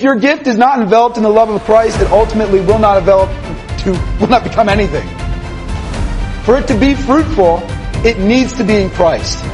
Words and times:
If 0.00 0.04
your 0.04 0.16
gift 0.16 0.46
is 0.46 0.56
not 0.56 0.80
enveloped 0.80 1.18
in 1.18 1.22
the 1.22 1.28
love 1.28 1.50
of 1.50 1.62
Christ, 1.64 2.00
it 2.00 2.10
ultimately 2.10 2.60
will 2.60 2.78
not 2.78 2.94
develop 2.94 3.28
to 3.80 3.90
will 4.18 4.28
not 4.28 4.42
become 4.42 4.70
anything. 4.70 5.06
For 6.42 6.56
it 6.56 6.66
to 6.68 6.78
be 6.78 6.94
fruitful, 6.94 7.60
it 8.02 8.18
needs 8.18 8.54
to 8.54 8.64
be 8.64 8.76
in 8.76 8.88
Christ. 8.88 9.44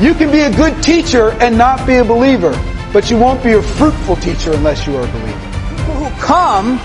You 0.00 0.14
can 0.14 0.32
be 0.32 0.40
a 0.40 0.56
good 0.56 0.82
teacher 0.82 1.32
and 1.32 1.58
not 1.58 1.86
be 1.86 1.96
a 1.96 2.04
believer, 2.04 2.52
but 2.94 3.10
you 3.10 3.18
won't 3.18 3.42
be 3.42 3.52
a 3.52 3.62
fruitful 3.62 4.16
teacher 4.16 4.54
unless 4.54 4.86
you 4.86 4.96
are 4.96 5.04
a 5.04 5.12
believer. 5.12 5.76
People 5.76 5.94
who 5.96 6.18
come 6.18 6.78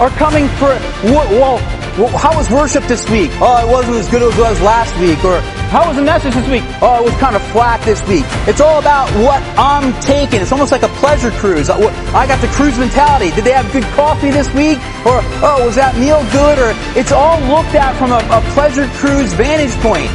are 0.00 0.10
coming 0.10 0.46
for 0.58 0.70
well, 1.02 1.58
well, 1.98 2.08
how 2.14 2.36
was 2.36 2.48
worship 2.50 2.84
this 2.84 3.02
week? 3.10 3.30
Oh, 3.42 3.58
it 3.58 3.70
wasn't 3.70 3.96
as 3.96 4.08
good 4.08 4.22
as 4.22 4.30
it 4.30 4.40
was 4.40 4.60
last 4.62 4.94
week. 5.00 5.18
Or 5.24 5.40
how 5.74 5.88
was 5.88 5.96
the 5.96 6.06
message 6.06 6.34
this 6.34 6.46
week? 6.48 6.62
Oh, 6.80 7.02
it 7.02 7.10
was 7.10 7.16
kind 7.18 7.34
of 7.34 7.42
flat 7.50 7.82
this 7.82 7.98
week. 8.06 8.22
It's 8.46 8.60
all 8.60 8.78
about 8.78 9.10
what 9.18 9.42
I'm 9.58 9.90
taking. 10.00 10.40
It's 10.40 10.52
almost 10.52 10.70
like 10.70 10.82
a 10.82 10.94
pleasure 11.02 11.32
cruise. 11.32 11.68
Uh, 11.68 11.82
I 12.14 12.26
got 12.26 12.40
the 12.40 12.46
cruise 12.54 12.78
mentality. 12.78 13.34
Did 13.34 13.42
they 13.42 13.50
have 13.50 13.66
good 13.72 13.82
coffee 13.98 14.30
this 14.30 14.46
week? 14.54 14.78
Or, 15.02 15.18
oh, 15.42 15.66
was 15.66 15.74
that 15.74 15.98
meal 15.98 16.22
good? 16.30 16.58
Or 16.62 16.70
it's 16.94 17.10
all 17.10 17.40
looked 17.50 17.74
at 17.74 17.98
from 17.98 18.14
a, 18.14 18.22
a 18.30 18.40
pleasure 18.54 18.86
cruise 19.02 19.34
vantage 19.34 19.74
point. 19.82 20.10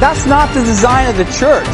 That's 0.00 0.24
not 0.24 0.48
the 0.56 0.64
design 0.64 1.08
of 1.12 1.20
the 1.20 1.28
church. 1.36 1.68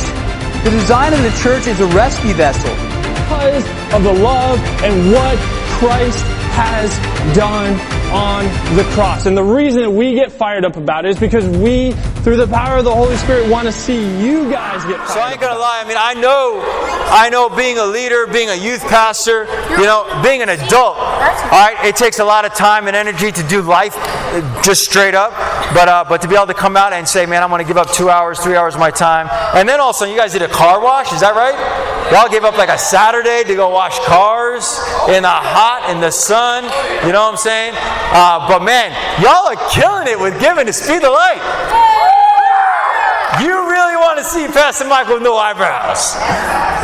The 0.67 0.71
design 0.71 1.15
of 1.15 1.23
the 1.23 1.35
church 1.39 1.71
is 1.71 1.79
a 1.79 1.87
rescue 1.95 2.35
vessel. 2.35 2.75
Because 3.15 3.63
of 3.95 4.03
the 4.03 4.13
love 4.13 4.59
and 4.83 5.13
what 5.15 5.39
Christ 5.79 6.27
has 6.53 6.91
done 7.35 8.02
on 8.13 8.45
the 8.77 8.85
cross. 8.93 9.27
And 9.27 9.37
the 9.37 9.43
reason 9.43 9.83
that 9.83 9.91
we 9.91 10.15
get 10.15 10.31
fired 10.31 10.65
up 10.65 10.77
about 10.77 11.07
it 11.07 11.11
is 11.11 11.19
because 11.19 11.47
we, 11.47 11.93
through 12.23 12.37
the 12.37 12.47
power 12.47 12.79
of 12.79 12.85
the 12.85 12.95
Holy 12.95 13.17
Spirit, 13.17 13.49
want 13.49 13.67
to 13.67 13.73
see 13.73 14.03
you 14.23 14.51
guys 14.51 14.85
get 14.85 14.99
fired 14.99 15.09
So 15.09 15.21
I 15.21 15.33
ain't 15.33 15.41
gonna 15.41 15.59
lie, 15.59 15.83
I 15.83 15.89
mean, 15.89 15.97
I 15.99 16.15
know, 16.15 16.63
I 17.11 17.31
know 17.31 17.49
being 17.49 17.79
a 17.79 17.85
leader, 17.87 18.27
being 18.27 18.51
a 18.51 18.55
youth 18.55 18.83
pastor, 18.83 19.45
you 19.71 19.85
know, 19.85 20.21
being 20.23 20.43
an 20.43 20.51
adult, 20.51 20.97
alright, 20.97 21.85
it 21.85 21.97
takes 21.97 22.19
a 22.19 22.25
lot 22.25 22.45
of 22.45 22.55
time 22.55 22.87
and 22.87 22.95
energy 22.95 23.33
to 23.33 23.43
do 23.49 23.63
life 23.63 23.95
just 24.63 24.85
straight 24.85 25.15
up. 25.15 25.33
But 25.75 25.89
uh, 25.89 26.05
but 26.07 26.21
to 26.21 26.29
be 26.29 26.35
able 26.35 26.49
to 26.49 26.55
come 26.55 26.77
out 26.77 26.93
and 26.93 27.09
say, 27.09 27.25
man, 27.25 27.43
I'm 27.43 27.49
gonna 27.49 27.65
give 27.65 27.79
up 27.79 27.91
two 27.93 28.11
hours, 28.11 28.39
three 28.41 28.57
hours 28.57 28.75
of 28.75 28.81
my 28.81 28.91
time. 28.91 29.29
And 29.57 29.67
then 29.67 29.81
also 29.81 30.05
you 30.05 30.17
guys 30.17 30.33
did 30.33 30.43
a 30.43 30.49
car 30.49 30.83
wash, 30.83 31.13
is 31.13 31.21
that 31.21 31.35
right? 31.35 31.57
Y'all 32.13 32.29
gave 32.29 32.45
up 32.45 32.59
like 32.59 32.69
a 32.69 32.77
Saturday 32.77 33.43
to 33.45 33.55
go 33.55 33.71
wash 33.71 33.99
cars 34.01 34.79
in 35.09 35.23
the 35.23 35.29
hot, 35.29 35.89
in 35.91 36.01
the 36.01 36.11
sun, 36.11 36.65
you 37.07 37.13
know 37.13 37.23
what 37.23 37.33
I'm 37.33 37.37
saying? 37.39 37.73
Uh, 38.11 38.49
but 38.49 38.63
man, 38.63 38.91
y'all 39.23 39.47
are 39.47 39.71
killing 39.71 40.09
it 40.09 40.19
with 40.19 40.39
giving 40.41 40.67
to 40.67 40.73
speed 40.73 41.03
the 41.03 41.11
light. 41.11 41.41
You 43.41 43.71
really 43.71 43.97
want 43.97 44.19
to 44.19 44.25
see 44.25 44.47
Pastor 44.49 44.85
Michael 44.85 45.15
with 45.15 45.23
no 45.23 45.37
eyebrows. 45.37 46.15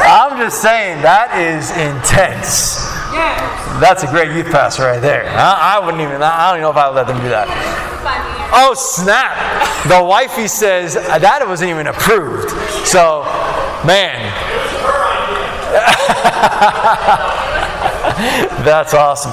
I'm 0.01 0.39
just 0.39 0.63
saying, 0.63 1.03
that 1.03 1.37
is 1.37 1.71
intense. 1.77 2.89
That's 3.81 4.03
a 4.03 4.07
great 4.07 4.33
youth 4.33 4.47
pastor 4.51 4.85
right 4.85 5.01
there. 5.01 5.29
I, 5.29 5.77
I 5.77 5.85
wouldn't 5.85 6.03
even, 6.03 6.23
I 6.23 6.49
don't 6.49 6.57
even 6.59 6.63
know 6.63 6.71
if 6.71 6.77
I 6.77 6.89
would 6.89 6.97
let 6.97 7.07
them 7.07 7.21
do 7.21 7.29
that. 7.29 7.47
Oh, 8.53 8.75
snap. 8.75 9.37
The 9.87 10.03
wifey 10.03 10.49
says 10.49 10.95
that 10.95 11.43
it 11.43 11.47
wasn't 11.47 11.71
even 11.71 11.87
approved. 11.87 12.51
So, 12.87 13.25
man. 13.85 14.17
That's 18.65 18.95
awesome. 18.95 19.31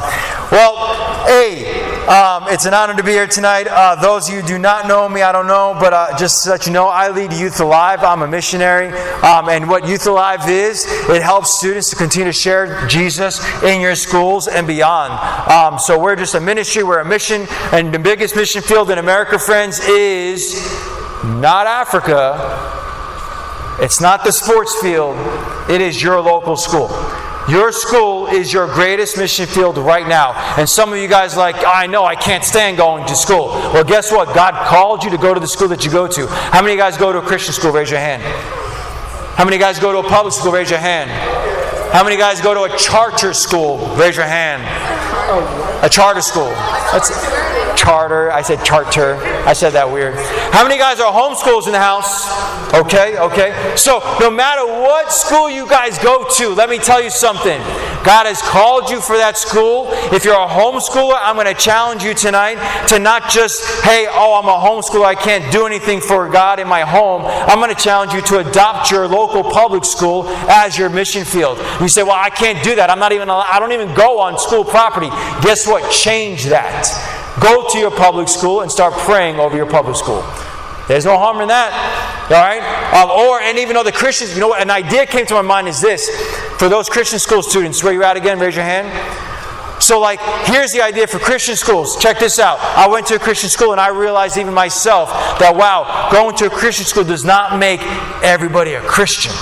Well, 0.52 1.26
hey, 1.26 1.82
um, 2.06 2.44
it's 2.50 2.68
an 2.68 2.76
honor 2.76 2.96
to 2.96 3.02
be 3.02 3.14
here 3.14 3.26
tonight. 3.26 3.66
Uh, 3.68 3.96
those 3.96 4.30
of 4.30 4.36
you 4.36 4.44
do 4.44 4.60
not 4.60 4.88
know 4.88 5.10
me, 5.10 5.24
I 5.24 5.32
don't 5.32 5.48
know, 5.48 5.76
but 5.80 5.92
uh, 5.92 6.16
just 6.20 6.44
to 6.44 6.52
let 6.52 6.68
you 6.68 6.72
know, 6.72 6.88
I 6.88 7.10
lead 7.10 7.34
Youth 7.34 7.60
Alive. 7.60 8.04
I'm 8.04 8.22
a 8.22 8.28
missionary. 8.28 8.90
Um, 9.24 9.50
and 9.50 9.68
what 9.68 9.88
Youth 9.88 10.06
Alive 10.06 10.48
is, 10.48 10.86
it 11.10 11.24
helps 11.24 11.58
students 11.58 11.90
to 11.90 11.96
continue 11.96 12.26
to 12.26 12.32
share 12.32 12.86
Jesus 12.86 13.44
in 13.64 13.82
your 13.82 13.96
schools 13.96 14.48
and 14.48 14.68
beyond. 14.68 15.14
Um, 15.50 15.80
so 15.80 16.00
we're 16.00 16.16
just 16.16 16.36
a 16.36 16.40
ministry, 16.40 16.84
we're 16.84 17.00
a 17.00 17.06
mission, 17.06 17.48
and 17.72 17.92
the 17.92 17.98
biggest 17.98 18.36
mission 18.36 18.62
field 18.62 18.92
in 18.92 19.00
America, 19.00 19.40
friends, 19.40 19.80
is 19.80 20.54
not 21.24 21.66
Africa. 21.66 22.38
It's 23.84 24.00
not 24.00 24.24
the 24.24 24.32
sports 24.32 24.80
field, 24.80 25.18
it 25.72 25.82
is 25.82 26.04
your 26.04 26.22
local 26.22 26.56
school. 26.56 26.90
Your 27.48 27.72
school 27.72 28.26
is 28.26 28.52
your 28.52 28.66
greatest 28.68 29.18
mission 29.18 29.46
field 29.46 29.78
right 29.78 30.08
now. 30.08 30.34
And 30.58 30.68
some 30.68 30.92
of 30.92 30.98
you 30.98 31.08
guys 31.08 31.38
like, 31.38 31.56
I 31.58 31.86
know 31.86 32.04
I 32.04 32.16
can't 32.16 32.44
stand 32.44 32.78
going 32.78 33.06
to 33.06 33.16
school. 33.16 33.50
Well, 33.72 33.84
guess 33.84 34.12
what? 34.12 34.34
God 34.34 34.56
called 34.68 35.04
you 35.04 35.12
to 35.12 35.18
go 35.18 35.34
to 35.34 35.40
the 35.40 35.48
school 35.48 35.68
that 35.68 35.86
you 35.86 35.92
go 35.92 36.08
to. 36.08 36.26
How 36.28 36.62
many 36.62 36.74
of 36.74 36.78
you 36.78 36.84
guys 36.84 36.98
go 36.98 37.14
to 37.14 37.20
a 37.20 37.22
Christian 37.22 37.54
school? 37.54 37.72
Raise 37.72 37.92
your 37.92 38.00
hand. 38.00 38.24
How 39.36 39.46
many 39.46 39.60
guys 39.60 39.78
go 39.78 39.92
to 39.92 40.00
a 40.00 40.10
public 40.10 40.34
school? 40.34 40.54
Raise 40.54 40.72
your 40.72 40.80
hand. 40.80 41.12
How 41.94 42.04
many 42.04 42.18
guys 42.18 42.42
go 42.42 42.54
to 42.54 42.74
a 42.74 42.78
charter 42.78 43.34
school? 43.34 43.78
Raise 43.96 44.16
your 44.16 44.26
hand. 44.26 44.64
A 45.86 45.90
charter 45.90 46.22
school. 46.22 46.50
That's 46.92 47.10
charter. 47.80 48.32
I 48.32 48.42
said 48.42 48.64
charter. 48.66 49.18
I 49.46 49.54
said 49.54 49.72
that 49.74 49.92
weird. 49.92 50.16
How 50.56 50.64
many 50.64 50.78
guys 50.78 51.02
are 51.02 51.12
homeschools 51.12 51.66
in 51.66 51.74
the 51.74 51.80
house? 51.80 52.32
Okay, 52.74 53.18
okay. 53.18 53.76
So 53.76 54.00
no 54.22 54.32
matter 54.32 54.66
what 54.66 55.12
school 55.12 55.50
you 55.50 55.68
guys 55.68 56.00
go 56.00 56.26
to, 56.38 56.48
let 56.52 56.70
me 56.70 56.78
tell 56.78 57.04
you 57.04 57.10
something. 57.10 57.60
God 58.06 58.26
has 58.26 58.42
called 58.42 58.90
you 58.90 59.02
for 59.02 59.18
that 59.18 59.38
school. 59.38 59.88
If 60.16 60.24
you're 60.24 60.34
a 60.34 60.48
homeschooler, 60.48 61.20
I'm 61.20 61.36
going 61.36 61.54
to 61.54 61.54
challenge 61.54 62.04
you 62.04 62.14
tonight 62.14 62.56
to 62.88 63.00
not 63.00 63.30
just, 63.30 63.66
hey, 63.84 64.08
oh, 64.10 64.40
I'm 64.42 64.48
a 64.48 64.56
homeschooler, 64.56 65.04
I 65.04 65.16
can't 65.16 65.52
do 65.52 65.66
anything 65.66 66.00
for 66.00 66.30
God 66.30 66.62
in 66.62 66.70
my 66.70 66.84
home. 66.84 67.24
I'm 67.26 67.60
going 67.60 67.76
to 67.76 67.84
challenge 67.84 68.14
you 68.14 68.22
to 68.22 68.38
adopt 68.38 68.90
your 68.92 69.10
local 69.10 69.44
public 69.44 69.84
school 69.84 70.26
as 70.48 70.78
your 70.78 70.90
mission 70.90 71.26
field. 71.26 71.58
You 71.82 71.90
say, 71.90 72.04
well, 72.04 72.14
I 72.16 72.30
can't 72.30 72.64
do 72.64 72.76
that. 72.76 72.90
I'm 72.90 73.00
not 73.00 73.12
even, 73.12 73.30
I 73.30 73.60
don't 73.60 73.74
even 73.74 73.94
go 73.94 74.22
on 74.22 74.40
school 74.40 74.64
property. 74.64 75.10
Guess 75.46 75.68
what? 75.68 75.92
Change 75.92 76.46
that. 76.46 77.25
Go 77.40 77.68
to 77.70 77.78
your 77.78 77.92
public 77.92 78.28
school 78.28 78.62
and 78.62 78.72
start 78.72 78.94
praying 78.94 79.40
over 79.40 79.56
your 79.56 79.66
public 79.66 79.96
school. 79.96 80.22
There's 80.88 81.06
no 81.06 81.18
harm 81.18 81.42
in 81.42 81.48
that. 81.48 81.74
All 82.30 82.38
right? 82.38 82.62
Um, 82.94 83.10
or, 83.12 83.42
and 83.42 83.58
even 83.58 83.76
the 83.84 83.92
Christians, 83.92 84.34
you 84.34 84.40
know 84.40 84.48
what, 84.48 84.62
an 84.62 84.70
idea 84.70 85.06
came 85.06 85.26
to 85.26 85.34
my 85.34 85.42
mind 85.42 85.68
is 85.68 85.82
this. 85.82 86.10
For 86.58 86.70
those 86.70 86.90
Christian 86.90 87.20
school 87.20 87.42
students, 87.42 87.84
where 87.84 87.92
you're 87.92 88.04
at 88.04 88.18
again? 88.18 88.40
Raise 88.40 88.56
your 88.56 88.64
hand. 88.64 88.92
So, 89.82 90.00
like, 90.00 90.20
here's 90.46 90.72
the 90.72 90.82
idea 90.82 91.06
for 91.06 91.20
Christian 91.20 91.56
schools. 91.56 91.98
Check 91.98 92.20
this 92.20 92.40
out. 92.40 92.60
I 92.60 92.88
went 92.88 93.08
to 93.08 93.16
a 93.16 93.20
Christian 93.20 93.50
school 93.50 93.72
and 93.72 93.82
I 93.82 93.90
realized 93.90 94.38
even 94.38 94.54
myself 94.54 95.10
that, 95.40 95.54
wow, 95.56 96.10
going 96.12 96.36
to 96.38 96.46
a 96.46 96.50
Christian 96.50 96.86
school 96.86 97.04
does 97.04 97.26
not 97.26 97.60
make 97.60 97.82
everybody 98.24 98.74
a 98.74 98.82
Christian. 98.82 99.34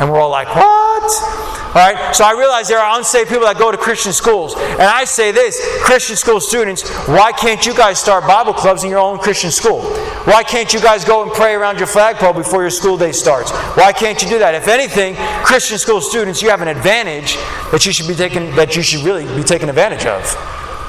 And 0.00 0.10
we're 0.10 0.18
all 0.18 0.30
like, 0.30 0.48
what? 0.48 1.50
All 1.70 1.76
right, 1.76 2.16
so 2.16 2.24
I 2.24 2.32
realize 2.32 2.66
there 2.66 2.80
are 2.80 2.98
unsaved 2.98 3.28
people 3.28 3.44
that 3.44 3.56
go 3.56 3.70
to 3.70 3.76
Christian 3.76 4.12
schools. 4.12 4.54
And 4.54 4.82
I 4.82 5.04
say 5.04 5.30
this 5.30 5.60
Christian 5.82 6.16
school 6.16 6.40
students, 6.40 6.82
why 7.06 7.30
can't 7.30 7.64
you 7.64 7.74
guys 7.74 8.00
start 8.00 8.26
Bible 8.26 8.54
clubs 8.54 8.82
in 8.82 8.90
your 8.90 8.98
own 8.98 9.18
Christian 9.18 9.52
school? 9.52 9.82
Why 10.24 10.42
can't 10.42 10.74
you 10.74 10.80
guys 10.80 11.04
go 11.04 11.22
and 11.22 11.30
pray 11.30 11.54
around 11.54 11.78
your 11.78 11.86
flagpole 11.86 12.32
before 12.32 12.62
your 12.62 12.70
school 12.70 12.98
day 12.98 13.12
starts? 13.12 13.52
Why 13.76 13.92
can't 13.92 14.20
you 14.20 14.28
do 14.28 14.40
that? 14.40 14.54
If 14.56 14.66
anything, 14.66 15.14
Christian 15.44 15.78
school 15.78 16.00
students, 16.00 16.42
you 16.42 16.50
have 16.50 16.60
an 16.60 16.68
advantage 16.68 17.36
that 17.70 17.86
you 17.86 17.92
should 17.92 18.08
be 18.08 18.16
taking 18.16 18.50
that 18.56 18.74
you 18.74 18.82
should 18.82 19.04
really 19.04 19.24
be 19.36 19.44
taking 19.44 19.68
advantage 19.68 20.06
of 20.06 20.22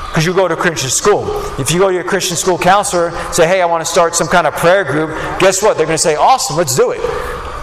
because 0.09 0.25
you 0.25 0.33
go 0.33 0.47
to 0.47 0.55
a 0.55 0.57
Christian 0.57 0.89
school. 0.89 1.23
If 1.59 1.71
you 1.71 1.79
go 1.79 1.89
to 1.89 1.93
your 1.93 2.03
Christian 2.03 2.35
school 2.35 2.57
counselor, 2.57 3.11
say, 3.31 3.47
hey, 3.47 3.61
I 3.61 3.65
want 3.65 3.85
to 3.85 3.89
start 3.89 4.15
some 4.15 4.27
kind 4.27 4.47
of 4.47 4.53
prayer 4.55 4.83
group, 4.83 5.11
guess 5.39 5.61
what? 5.61 5.77
They're 5.77 5.85
going 5.85 5.95
to 5.95 6.01
say, 6.01 6.15
awesome, 6.15 6.57
let's 6.57 6.75
do 6.75 6.91
it. 6.91 6.99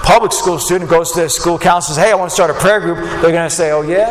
Public 0.08 0.32
school 0.32 0.58
student 0.58 0.88
goes 0.88 1.12
to 1.12 1.18
their 1.18 1.28
school 1.28 1.58
counselor 1.58 1.96
says, 1.96 2.02
hey, 2.06 2.10
I 2.10 2.14
want 2.14 2.30
to 2.30 2.34
start 2.34 2.48
a 2.48 2.54
prayer 2.54 2.80
group. 2.80 2.96
They're 2.96 3.30
going 3.30 3.46
to 3.46 3.54
say, 3.54 3.72
oh, 3.72 3.82
yeah? 3.82 4.08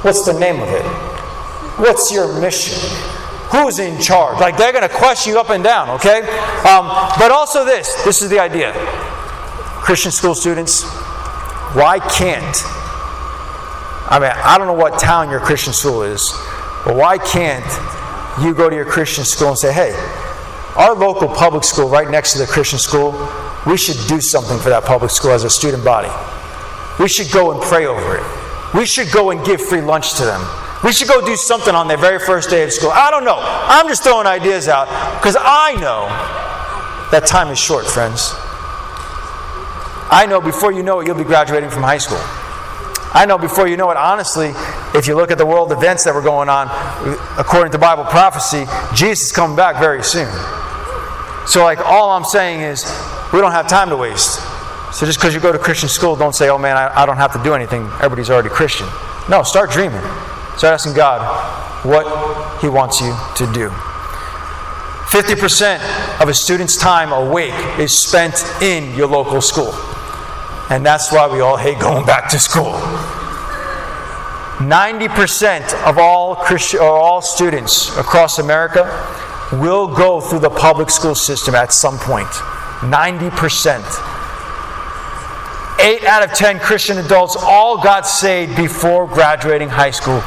What's 0.00 0.24
the 0.24 0.32
name 0.32 0.62
of 0.62 0.70
it? 0.70 0.82
What's 1.78 2.10
your 2.10 2.40
mission? 2.40 2.78
Who's 3.52 3.78
in 3.78 4.00
charge? 4.00 4.40
Like 4.40 4.56
they're 4.56 4.72
going 4.72 4.88
to 4.88 4.94
question 4.94 5.34
you 5.34 5.38
up 5.38 5.50
and 5.50 5.62
down, 5.62 5.90
okay? 5.90 6.20
Um, 6.64 6.88
but 7.18 7.30
also 7.30 7.66
this 7.66 8.02
this 8.04 8.22
is 8.22 8.30
the 8.30 8.38
idea. 8.38 8.72
Christian 9.84 10.12
school 10.12 10.34
students, 10.34 10.84
why 11.74 11.98
can't, 11.98 12.56
I 14.10 14.18
mean, 14.18 14.32
I 14.32 14.56
don't 14.56 14.66
know 14.66 14.72
what 14.72 14.98
town 14.98 15.28
your 15.28 15.40
Christian 15.40 15.74
school 15.74 16.02
is, 16.02 16.32
but 16.86 16.96
why 16.96 17.18
can't 17.18 17.66
you 18.42 18.54
go 18.54 18.70
to 18.70 18.74
your 18.74 18.86
Christian 18.86 19.26
school 19.26 19.48
and 19.48 19.58
say, 19.58 19.74
hey, 19.74 19.92
our 20.74 20.94
local 20.94 21.28
public 21.28 21.64
school 21.64 21.90
right 21.90 22.10
next 22.10 22.32
to 22.32 22.38
the 22.38 22.46
Christian 22.46 22.78
school, 22.78 23.12
we 23.68 23.76
should 23.76 23.96
do 24.08 24.20
something 24.20 24.58
for 24.58 24.70
that 24.70 24.84
public 24.84 25.10
school 25.10 25.32
as 25.32 25.44
a 25.44 25.50
student 25.50 25.84
body. 25.84 26.08
We 26.98 27.08
should 27.08 27.30
go 27.30 27.52
and 27.52 27.60
pray 27.60 27.86
over 27.86 28.16
it. 28.16 28.24
We 28.74 28.86
should 28.86 29.12
go 29.12 29.30
and 29.30 29.44
give 29.44 29.60
free 29.60 29.82
lunch 29.82 30.14
to 30.14 30.24
them. 30.24 30.40
We 30.82 30.92
should 30.92 31.08
go 31.08 31.24
do 31.24 31.36
something 31.36 31.74
on 31.74 31.86
their 31.86 31.96
very 31.96 32.18
first 32.18 32.50
day 32.50 32.62
of 32.62 32.72
school. 32.72 32.90
I 32.90 33.10
don't 33.10 33.24
know. 33.24 33.38
I'm 33.38 33.88
just 33.88 34.02
throwing 34.02 34.26
ideas 34.26 34.68
out 34.68 34.86
because 35.20 35.36
I 35.38 35.74
know 35.74 36.06
that 37.10 37.26
time 37.26 37.48
is 37.48 37.58
short, 37.58 37.86
friends. 37.86 38.32
I 40.10 40.26
know 40.28 40.40
before 40.40 40.72
you 40.72 40.82
know 40.82 41.00
it, 41.00 41.06
you'll 41.06 41.18
be 41.18 41.24
graduating 41.24 41.70
from 41.70 41.82
high 41.82 41.98
school. 41.98 42.20
I 43.12 43.24
know 43.26 43.38
before 43.38 43.68
you 43.68 43.76
know 43.76 43.90
it, 43.90 43.96
honestly, 43.96 44.52
if 44.94 45.06
you 45.06 45.16
look 45.16 45.30
at 45.30 45.38
the 45.38 45.46
world 45.46 45.72
events 45.72 46.04
that 46.04 46.14
were 46.14 46.22
going 46.22 46.48
on, 46.48 46.68
according 47.38 47.72
to 47.72 47.78
Bible 47.78 48.04
prophecy, 48.04 48.64
Jesus 48.94 49.26
is 49.26 49.32
coming 49.32 49.56
back 49.56 49.76
very 49.76 50.02
soon. 50.02 50.30
So, 51.46 51.64
like, 51.64 51.80
all 51.80 52.10
I'm 52.10 52.24
saying 52.24 52.60
is, 52.60 52.84
we 53.32 53.40
don't 53.40 53.52
have 53.52 53.68
time 53.68 53.88
to 53.90 53.96
waste. 53.96 54.40
So 54.92 55.04
just 55.04 55.18
because 55.18 55.34
you 55.34 55.40
go 55.40 55.52
to 55.52 55.58
Christian 55.58 55.88
school, 55.88 56.16
don't 56.16 56.34
say, 56.34 56.48
oh 56.48 56.58
man, 56.58 56.76
I, 56.76 57.02
I 57.02 57.06
don't 57.06 57.18
have 57.18 57.32
to 57.34 57.42
do 57.42 57.54
anything. 57.54 57.84
Everybody's 57.96 58.30
already 58.30 58.48
Christian. 58.48 58.86
No, 59.28 59.42
start 59.42 59.70
dreaming. 59.70 60.00
Start 60.56 60.74
asking 60.74 60.94
God 60.94 61.20
what 61.84 62.60
He 62.60 62.68
wants 62.68 63.00
you 63.00 63.14
to 63.36 63.52
do. 63.52 63.68
50% 65.08 66.20
of 66.20 66.28
a 66.28 66.34
student's 66.34 66.76
time 66.76 67.12
awake 67.12 67.54
is 67.78 67.98
spent 67.98 68.44
in 68.62 68.94
your 68.96 69.08
local 69.08 69.40
school. 69.40 69.72
And 70.70 70.84
that's 70.84 71.12
why 71.12 71.26
we 71.32 71.40
all 71.40 71.56
hate 71.56 71.78
going 71.78 72.04
back 72.04 72.28
to 72.30 72.38
school. 72.38 72.72
90% 74.58 75.72
of 75.84 75.98
all 75.98 76.34
Christian 76.34 76.80
or 76.80 76.90
all 76.90 77.22
students 77.22 77.96
across 77.96 78.38
America 78.38 78.84
will 79.52 79.86
go 79.86 80.20
through 80.20 80.40
the 80.40 80.50
public 80.50 80.90
school 80.90 81.14
system 81.14 81.54
at 81.54 81.72
some 81.72 81.96
point. 81.98 82.28
90%. 82.80 83.82
8 85.80 86.04
out 86.04 86.22
of 86.24 86.32
10 86.32 86.58
Christian 86.58 86.98
adults 86.98 87.36
all 87.36 87.80
got 87.80 88.06
saved 88.06 88.56
before 88.56 89.06
graduating 89.06 89.68
high 89.68 89.92
school, 89.92 90.22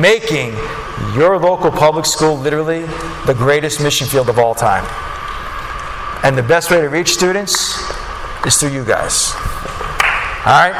making 0.00 0.52
your 1.14 1.38
local 1.38 1.70
public 1.70 2.06
school 2.06 2.36
literally 2.36 2.82
the 3.26 3.34
greatest 3.36 3.82
mission 3.82 4.06
field 4.06 4.28
of 4.28 4.38
all 4.38 4.54
time. 4.54 4.84
And 6.24 6.38
the 6.38 6.42
best 6.42 6.70
way 6.70 6.80
to 6.80 6.88
reach 6.88 7.12
students 7.12 7.78
is 8.46 8.56
through 8.56 8.70
you 8.70 8.84
guys. 8.84 9.32
All 10.44 10.52
right? 10.52 10.74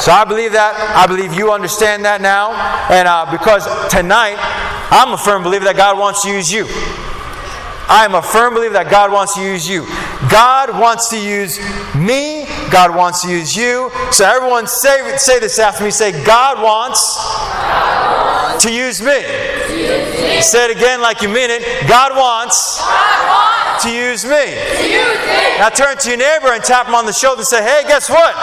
So 0.00 0.12
I 0.12 0.24
believe 0.24 0.52
that. 0.52 0.74
I 0.94 1.06
believe 1.06 1.34
you 1.34 1.52
understand 1.52 2.04
that 2.04 2.20
now. 2.20 2.54
And 2.90 3.06
uh, 3.06 3.30
because 3.30 3.66
tonight, 3.90 4.38
I'm 4.90 5.12
a 5.12 5.18
firm 5.18 5.42
believer 5.42 5.64
that 5.66 5.76
God 5.76 5.98
wants 5.98 6.22
to 6.22 6.30
use 6.30 6.50
you. 6.50 6.66
I 7.90 8.04
am 8.04 8.14
a 8.14 8.22
firm 8.22 8.54
believer 8.54 8.74
that 8.74 8.90
God 8.90 9.12
wants 9.12 9.34
to 9.34 9.42
use 9.42 9.68
you. 9.68 9.86
God 10.26 10.70
wants 10.70 11.08
to 11.10 11.18
use 11.18 11.58
me. 11.94 12.46
God 12.70 12.94
wants 12.94 13.22
to 13.22 13.30
use 13.30 13.54
you. 13.54 13.90
So 14.10 14.24
everyone 14.24 14.66
say, 14.66 15.16
say 15.16 15.38
this 15.38 15.58
after 15.58 15.84
me. 15.84 15.90
Say, 15.90 16.12
God 16.24 16.60
wants, 16.60 17.16
God 17.16 18.50
wants 18.50 18.64
to, 18.64 18.72
use 18.72 19.00
me. 19.00 19.06
to 19.06 19.78
use 19.78 20.20
me. 20.20 20.42
Say 20.42 20.70
it 20.70 20.76
again 20.76 21.00
like 21.00 21.22
you 21.22 21.28
mean 21.28 21.50
it. 21.50 21.62
God 21.88 22.16
wants, 22.16 22.78
God 22.78 23.28
wants 23.30 23.84
to, 23.84 23.90
use 23.90 24.22
to 24.22 24.28
use 24.28 25.20
me. 25.22 25.58
Now 25.58 25.68
turn 25.68 25.96
to 25.96 26.08
your 26.08 26.18
neighbor 26.18 26.52
and 26.52 26.64
tap 26.64 26.88
him 26.88 26.94
on 26.96 27.06
the 27.06 27.12
shoulder 27.12 27.40
and 27.40 27.46
say, 27.46 27.62
hey, 27.62 27.84
guess 27.86 28.10
what? 28.10 28.34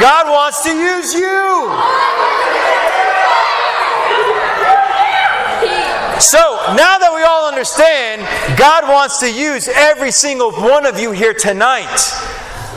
God 0.00 0.26
wants 0.26 0.62
to 0.64 0.70
use 0.70 1.12
you. 1.12 1.68
So 6.24 6.38
now 6.74 6.96
that 6.96 7.12
we 7.14 7.22
all 7.22 7.46
understand, 7.46 8.22
God 8.56 8.88
wants 8.88 9.20
to 9.20 9.30
use 9.30 9.68
every 9.68 10.10
single 10.10 10.52
one 10.52 10.86
of 10.86 10.98
you 10.98 11.12
here 11.12 11.34
tonight. 11.34 12.00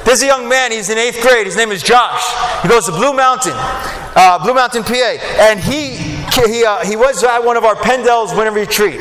There's 0.03 0.21
a 0.21 0.25
young 0.25 0.49
man, 0.49 0.73
he's 0.73 0.89
in 0.89 0.97
eighth 0.97 1.21
grade. 1.21 1.45
His 1.45 1.55
name 1.55 1.71
is 1.71 1.81
Josh. 1.81 2.21
He 2.61 2.67
goes 2.67 2.87
to 2.87 2.91
Blue 2.91 3.13
Mountain, 3.13 3.53
uh, 3.55 4.37
Blue 4.43 4.53
Mountain, 4.53 4.83
PA. 4.83 5.15
And 5.39 5.61
he, 5.61 5.95
he, 6.45 6.65
uh, 6.65 6.83
he 6.83 6.97
was 6.97 7.23
at 7.23 7.41
one 7.41 7.55
of 7.55 7.63
our 7.63 7.75
PennDel's 7.75 8.35
winter 8.35 8.51
retreat. 8.51 8.99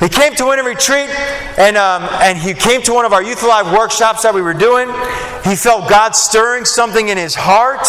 He 0.00 0.10
came 0.10 0.34
to 0.34 0.44
Winter 0.44 0.62
Retreat 0.62 1.08
and, 1.56 1.78
um, 1.78 2.06
and 2.20 2.36
he 2.36 2.52
came 2.52 2.82
to 2.82 2.92
one 2.92 3.06
of 3.06 3.14
our 3.14 3.22
Youth 3.22 3.42
Alive 3.42 3.72
workshops 3.72 4.22
that 4.24 4.34
we 4.34 4.42
were 4.42 4.52
doing. 4.52 4.88
He 5.44 5.56
felt 5.56 5.88
God 5.88 6.14
stirring 6.14 6.66
something 6.66 7.08
in 7.08 7.16
his 7.16 7.34
heart. 7.34 7.88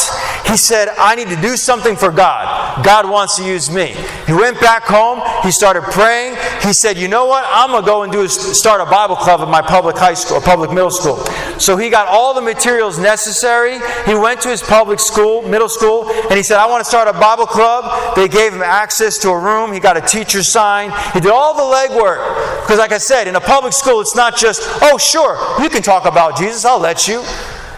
He 0.50 0.56
said, 0.56 0.88
I 0.98 1.16
need 1.16 1.28
to 1.28 1.42
do 1.42 1.58
something 1.58 1.98
for 1.98 2.12
God. 2.12 2.86
God 2.86 3.10
wants 3.10 3.36
to 3.36 3.44
use 3.44 3.70
me. 3.70 3.94
He 4.28 4.34
went 4.34 4.60
back 4.60 4.84
home. 4.84 5.22
He 5.44 5.52
started 5.52 5.84
praying. 5.84 6.36
He 6.62 6.74
said, 6.74 6.98
You 6.98 7.08
know 7.08 7.26
what? 7.26 7.46
I'm 7.48 7.72
to 7.72 7.86
go 7.86 8.04
and 8.04 8.12
do 8.12 8.28
start 8.28 8.82
a 8.82 8.86
Bible 8.86 9.16
club 9.16 9.40
at 9.40 9.48
my 9.48 9.62
public 9.62 9.98
high 9.98 10.14
school, 10.14 10.42
public 10.42 10.70
middle 10.70 10.92
school. 10.92 11.18
So 11.60 11.78
he 11.78 11.90
got 11.90 12.08
all 12.08 12.34
the 12.34 12.42
materials 12.42 13.00
necessary. 13.00 13.80
He 14.06 14.14
went 14.14 14.42
to 14.42 14.50
his 14.50 14.62
public 14.62 15.00
school, 15.00 15.42
middle 15.44 15.70
school, 15.70 16.12
and 16.12 16.34
he 16.34 16.44
said, 16.44 16.58
I 16.58 16.66
want 16.68 16.82
to 16.82 16.86
start 16.90 17.08
a 17.08 17.14
Bible 17.14 17.46
club. 17.46 18.16
They 18.16 18.28
gave 18.28 18.54
him 18.54 18.62
access 18.62 19.18
to 19.20 19.30
a 19.30 19.40
room. 19.40 19.72
He 19.72 19.80
got 19.80 19.96
a 19.96 20.02
teacher 20.02 20.44
sign. 20.44 20.92
He 21.14 21.22
did 21.22 21.32
all 21.32 21.54
the 21.56 21.64
legwork 21.64 22.62
because, 22.62 22.80
like 22.80 22.92
I 22.92 22.98
said, 22.98 23.28
in 23.28 23.36
a 23.38 23.42
public 23.42 23.72
school, 23.72 24.02
it's 24.02 24.16
not 24.16 24.36
just, 24.36 24.62
oh, 24.82 24.98
sure, 24.98 25.38
you 25.64 25.70
can 25.70 25.82
talk 25.82 26.06
about 26.06 26.38
Jesus, 26.38 26.66
I'll 26.66 26.80
let 26.80 27.08
you. 27.08 27.24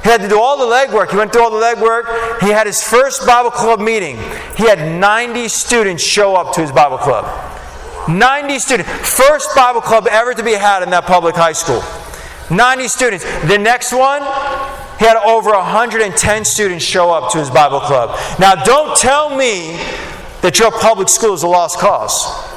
He 0.03 0.09
had 0.09 0.21
to 0.21 0.29
do 0.29 0.39
all 0.39 0.57
the 0.57 0.73
legwork. 0.73 1.11
He 1.11 1.17
went 1.17 1.33
through 1.33 1.43
all 1.43 1.51
the 1.51 1.63
legwork. 1.63 2.39
He 2.41 2.49
had 2.49 2.67
his 2.67 2.81
first 2.81 3.27
Bible 3.27 3.51
club 3.51 3.79
meeting. 3.79 4.15
He 4.55 4.63
had 4.63 4.99
90 4.99 5.47
students 5.49 6.01
show 6.01 6.35
up 6.35 6.53
to 6.55 6.61
his 6.61 6.71
Bible 6.71 6.97
club. 6.97 7.25
90 8.07 8.59
students. 8.59 8.89
First 9.17 9.53
Bible 9.55 9.81
club 9.81 10.07
ever 10.09 10.33
to 10.33 10.43
be 10.43 10.53
had 10.53 10.83
in 10.83 10.89
that 10.91 11.05
public 11.05 11.35
high 11.35 11.53
school. 11.53 11.83
90 12.49 12.87
students. 12.87 13.25
The 13.47 13.57
next 13.57 13.93
one, 13.93 14.21
he 14.99 15.05
had 15.05 15.17
over 15.25 15.51
110 15.51 16.45
students 16.45 16.83
show 16.83 17.11
up 17.11 17.31
to 17.33 17.37
his 17.37 17.49
Bible 17.49 17.81
club. 17.81 18.17
Now, 18.39 18.55
don't 18.55 18.97
tell 18.97 19.35
me 19.35 19.77
that 20.41 20.57
your 20.59 20.71
public 20.71 21.09
school 21.09 21.33
is 21.33 21.43
a 21.43 21.47
lost 21.47 21.77
cause. 21.77 22.48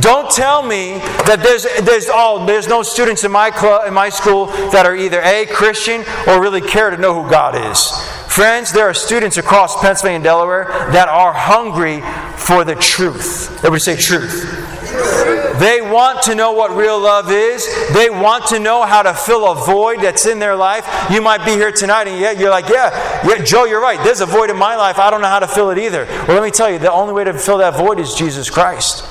Don't 0.00 0.30
tell 0.30 0.62
me 0.62 0.98
that 1.26 1.40
there's, 1.42 1.66
there's, 1.84 2.08
oh, 2.10 2.44
there's 2.46 2.68
no 2.68 2.82
students 2.82 3.24
in 3.24 3.32
my, 3.32 3.50
club, 3.50 3.86
in 3.86 3.94
my 3.94 4.08
school 4.08 4.46
that 4.70 4.86
are 4.86 4.94
either 4.94 5.20
A, 5.22 5.46
Christian, 5.46 6.04
or 6.26 6.40
really 6.40 6.60
care 6.60 6.90
to 6.90 6.96
know 6.96 7.22
who 7.22 7.30
God 7.30 7.54
is. 7.70 7.90
Friends, 8.28 8.72
there 8.72 8.88
are 8.88 8.94
students 8.94 9.36
across 9.36 9.80
Pennsylvania 9.80 10.16
and 10.16 10.24
Delaware 10.24 10.66
that 10.92 11.08
are 11.08 11.32
hungry 11.32 12.00
for 12.36 12.64
the 12.64 12.74
truth. 12.74 13.50
Everybody 13.64 13.80
say 13.80 13.96
truth. 13.96 14.68
They 15.58 15.80
want 15.80 16.22
to 16.22 16.34
know 16.34 16.52
what 16.52 16.70
real 16.70 17.00
love 17.00 17.32
is. 17.32 17.66
They 17.92 18.10
want 18.10 18.46
to 18.48 18.60
know 18.60 18.84
how 18.84 19.02
to 19.02 19.12
fill 19.12 19.50
a 19.50 19.54
void 19.54 20.00
that's 20.00 20.26
in 20.26 20.38
their 20.38 20.54
life. 20.54 20.86
You 21.10 21.20
might 21.20 21.44
be 21.44 21.52
here 21.52 21.72
tonight 21.72 22.06
and 22.06 22.20
yet 22.20 22.38
you're 22.38 22.50
like, 22.50 22.68
yeah, 22.68 23.26
yeah, 23.26 23.42
Joe, 23.42 23.64
you're 23.64 23.80
right. 23.80 23.98
There's 24.04 24.20
a 24.20 24.26
void 24.26 24.50
in 24.50 24.56
my 24.56 24.76
life. 24.76 24.98
I 24.98 25.10
don't 25.10 25.20
know 25.20 25.28
how 25.28 25.40
to 25.40 25.48
fill 25.48 25.70
it 25.70 25.78
either. 25.78 26.04
Well, 26.06 26.34
let 26.34 26.42
me 26.42 26.50
tell 26.50 26.70
you, 26.70 26.78
the 26.78 26.92
only 26.92 27.12
way 27.12 27.24
to 27.24 27.32
fill 27.34 27.58
that 27.58 27.76
void 27.76 27.98
is 27.98 28.14
Jesus 28.14 28.48
Christ. 28.48 29.04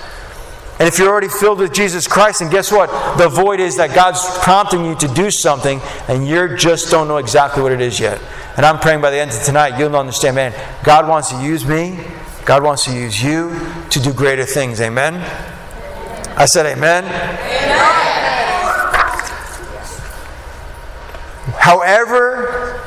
And 0.80 0.88
if 0.88 1.00
you're 1.00 1.10
already 1.10 1.28
filled 1.28 1.58
with 1.58 1.74
Jesus 1.74 2.08
Christ, 2.08 2.42
and 2.42 2.52
guess 2.52 2.72
what? 2.72 2.88
The 3.18 3.28
void 3.28 3.60
is 3.60 3.78
that 3.78 3.96
God's 3.96 4.22
prompting 4.44 4.86
you 4.86 4.96
to 4.96 5.08
do 5.08 5.32
something, 5.32 5.82
and 6.08 6.28
you 6.28 6.56
just 6.56 6.92
don't 6.92 7.08
know 7.08 7.18
exactly 7.18 7.64
what 7.64 7.72
it 7.72 7.82
is 7.82 8.00
yet. 8.00 8.22
And 8.58 8.66
I'm 8.66 8.80
praying 8.80 9.02
by 9.02 9.10
the 9.10 9.18
end 9.18 9.32
of 9.32 9.42
tonight, 9.42 9.80
you'll 9.80 9.96
understand, 9.96 10.36
man, 10.36 10.54
God 10.84 11.08
wants 11.08 11.32
to 11.32 11.44
use 11.44 11.66
me, 11.66 12.00
God 12.46 12.64
wants 12.64 12.86
to 12.86 12.94
use 12.94 13.22
you 13.22 13.60
to 13.90 14.00
do 14.00 14.14
greater 14.14 14.46
things. 14.46 14.80
Amen? 14.80 15.16
I 16.38 16.46
said, 16.46 16.68
Amen. 16.68 17.06
amen. 17.06 17.98
However, 21.60 22.82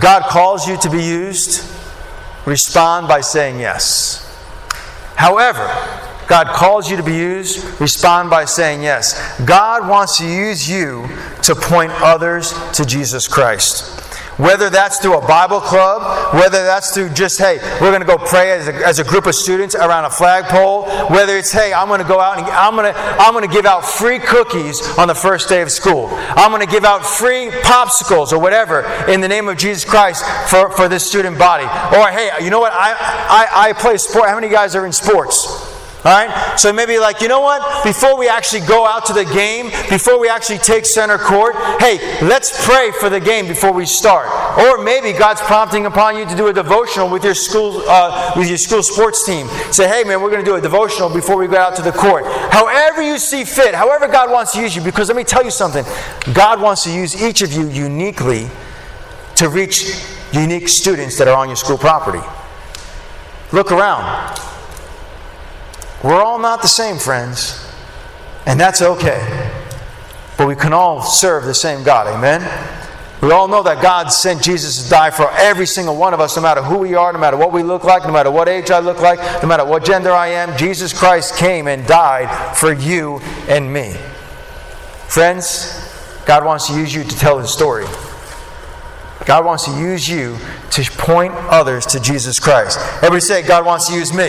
God 0.00 0.24
calls 0.24 0.68
you 0.68 0.76
to 0.78 0.90
be 0.90 1.02
used, 1.02 1.64
respond 2.44 3.06
by 3.08 3.20
saying 3.20 3.60
yes. 3.60 4.22
However, 5.14 5.66
God 6.28 6.48
calls 6.48 6.90
you 6.90 6.96
to 6.96 7.02
be 7.02 7.14
used, 7.14 7.80
respond 7.80 8.30
by 8.30 8.44
saying 8.44 8.82
yes. 8.82 9.40
God 9.44 9.88
wants 9.88 10.18
to 10.18 10.26
use 10.26 10.68
you 10.68 11.08
to 11.42 11.54
point 11.54 11.92
others 12.02 12.52
to 12.72 12.84
Jesus 12.84 13.28
Christ. 13.28 14.02
Whether 14.38 14.68
that's 14.68 14.98
through 14.98 15.16
a 15.16 15.26
Bible 15.26 15.60
club, 15.60 16.34
whether 16.34 16.62
that's 16.62 16.92
through 16.92 17.10
just, 17.10 17.38
hey, 17.38 17.56
we're 17.80 17.90
going 17.90 18.02
to 18.02 18.06
go 18.06 18.18
pray 18.18 18.50
as 18.50 18.68
a, 18.68 18.74
as 18.86 18.98
a 18.98 19.04
group 19.04 19.24
of 19.24 19.34
students 19.34 19.74
around 19.74 20.04
a 20.04 20.10
flagpole, 20.10 20.84
whether 21.08 21.38
it's, 21.38 21.50
hey, 21.50 21.72
I'm 21.72 21.88
going 21.88 22.02
to 22.02 22.06
go 22.06 22.20
out 22.20 22.36
and 22.36 22.46
I'm 22.48 22.74
going 22.74 22.92
to, 22.92 22.98
I'm 22.98 23.32
going 23.32 23.48
to 23.48 23.54
give 23.54 23.64
out 23.64 23.82
free 23.82 24.18
cookies 24.18 24.98
on 24.98 25.08
the 25.08 25.14
first 25.14 25.48
day 25.48 25.62
of 25.62 25.72
school. 25.72 26.08
I'm 26.12 26.50
going 26.50 26.60
to 26.60 26.70
give 26.70 26.84
out 26.84 27.06
free 27.06 27.48
popsicles 27.48 28.30
or 28.30 28.38
whatever 28.38 28.82
in 29.08 29.22
the 29.22 29.28
name 29.28 29.48
of 29.48 29.56
Jesus 29.56 29.86
Christ 29.86 30.22
for, 30.50 30.70
for 30.70 30.86
this 30.86 31.06
student 31.06 31.38
body. 31.38 31.64
Or, 31.96 32.10
hey, 32.10 32.28
you 32.44 32.50
know 32.50 32.60
what? 32.60 32.74
I, 32.74 32.92
I, 32.92 33.68
I 33.68 33.72
play 33.72 33.96
sport. 33.96 34.28
How 34.28 34.34
many 34.34 34.50
guys 34.50 34.76
are 34.76 34.84
in 34.84 34.92
sports? 34.92 35.65
All 36.06 36.12
right? 36.12 36.56
So 36.56 36.72
maybe 36.72 37.00
like, 37.00 37.20
you 37.20 37.26
know 37.26 37.40
what? 37.40 37.82
Before 37.82 38.16
we 38.16 38.28
actually 38.28 38.60
go 38.60 38.86
out 38.86 39.06
to 39.06 39.12
the 39.12 39.24
game, 39.24 39.70
before 39.90 40.20
we 40.20 40.28
actually 40.28 40.58
take 40.58 40.86
center 40.86 41.18
court, 41.18 41.56
hey, 41.80 41.98
let's 42.24 42.64
pray 42.64 42.92
for 42.92 43.10
the 43.10 43.18
game 43.18 43.48
before 43.48 43.72
we 43.72 43.86
start. 43.86 44.28
Or 44.56 44.80
maybe 44.80 45.12
God's 45.12 45.40
prompting 45.40 45.84
upon 45.84 46.16
you 46.16 46.24
to 46.24 46.36
do 46.36 46.46
a 46.46 46.52
devotional 46.52 47.10
with 47.10 47.24
your 47.24 47.34
school 47.34 47.82
uh, 47.88 48.34
with 48.36 48.48
your 48.48 48.56
school 48.56 48.84
sports 48.84 49.26
team. 49.26 49.48
Say, 49.72 49.88
hey 49.88 50.04
man, 50.04 50.22
we're 50.22 50.30
going 50.30 50.44
to 50.44 50.48
do 50.48 50.54
a 50.54 50.60
devotional 50.60 51.10
before 51.10 51.38
we 51.38 51.48
go 51.48 51.56
out 51.56 51.74
to 51.74 51.82
the 51.82 51.90
court. 51.90 52.24
However 52.52 53.02
you 53.02 53.18
see 53.18 53.42
fit, 53.42 53.74
however 53.74 54.06
God 54.06 54.30
wants 54.30 54.52
to 54.52 54.60
use 54.60 54.76
you, 54.76 54.82
because 54.82 55.08
let 55.08 55.16
me 55.16 55.24
tell 55.24 55.44
you 55.44 55.50
something. 55.50 55.84
God 56.32 56.60
wants 56.60 56.84
to 56.84 56.92
use 56.92 57.20
each 57.20 57.42
of 57.42 57.52
you 57.52 57.68
uniquely 57.68 58.48
to 59.34 59.48
reach 59.48 60.06
unique 60.32 60.68
students 60.68 61.18
that 61.18 61.26
are 61.26 61.36
on 61.36 61.48
your 61.48 61.56
school 61.56 61.78
property. 61.78 62.22
Look 63.50 63.72
around. 63.72 64.54
We're 66.02 66.22
all 66.22 66.38
not 66.38 66.62
the 66.62 66.68
same, 66.68 66.98
friends. 66.98 67.62
And 68.46 68.60
that's 68.60 68.82
okay. 68.82 69.52
But 70.38 70.46
we 70.46 70.54
can 70.54 70.72
all 70.72 71.02
serve 71.02 71.44
the 71.44 71.54
same 71.54 71.82
God. 71.82 72.06
Amen? 72.06 72.42
We 73.22 73.32
all 73.32 73.48
know 73.48 73.62
that 73.62 73.82
God 73.82 74.08
sent 74.08 74.42
Jesus 74.42 74.84
to 74.84 74.90
die 74.90 75.10
for 75.10 75.30
every 75.32 75.66
single 75.66 75.96
one 75.96 76.12
of 76.12 76.20
us, 76.20 76.36
no 76.36 76.42
matter 76.42 76.62
who 76.62 76.78
we 76.78 76.94
are, 76.94 77.12
no 77.12 77.18
matter 77.18 77.36
what 77.36 77.50
we 77.50 77.62
look 77.62 77.82
like, 77.82 78.04
no 78.04 78.12
matter 78.12 78.30
what 78.30 78.46
age 78.48 78.70
I 78.70 78.78
look 78.80 79.00
like, 79.00 79.18
no 79.42 79.48
matter 79.48 79.64
what 79.64 79.84
gender 79.84 80.12
I 80.12 80.28
am. 80.28 80.56
Jesus 80.58 80.92
Christ 80.92 81.36
came 81.36 81.66
and 81.66 81.86
died 81.86 82.56
for 82.56 82.72
you 82.72 83.20
and 83.48 83.72
me. 83.72 83.96
Friends, 85.08 85.82
God 86.26 86.44
wants 86.44 86.68
to 86.68 86.74
use 86.74 86.94
you 86.94 87.04
to 87.04 87.18
tell 87.18 87.38
His 87.38 87.50
story. 87.50 87.86
God 89.24 89.44
wants 89.44 89.64
to 89.64 89.72
use 89.72 90.08
you 90.08 90.36
to 90.72 90.82
point 90.92 91.32
others 91.34 91.86
to 91.86 92.00
Jesus 92.00 92.38
Christ. 92.38 92.78
Everybody 92.96 93.20
say, 93.20 93.42
God 93.42 93.64
wants 93.64 93.88
to 93.88 93.94
use 93.94 94.12
me. 94.12 94.28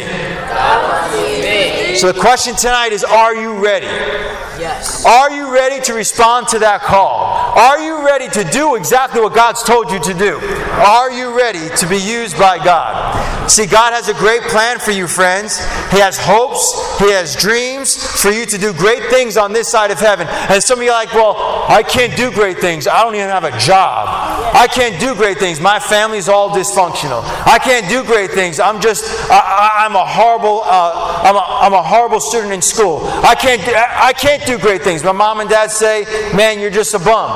So 1.98 2.12
the 2.12 2.20
question 2.20 2.56
tonight 2.56 2.92
is 2.92 3.04
Are 3.04 3.36
you 3.36 3.58
ready? 3.58 3.88
Yes. 3.88 5.04
Are 5.04 5.32
you 5.32 5.52
ready 5.52 5.82
to 5.86 5.96
respond 5.96 6.48
to 6.50 6.60
that 6.60 6.82
call? 6.82 7.26
Are 7.58 7.80
you 7.80 8.06
ready 8.06 8.28
to 8.30 8.44
do 8.44 8.76
exactly 8.76 9.20
what 9.20 9.34
God's 9.34 9.64
told 9.64 9.90
you 9.90 10.00
to 10.02 10.14
do? 10.14 10.38
Are 10.86 11.12
you 11.12 11.36
ready 11.36 11.70
to 11.76 11.90
be 11.90 11.98
used 11.98 12.38
by 12.38 12.64
God? 12.64 13.50
See, 13.50 13.66
God 13.66 13.94
has 13.94 14.10
a 14.10 14.14
great 14.14 14.44
plan 14.44 14.78
for 14.78 14.92
you, 14.92 15.08
friends. 15.08 15.58
He 15.90 15.98
has 15.98 16.20
hopes, 16.20 17.00
He 17.00 17.10
has 17.10 17.36
dreams 17.36 17.98
for 18.22 18.30
you 18.30 18.46
to 18.46 18.58
do 18.60 18.74
great 18.74 19.06
things 19.06 19.36
on 19.36 19.52
this 19.52 19.68
side 19.68 19.90
of 19.90 20.00
heaven. 20.00 20.28
And 20.30 20.62
some 20.62 20.78
of 20.78 20.86
you 20.86 20.92
are 20.92 21.04
like, 21.04 21.14
well, 21.14 21.66
I 21.68 21.82
can't 21.82 22.16
do 22.16 22.30
great 22.30 22.60
things. 22.60 22.88
I 22.88 23.02
don't 23.04 23.16
even 23.16 23.30
have 23.30 23.44
a 23.44 23.58
job. 23.58 24.27
I 24.58 24.68
can't 24.68 25.00
do 25.00 25.14
great 25.14 25.38
things. 25.38 25.60
My 25.60 25.78
family's 25.78 26.28
all 26.28 26.50
dysfunctional. 26.50 27.22
I 27.46 27.60
can't 27.60 27.88
do 27.88 28.04
great 28.04 28.32
things. 28.32 28.60
I'm 28.60 28.82
just, 28.82 29.06
I, 29.30 29.86
am 29.86 29.96
a 29.96 30.04
horrible, 30.04 30.62
uh, 30.64 31.22
I'm, 31.24 31.36
a, 31.36 31.40
I'm 31.40 31.74
a 31.74 31.84
horrible 31.84 32.20
student 32.20 32.52
in 32.52 32.64
school. 32.64 33.02
I 33.04 33.36
can't, 33.36 33.62
I 33.68 34.14
can't 34.14 34.44
do 34.48 34.58
great 34.58 34.82
things. 34.82 35.04
My 35.04 35.12
mom 35.12 35.42
and 35.42 35.50
dad 35.50 35.70
say, 35.70 36.06
man, 36.36 36.60
you're 36.60 36.72
just 36.72 36.96
a 36.96 37.00
bum. 37.00 37.30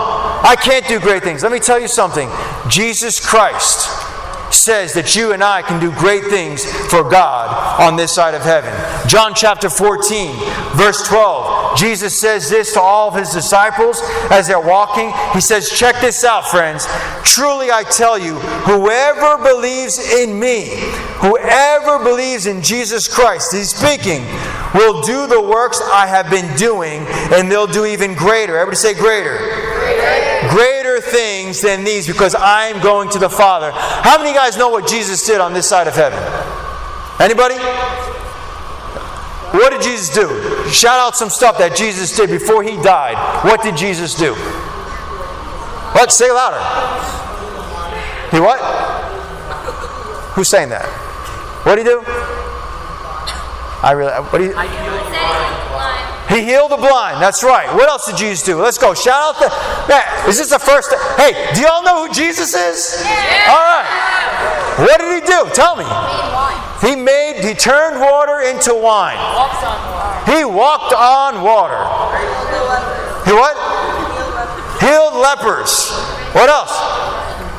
I 0.44 0.56
can't 0.60 0.88
do 0.88 1.00
great 1.00 1.22
things. 1.22 1.44
Let 1.44 1.52
me 1.52 1.60
tell 1.60 1.80
you 1.80 1.88
something. 1.88 2.28
Jesus 2.68 3.24
Christ 3.24 3.88
says 4.52 4.94
that 4.94 5.16
you 5.16 5.34
and 5.34 5.44
I 5.44 5.62
can 5.62 5.80
do 5.80 5.92
great 5.92 6.26
things 6.26 6.66
for 6.90 7.08
God 7.08 7.80
on 7.80 7.98
this 7.98 8.14
side 8.14 8.34
of 8.34 8.42
heaven. 8.42 8.74
John 9.08 9.34
chapter 9.36 9.70
14, 9.70 10.36
verse 10.76 11.08
12. 11.08 11.61
Jesus 11.76 12.20
says 12.20 12.50
this 12.50 12.74
to 12.74 12.82
all 12.82 13.10
of 13.10 13.16
his 13.16 13.32
disciples 13.32 14.02
as 14.30 14.48
they're 14.48 14.60
walking. 14.60 15.12
He 15.34 15.42
says, 15.42 15.70
Check 15.70 16.00
this 16.02 16.24
out, 16.24 16.48
friends. 16.48 16.86
Truly 17.24 17.72
I 17.72 17.84
tell 17.84 18.18
you, 18.18 18.36
whoever 18.36 19.38
believes 19.42 19.98
in 20.14 20.40
me, 20.40 20.70
whoever 21.20 22.04
believes 22.04 22.46
in 22.46 22.62
Jesus 22.62 23.08
Christ, 23.08 23.54
he's 23.54 23.74
speaking, 23.74 24.24
will 24.74 25.02
do 25.02 25.28
the 25.28 25.42
works 25.42 25.82
I 25.92 26.08
have 26.08 26.30
been 26.30 26.56
doing, 26.58 27.06
and 27.34 27.52
they'll 27.52 27.68
do 27.68 27.86
even 27.86 28.16
greater. 28.16 28.58
Everybody 28.58 28.78
say 28.78 28.94
greater. 28.94 29.38
Greater, 30.50 30.82
things 31.02 31.62
than 31.62 31.84
these 31.84 32.08
because 32.08 32.36
I'm 32.38 32.82
going 32.82 33.10
to 33.10 33.20
the 33.20 33.30
Father. 33.30 33.72
How 33.74 34.18
many 34.18 34.30
of 34.30 34.36
you 34.36 34.42
guys 34.42 34.58
know 34.58 34.70
what 34.70 34.88
Jesus 34.88 35.26
did 35.26 35.42
on 35.42 35.54
this 35.54 35.68
side 35.68 35.88
of 35.88 35.96
heaven? 35.96 36.20
Anybody? 37.20 37.56
Did 39.82 39.90
Jesus 39.90 40.10
do? 40.14 40.70
Shout 40.70 41.00
out 41.00 41.16
some 41.16 41.30
stuff 41.30 41.58
that 41.58 41.76
Jesus 41.76 42.16
did 42.16 42.30
before 42.30 42.62
he 42.62 42.76
died. 42.84 43.18
What 43.44 43.64
did 43.64 43.76
Jesus 43.76 44.14
do? 44.14 44.34
What? 45.94 46.12
Say 46.12 46.32
louder. 46.32 46.62
He 48.30 48.40
what? 48.40 48.60
Who's 50.36 50.50
saying 50.50 50.70
that? 50.70 50.86
What 51.66 51.76
did 51.76 51.86
he 51.86 51.92
do? 51.92 52.04
I 53.82 53.92
really. 53.96 54.12
What 54.14 54.38
do 54.38 54.46
you? 54.46 54.54
He 56.30 56.46
healed 56.46 56.72
the 56.72 56.78
blind. 56.78 57.22
That's 57.22 57.44
right. 57.44 57.74
What 57.74 57.90
else 57.90 58.06
did 58.06 58.18
Jesus 58.18 58.46
do? 58.46 58.62
Let's 58.62 58.78
go. 58.78 58.94
Shout 58.94 59.36
out 59.36 59.40
the. 59.40 59.50
Man, 59.90 60.30
is 60.30 60.38
this 60.38 60.50
the 60.50 60.60
first? 60.60 60.94
Hey, 61.18 61.34
do 61.56 61.62
y'all 61.62 61.84
know 61.84 62.06
who 62.08 62.14
Jesus 62.14 62.54
is? 62.54 63.04
All 63.50 63.66
right. 63.66 64.78
What 64.78 65.00
did 65.00 65.22
he 65.22 65.28
do? 65.28 65.50
Tell 65.54 65.76
me. 65.76 65.84
He 66.82 66.96
made. 66.96 67.44
He 67.46 67.54
turned 67.54 68.00
water 68.02 68.42
into 68.42 68.74
wine. 68.74 69.18
He 70.26 70.44
walked 70.44 70.94
on 70.94 71.42
water. 71.42 71.78
He 73.26 73.32
what? 73.32 73.56
Healed 74.82 75.14
lepers. 75.14 75.92
What 76.34 76.50
else? 76.50 76.74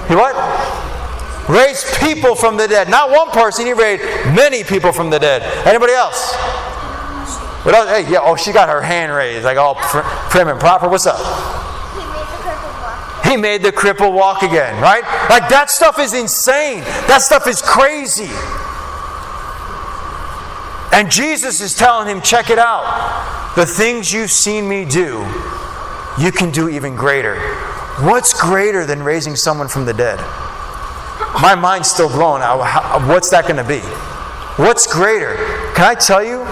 He 0.08 0.16
what? 0.16 0.34
Raised 1.48 1.86
people 2.00 2.34
from 2.34 2.56
the 2.56 2.66
dead. 2.66 2.88
Not 2.88 3.10
one 3.10 3.30
person. 3.30 3.64
He 3.64 3.72
raised 3.72 4.02
many 4.34 4.64
people 4.64 4.92
from 4.92 5.10
the 5.10 5.18
dead. 5.18 5.42
Anybody 5.66 5.92
else? 5.92 6.34
What 7.64 7.74
else? 7.76 7.90
Hey, 7.90 8.10
yeah. 8.10 8.18
Oh, 8.22 8.34
she 8.34 8.50
got 8.52 8.68
her 8.68 8.82
hand 8.82 9.12
raised, 9.12 9.44
like 9.44 9.56
all 9.56 9.76
pr- 9.76 10.00
prim 10.30 10.48
and 10.48 10.58
proper. 10.58 10.88
What's 10.88 11.06
up? 11.06 11.18
He 13.24 13.36
made 13.36 13.62
the 13.62 13.70
cripple 13.70 14.12
walk 14.12 14.42
again, 14.42 14.80
right? 14.82 15.02
Like 15.30 15.48
that 15.48 15.70
stuff 15.70 16.00
is 16.00 16.12
insane. 16.12 16.80
That 17.06 17.22
stuff 17.22 17.46
is 17.46 17.62
crazy. 17.62 18.30
And 20.92 21.10
Jesus 21.10 21.60
is 21.60 21.74
telling 21.74 22.06
him, 22.06 22.20
check 22.20 22.50
it 22.50 22.58
out. 22.58 23.54
The 23.56 23.66
things 23.66 24.12
you've 24.12 24.30
seen 24.30 24.68
me 24.68 24.84
do, 24.84 25.26
you 26.20 26.30
can 26.30 26.50
do 26.50 26.68
even 26.68 26.94
greater. 26.94 27.38
What's 28.00 28.38
greater 28.38 28.84
than 28.84 29.02
raising 29.02 29.34
someone 29.36 29.68
from 29.68 29.86
the 29.86 29.94
dead? 29.94 30.18
My 31.40 31.54
mind's 31.58 31.90
still 31.90 32.08
blown. 32.08 32.40
What's 33.08 33.30
that 33.30 33.44
going 33.44 33.56
to 33.56 33.64
be? 33.64 33.80
What's 34.62 34.86
greater? 34.86 35.36
Can 35.74 35.84
I 35.84 35.94
tell 35.94 36.22
you? 36.22 36.46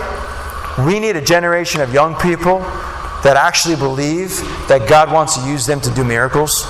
We 0.87 0.99
need 0.99 1.17
a 1.17 1.21
generation 1.21 1.83
of 1.83 1.93
young 1.93 2.15
people 2.15 2.61
that 3.23 3.37
actually 3.37 3.77
believe 3.77 4.31
that 4.69 4.89
God 4.89 5.13
wants 5.13 5.37
to 5.37 5.47
use 5.47 5.67
them 5.67 5.81
to 5.83 5.91
do 5.91 6.03
miracles. 6.05 6.65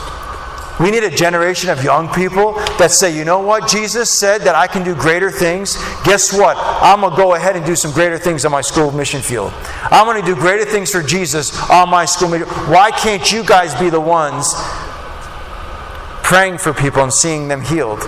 We 0.79 0.91
need 0.91 1.05
a 1.05 1.11
generation 1.11 1.69
of 1.69 1.83
young 1.83 2.09
people 2.09 2.55
that 2.79 2.91
say, 2.91 3.15
you 3.15 3.25
know 3.25 3.41
what? 3.41 3.69
Jesus 3.69 4.11
said 4.11 4.43
that 4.43 4.55
I 4.55 4.67
can 4.67 4.85
do 4.85 4.95
greater 4.95 5.31
things. 5.31 5.77
Guess 6.05 6.33
what? 6.33 6.57
I'm 6.59 7.01
going 7.01 7.11
to 7.11 7.17
go 7.17 7.35
ahead 7.35 7.57
and 7.57 7.67
do 7.67 7.77
some 7.77 7.93
greater 7.93 8.19
things 8.19 8.45
on 8.45 8.53
my 8.53 8.63
school 8.63 8.91
mission 8.91 9.21
field. 9.21 9.53
I'm 9.91 10.07
going 10.07 10.21
to 10.21 10.27
do 10.27 10.35
greater 10.35 10.65
things 10.65 10.91
for 10.91 11.03
Jesus 11.03 11.59
on 11.69 11.91
my 11.91 12.05
school 12.05 12.29
mission. 12.29 12.49
Why 12.49 12.91
can't 12.91 13.31
you 13.31 13.45
guys 13.45 13.75
be 13.75 13.91
the 13.91 14.01
ones 14.01 14.55
praying 16.23 16.59
for 16.59 16.73
people 16.73 17.03
and 17.03 17.13
seeing 17.13 17.49
them 17.49 17.61
healed 17.61 18.01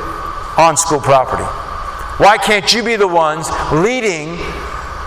on 0.57 0.76
school 0.76 1.00
property? 1.00 1.45
Why 2.23 2.38
can't 2.38 2.73
you 2.73 2.83
be 2.83 2.97
the 2.97 3.09
ones 3.09 3.49
leading 3.73 4.38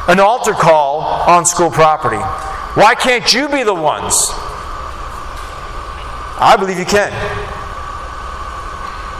an 0.07 0.19
altar 0.19 0.53
call 0.53 1.01
on 1.01 1.45
school 1.45 1.71
property? 1.71 2.21
Why 2.75 2.93
can't 2.93 3.33
you 3.33 3.47
be 3.47 3.63
the 3.63 3.73
ones? 3.73 4.29
I 6.37 6.55
believe 6.57 6.77
you 6.77 6.85
can. 6.85 7.11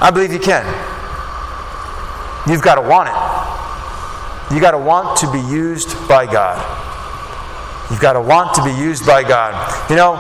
I 0.02 0.12
believe 0.12 0.34
you 0.34 0.40
can. 0.40 0.66
You've 2.48 2.62
got 2.62 2.76
to 2.76 2.82
want 2.82 3.10
it. 3.10 4.54
You've 4.54 4.62
got 4.62 4.72
to 4.72 4.78
want 4.78 5.18
to 5.20 5.32
be 5.32 5.40
used 5.40 5.90
by 6.08 6.26
God. 6.26 6.60
You've 7.90 8.02
got 8.02 8.14
to 8.14 8.22
want 8.22 8.54
to 8.56 8.64
be 8.64 8.72
used 8.72 9.06
by 9.06 9.24
God. 9.24 9.54
You 9.90 9.96
know, 9.96 10.16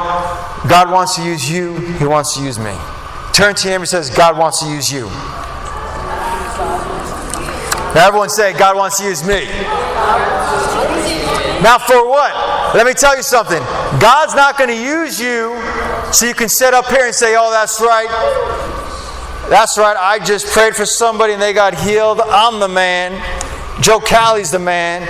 God 0.70 0.92
wants 0.92 1.16
to 1.18 1.24
use 1.24 1.50
you, 1.50 1.78
He 1.98 2.06
wants 2.06 2.36
to 2.36 2.44
use 2.44 2.58
me. 2.58 2.76
Turn 3.34 3.56
to 3.56 3.68
Him 3.68 3.82
and 3.82 3.90
says, 3.90 4.10
God 4.10 4.38
wants 4.38 4.62
to 4.62 4.70
use 4.70 4.92
you. 4.92 5.08
Now, 7.94 8.08
everyone 8.08 8.30
say, 8.30 8.58
God 8.58 8.76
wants 8.78 9.00
to 9.00 9.06
use 9.06 9.26
me. 9.26 9.48
Now, 11.66 11.80
for 11.80 12.08
what? 12.08 12.76
Let 12.76 12.86
me 12.86 12.94
tell 12.94 13.18
you 13.18 13.24
something. 13.24 13.58
God's 14.00 14.36
not 14.36 14.56
going 14.56 14.70
to 14.70 14.80
use 14.80 15.20
you 15.20 15.60
so 16.14 16.28
you 16.28 16.36
can 16.36 16.48
sit 16.48 16.76
up 16.76 16.86
here 16.86 17.08
and 17.08 17.16
say, 17.16 17.36
oh, 17.36 17.50
that's 17.50 17.82
right. 17.82 18.06
That's 19.50 19.76
right. 19.76 19.98
I 19.98 20.24
just 20.24 20.46
prayed 20.54 20.76
for 20.76 20.86
somebody 20.86 21.34
and 21.34 21.42
they 21.42 21.54
got 21.54 21.74
healed. 21.74 22.22
I'm 22.22 22.60
the 22.60 22.68
man. 22.68 23.14
Joe 23.82 24.00
Callie's 24.00 24.52
the 24.52 24.60
man. 24.60 25.08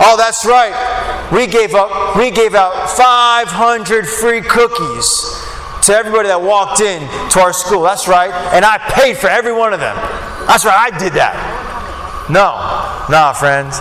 Oh, 0.00 0.16
that's 0.18 0.44
right. 0.44 0.74
We 1.30 1.46
gave 1.46 1.72
up. 1.72 2.16
We 2.16 2.32
gave 2.32 2.56
out 2.56 2.90
500 2.90 4.08
free 4.08 4.40
cookies 4.40 5.06
to 5.86 5.94
everybody 5.94 6.26
that 6.26 6.42
walked 6.42 6.80
in 6.80 6.98
to 7.30 7.38
our 7.38 7.52
school. 7.52 7.82
That's 7.82 8.08
right. 8.08 8.32
And 8.52 8.64
I 8.64 8.78
paid 8.78 9.18
for 9.18 9.28
every 9.28 9.52
one 9.52 9.72
of 9.72 9.78
them. 9.78 9.94
That's 10.48 10.64
right. 10.64 10.92
I 10.92 10.98
did 10.98 11.12
that. 11.12 11.38
No, 12.28 12.58
no, 13.08 13.32
friends. 13.38 13.78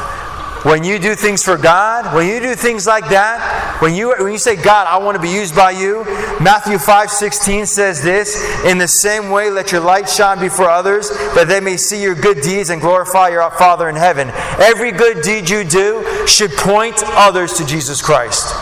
When 0.64 0.84
you 0.84 1.00
do 1.00 1.16
things 1.16 1.44
for 1.44 1.58
God, 1.58 2.14
when 2.14 2.28
you 2.28 2.40
do 2.40 2.54
things 2.54 2.86
like 2.86 3.10
that, 3.10 3.82
when 3.82 3.96
you 3.96 4.14
when 4.20 4.32
you 4.32 4.38
say, 4.38 4.56
God, 4.56 4.86
I 4.86 4.98
want 4.98 5.16
to 5.16 5.22
be 5.22 5.30
used 5.30 5.56
by 5.56 5.72
you, 5.72 6.04
Matthew 6.40 6.78
5 6.78 7.10
16 7.10 7.66
says 7.66 8.04
this, 8.04 8.64
in 8.64 8.78
the 8.78 8.88
same 8.88 9.32
way 9.32 9.50
let 9.50 9.72
your 9.72 9.82
light 9.82 10.08
shine 10.08 10.40
before 10.40 10.70
others, 10.70 11.10
that 11.34 11.48
they 11.48 11.60
may 11.60 11.78
see 11.78 12.00
your 12.00 12.14
good 12.14 12.42
deeds 12.42 12.70
and 12.70 12.80
glorify 12.80 13.30
your 13.30 13.50
Father 13.50 13.90
in 13.90 13.96
heaven. 13.96 14.30
Every 14.60 14.92
good 14.92 15.24
deed 15.24 15.50
you 15.50 15.64
do 15.64 16.28
should 16.28 16.52
point 16.52 17.02
others 17.06 17.54
to 17.54 17.66
Jesus 17.66 18.00
Christ. 18.00 18.54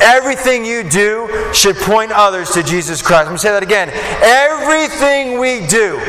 Everything 0.00 0.64
you 0.64 0.82
do 0.82 1.28
should 1.52 1.76
point 1.76 2.10
others 2.10 2.50
to 2.52 2.62
Jesus 2.62 3.02
Christ. 3.02 3.26
Let 3.26 3.32
me 3.32 3.38
say 3.38 3.50
that 3.50 3.62
again. 3.62 3.90
Everything 4.22 5.38
we 5.38 5.66
do 5.66 6.00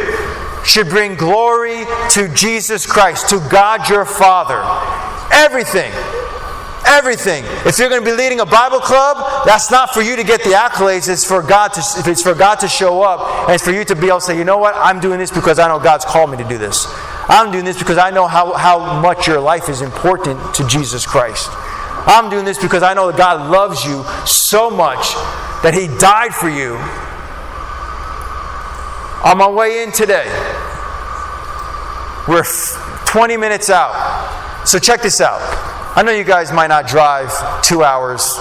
should 0.63 0.87
bring 0.87 1.15
glory 1.15 1.85
to 2.11 2.29
Jesus 2.33 2.85
Christ, 2.85 3.29
to 3.29 3.45
God 3.51 3.89
your 3.89 4.05
Father. 4.05 5.04
Everything. 5.45 5.91
Everything. 6.87 7.43
If 7.65 7.77
you're 7.77 7.89
going 7.89 8.03
to 8.03 8.09
be 8.09 8.15
leading 8.15 8.39
a 8.39 8.45
Bible 8.45 8.79
club, 8.79 9.45
that's 9.45 9.69
not 9.69 9.93
for 9.93 10.01
you 10.01 10.15
to 10.15 10.23
get 10.23 10.43
the 10.43 10.51
accolades. 10.51 11.07
It's 11.07 11.23
for 11.23 11.41
God 11.41 11.69
to. 11.73 11.81
It's 12.09 12.21
for 12.21 12.33
God 12.33 12.55
to 12.61 12.67
show 12.67 13.01
up, 13.01 13.47
and 13.47 13.53
it's 13.53 13.63
for 13.63 13.71
you 13.71 13.85
to 13.85 13.95
be 13.95 14.07
able 14.07 14.19
to 14.19 14.25
say, 14.25 14.37
you 14.37 14.43
know 14.43 14.57
what? 14.57 14.75
I'm 14.75 14.99
doing 14.99 15.19
this 15.19 15.31
because 15.31 15.59
I 15.59 15.67
know 15.67 15.79
God's 15.79 16.05
called 16.05 16.31
me 16.31 16.37
to 16.37 16.47
do 16.47 16.57
this. 16.57 16.85
I'm 17.27 17.51
doing 17.51 17.65
this 17.65 17.77
because 17.77 17.97
I 17.97 18.09
know 18.09 18.27
how, 18.27 18.53
how 18.53 19.01
much 19.01 19.27
your 19.27 19.39
life 19.39 19.69
is 19.69 19.81
important 19.81 20.55
to 20.55 20.67
Jesus 20.67 21.05
Christ. 21.05 21.49
I'm 22.07 22.29
doing 22.29 22.45
this 22.45 22.61
because 22.61 22.83
I 22.83 22.93
know 22.93 23.11
that 23.11 23.17
God 23.17 23.51
loves 23.51 23.83
you 23.83 24.03
so 24.27 24.69
much 24.69 25.13
that 25.63 25.73
He 25.73 25.87
died 25.99 26.33
for 26.33 26.49
you 26.49 26.77
on 29.25 29.39
my 29.39 29.49
way 29.49 29.81
in 29.81 29.91
today, 29.91 30.27
we're 32.27 32.43
20 33.07 33.37
minutes 33.37 33.71
out. 33.71 34.44
So 34.65 34.79
check 34.79 35.01
this 35.01 35.21
out. 35.21 35.39
I 35.95 36.03
know 36.03 36.11
you 36.11 36.23
guys 36.23 36.51
might 36.51 36.67
not 36.67 36.87
drive 36.87 37.31
two 37.63 37.83
hours 37.83 38.35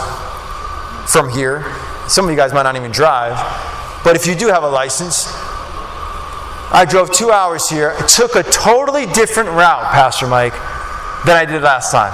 from 1.06 1.28
here. 1.30 1.62
Some 2.08 2.24
of 2.24 2.30
you 2.30 2.36
guys 2.36 2.52
might 2.52 2.62
not 2.62 2.76
even 2.76 2.90
drive. 2.90 3.36
But 4.02 4.16
if 4.16 4.26
you 4.26 4.34
do 4.34 4.48
have 4.48 4.62
a 4.62 4.68
license, 4.68 5.26
I 6.72 6.86
drove 6.88 7.12
two 7.12 7.30
hours 7.30 7.68
here. 7.68 7.94
It 7.98 8.08
took 8.08 8.36
a 8.36 8.42
totally 8.42 9.06
different 9.06 9.50
route, 9.50 9.84
Pastor 9.92 10.26
Mike, 10.26 10.54
than 11.24 11.36
I 11.36 11.44
did 11.44 11.62
last 11.62 11.92
time. 11.92 12.12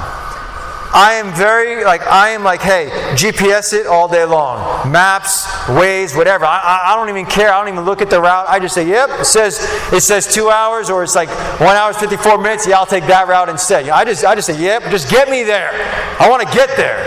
I 0.93 1.15
am 1.15 1.33
very 1.35 1.85
like 1.85 2.03
I 2.03 2.31
am 2.31 2.43
like, 2.43 2.63
hey, 2.63 2.91
GPS 3.15 3.73
it 3.73 3.87
all 3.87 4.09
day 4.09 4.25
long, 4.25 4.91
maps, 4.91 5.47
Waze, 5.67 6.17
whatever. 6.17 6.45
I, 6.45 6.81
I, 6.93 6.97
don't 6.97 7.09
even 7.09 7.27
care. 7.27 7.53
I 7.53 7.61
don't 7.61 7.73
even 7.73 7.85
look 7.85 8.03
at 8.03 8.11
the 8.11 8.21
route. 8.21 8.47
I 8.49 8.59
just 8.59 8.75
say, 8.75 8.89
yep, 8.89 9.09
it 9.21 9.25
says 9.25 9.61
it 9.93 10.01
says 10.01 10.27
two 10.27 10.51
hours, 10.51 10.91
or 10.91 11.05
it's 11.05 11.15
like 11.15 11.29
one 11.61 11.77
hour 11.77 11.93
fifty 11.93 12.17
four 12.17 12.39
minutes. 12.39 12.67
Yeah, 12.67 12.79
I'll 12.79 12.87
take 12.87 13.07
that 13.07 13.29
route 13.29 13.49
instead. 13.49 13.85
You 13.85 13.93
know, 13.93 13.97
I 13.97 14.05
just 14.05 14.25
I 14.25 14.35
just 14.35 14.49
say, 14.49 14.61
yep, 14.61 14.83
just 14.91 15.09
get 15.09 15.29
me 15.31 15.45
there. 15.45 15.71
I 16.19 16.29
want 16.29 16.47
to 16.47 16.53
get 16.53 16.77
there 16.77 16.99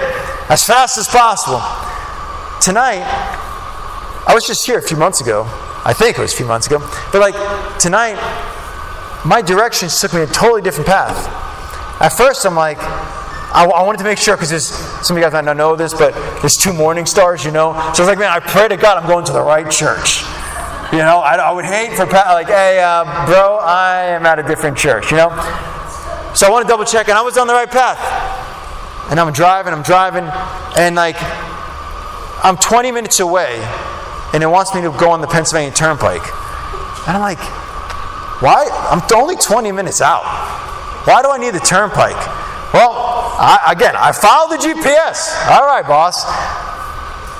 as 0.49 0.63
fast 0.63 0.97
as 0.97 1.09
possible. 1.09 1.61
Tonight, 2.61 3.03
I 4.25 4.33
was 4.33 4.47
just 4.47 4.65
here 4.65 4.77
a 4.77 4.81
few 4.81 4.95
months 4.95 5.19
ago. 5.19 5.43
I 5.85 5.91
think 5.91 6.17
it 6.17 6.21
was 6.21 6.33
a 6.33 6.37
few 6.37 6.45
months 6.45 6.67
ago. 6.67 6.79
But 7.11 7.19
like 7.19 7.35
tonight, 7.79 8.15
my 9.25 9.41
directions 9.41 9.99
took 9.99 10.13
me 10.13 10.21
a 10.21 10.27
totally 10.27 10.61
different 10.61 10.87
path. 10.87 11.27
At 12.01 12.09
first, 12.09 12.45
I'm 12.45 12.55
like, 12.55 12.77
I, 13.53 13.65
I 13.65 13.83
wanted 13.83 13.99
to 13.99 14.03
make 14.03 14.17
sure 14.17 14.35
because 14.35 14.65
some 15.05 15.15
of 15.15 15.21
you 15.21 15.23
guys 15.23 15.33
might 15.33 15.45
not 15.45 15.57
know 15.57 15.75
this, 15.75 15.93
but 15.93 16.13
there's 16.41 16.55
two 16.55 16.73
morning 16.73 17.05
stars, 17.05 17.45
you 17.45 17.51
know. 17.51 17.73
So 17.73 17.79
I 17.79 17.89
was 17.89 17.99
like, 18.07 18.17
man, 18.17 18.31
I 18.31 18.39
pray 18.39 18.67
to 18.67 18.77
God 18.77 18.97
I'm 18.97 19.07
going 19.07 19.25
to 19.25 19.31
the 19.31 19.41
right 19.41 19.69
church. 19.69 20.21
You 20.91 20.99
know, 20.99 21.19
I, 21.19 21.35
I 21.35 21.51
would 21.51 21.65
hate 21.65 21.95
for 21.95 22.05
like, 22.05 22.47
hey, 22.47 22.81
uh, 22.81 23.03
bro, 23.25 23.57
I 23.57 24.05
am 24.05 24.25
at 24.25 24.39
a 24.39 24.43
different 24.43 24.77
church. 24.77 25.11
You 25.11 25.17
know. 25.17 25.29
So 26.35 26.47
I 26.47 26.49
want 26.49 26.65
to 26.65 26.69
double 26.69 26.83
check, 26.83 27.09
and 27.09 27.17
I 27.17 27.21
was 27.21 27.37
on 27.37 27.45
the 27.45 27.53
right 27.53 27.69
path. 27.69 27.99
And 29.11 29.19
I'm 29.19 29.31
driving, 29.33 29.71
I'm 29.71 29.83
driving, 29.83 30.23
and 30.77 30.95
like, 30.95 31.17
I'm 32.43 32.57
20 32.57 32.91
minutes 32.91 33.19
away, 33.19 33.61
and 34.33 34.41
it 34.41 34.47
wants 34.47 34.73
me 34.73 34.81
to 34.81 34.89
go 34.97 35.11
on 35.11 35.21
the 35.21 35.27
Pennsylvania 35.27 35.73
Turnpike. 35.73 36.25
And 37.05 37.17
I'm 37.17 37.21
like, 37.21 37.39
why? 38.41 38.67
I'm 38.89 39.01
only 39.15 39.35
20 39.35 39.71
minutes 39.71 40.01
out. 40.01 40.23
Why 41.05 41.21
do 41.21 41.29
I 41.29 41.37
need 41.37 41.53
the 41.53 41.59
turnpike? 41.59 42.17
Well, 42.73 43.22
I, 43.45 43.73
again, 43.73 43.93
I 43.97 44.13
followed 44.13 44.55
the 44.55 44.61
GPS. 44.63 45.35
All 45.51 45.65
right, 45.65 45.85
boss. 45.85 46.23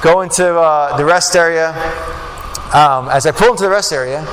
Go 0.03 0.19
into 0.19 0.45
uh, 0.45 0.97
the 0.97 1.05
rest 1.05 1.33
area. 1.33 1.69
Um, 2.73 3.07
as 3.07 3.25
I 3.25 3.31
pull 3.31 3.51
into 3.51 3.63
the 3.63 3.69
rest 3.69 3.93
area, 3.93 4.27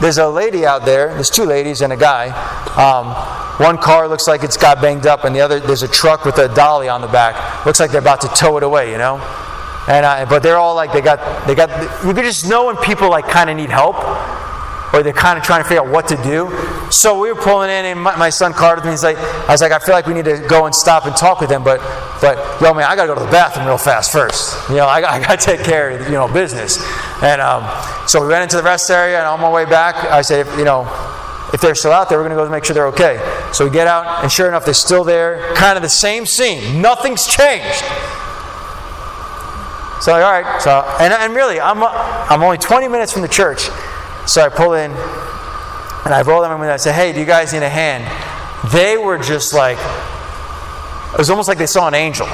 there's 0.00 0.18
a 0.18 0.28
lady 0.28 0.64
out 0.64 0.84
there. 0.84 1.08
There's 1.08 1.28
two 1.28 1.44
ladies 1.44 1.80
and 1.80 1.92
a 1.92 1.96
guy. 1.96 2.30
Um, 2.78 3.10
one 3.58 3.78
car 3.78 4.06
looks 4.06 4.28
like 4.28 4.44
it's 4.44 4.56
got 4.56 4.80
banged 4.80 5.08
up, 5.08 5.24
and 5.24 5.34
the 5.34 5.40
other 5.40 5.58
there's 5.58 5.82
a 5.82 5.88
truck 5.88 6.24
with 6.24 6.38
a 6.38 6.46
dolly 6.54 6.88
on 6.88 7.00
the 7.00 7.08
back. 7.08 7.66
Looks 7.66 7.80
like 7.80 7.90
they're 7.90 8.00
about 8.00 8.20
to 8.20 8.28
tow 8.28 8.56
it 8.56 8.62
away, 8.62 8.92
you 8.92 8.98
know. 8.98 9.16
And 9.88 10.06
uh, 10.06 10.26
but 10.28 10.44
they're 10.44 10.56
all 10.56 10.76
like 10.76 10.92
they 10.92 11.00
got 11.00 11.48
they 11.48 11.56
got. 11.56 11.68
You 12.06 12.14
can 12.14 12.22
just 12.22 12.48
know 12.48 12.66
when 12.66 12.76
people 12.76 13.10
like 13.10 13.26
kind 13.26 13.50
of 13.50 13.56
need 13.56 13.70
help 13.70 13.96
or 14.92 15.02
they're 15.02 15.12
kind 15.12 15.38
of 15.38 15.44
trying 15.44 15.62
to 15.62 15.68
figure 15.68 15.82
out 15.82 15.90
what 15.90 16.08
to 16.08 16.16
do. 16.22 16.50
So 16.90 17.18
we 17.18 17.32
were 17.32 17.40
pulling 17.40 17.70
in, 17.70 17.86
and 17.86 18.00
my, 18.00 18.16
my 18.16 18.30
son 18.30 18.52
Carter 18.52 18.84
me. 18.84 18.90
He's 18.90 19.02
like, 19.02 19.16
I 19.16 19.52
was 19.52 19.62
like, 19.62 19.72
I 19.72 19.78
feel 19.78 19.94
like 19.94 20.06
we 20.06 20.14
need 20.14 20.26
to 20.26 20.44
go 20.48 20.66
and 20.66 20.74
stop 20.74 21.06
and 21.06 21.16
talk 21.16 21.40
with 21.40 21.48
them, 21.48 21.64
but, 21.64 21.80
but 22.20 22.36
yo, 22.60 22.74
man, 22.74 22.84
I 22.84 22.96
got 22.96 23.06
to 23.06 23.08
go 23.08 23.14
to 23.14 23.24
the 23.24 23.30
bathroom 23.30 23.66
real 23.66 23.78
fast 23.78 24.12
first. 24.12 24.68
You 24.68 24.76
know, 24.76 24.86
I, 24.86 24.98
I 24.98 25.20
got 25.20 25.40
to 25.40 25.44
take 25.44 25.64
care 25.64 25.90
of 25.90 26.06
you 26.06 26.12
know 26.12 26.32
business. 26.32 26.78
And 27.22 27.40
um, 27.40 27.64
so 28.06 28.20
we 28.20 28.28
went 28.28 28.42
into 28.42 28.56
the 28.56 28.62
rest 28.62 28.90
area, 28.90 29.18
and 29.18 29.26
on 29.26 29.40
my 29.40 29.50
way 29.50 29.64
back, 29.64 29.96
I 29.96 30.22
said, 30.22 30.46
you 30.58 30.64
know, 30.64 30.82
if 31.52 31.60
they're 31.60 31.74
still 31.74 31.92
out 31.92 32.08
there, 32.08 32.18
we're 32.18 32.24
going 32.24 32.36
to 32.36 32.44
go 32.44 32.50
make 32.50 32.64
sure 32.64 32.74
they're 32.74 32.86
okay. 32.88 33.20
So 33.52 33.64
we 33.64 33.70
get 33.70 33.86
out, 33.86 34.22
and 34.22 34.32
sure 34.32 34.48
enough, 34.48 34.64
they're 34.64 34.74
still 34.74 35.04
there. 35.04 35.54
Kind 35.54 35.76
of 35.76 35.82
the 35.82 35.88
same 35.88 36.26
scene. 36.26 36.80
Nothing's 36.80 37.26
changed. 37.26 37.84
So 40.02 40.12
all 40.14 40.20
right. 40.20 40.60
So 40.60 40.84
and, 40.98 41.12
and 41.12 41.32
really, 41.32 41.60
I'm 41.60 41.82
I'm 41.82 42.42
only 42.42 42.58
20 42.58 42.88
minutes 42.88 43.12
from 43.12 43.22
the 43.22 43.28
church. 43.28 43.68
So 44.26 44.42
I 44.42 44.48
pull 44.48 44.74
in 44.74 44.90
and 44.90 46.14
I 46.14 46.22
roll 46.24 46.42
them 46.42 46.52
and 46.60 46.70
I 46.70 46.76
say, 46.76 46.92
hey, 46.92 47.12
do 47.12 47.20
you 47.20 47.26
guys 47.26 47.52
need 47.52 47.62
a 47.62 47.68
hand? 47.68 48.04
They 48.72 48.96
were 48.96 49.18
just 49.18 49.52
like, 49.52 49.78
it 51.12 51.18
was 51.18 51.30
almost 51.30 51.48
like 51.48 51.58
they 51.58 51.66
saw 51.66 51.88
an 51.88 51.94
angel. 51.94 52.26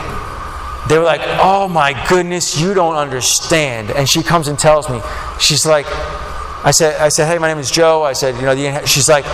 They 0.88 0.98
were 0.98 1.04
like, 1.04 1.20
oh 1.24 1.68
my 1.68 2.06
goodness, 2.08 2.58
you 2.58 2.74
don't 2.74 2.96
understand. 2.96 3.90
And 3.90 4.08
she 4.08 4.22
comes 4.22 4.48
and 4.48 4.58
tells 4.58 4.88
me, 4.88 5.00
she's 5.38 5.66
like, 5.66 5.86
I 6.64 6.70
said, 6.70 7.00
I 7.00 7.08
said, 7.08 7.26
hey, 7.26 7.38
my 7.38 7.48
name 7.48 7.58
is 7.58 7.70
Joe. 7.70 8.02
I 8.02 8.12
said, 8.12 8.36
you 8.36 8.42
know, 8.42 8.84
she's 8.84 9.08
like, 9.08 9.24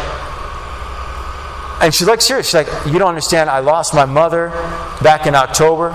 and 1.80 1.94
she's 1.94 2.06
like 2.06 2.20
serious. 2.20 2.46
She's 2.46 2.54
like, 2.54 2.68
you 2.86 2.98
don't 2.98 3.08
understand. 3.08 3.50
I 3.50 3.58
lost 3.58 3.94
my 3.94 4.04
mother 4.04 4.48
back 5.02 5.26
in 5.26 5.34
October, 5.34 5.90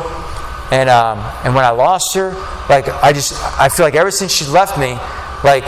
and 0.72 0.90
um, 0.90 1.20
and 1.44 1.56
when 1.56 1.66
I 1.66 1.72
lost 1.72 2.14
her, 2.16 2.32
like 2.70 2.88
I 3.04 3.12
just 3.12 3.34
I 3.60 3.70
feel 3.70 3.86
like 3.86 3.96
ever 3.96 4.12
since 4.12 4.32
she 4.32 4.46
left 4.46 4.78
me, 4.78 4.98
like 5.44 5.64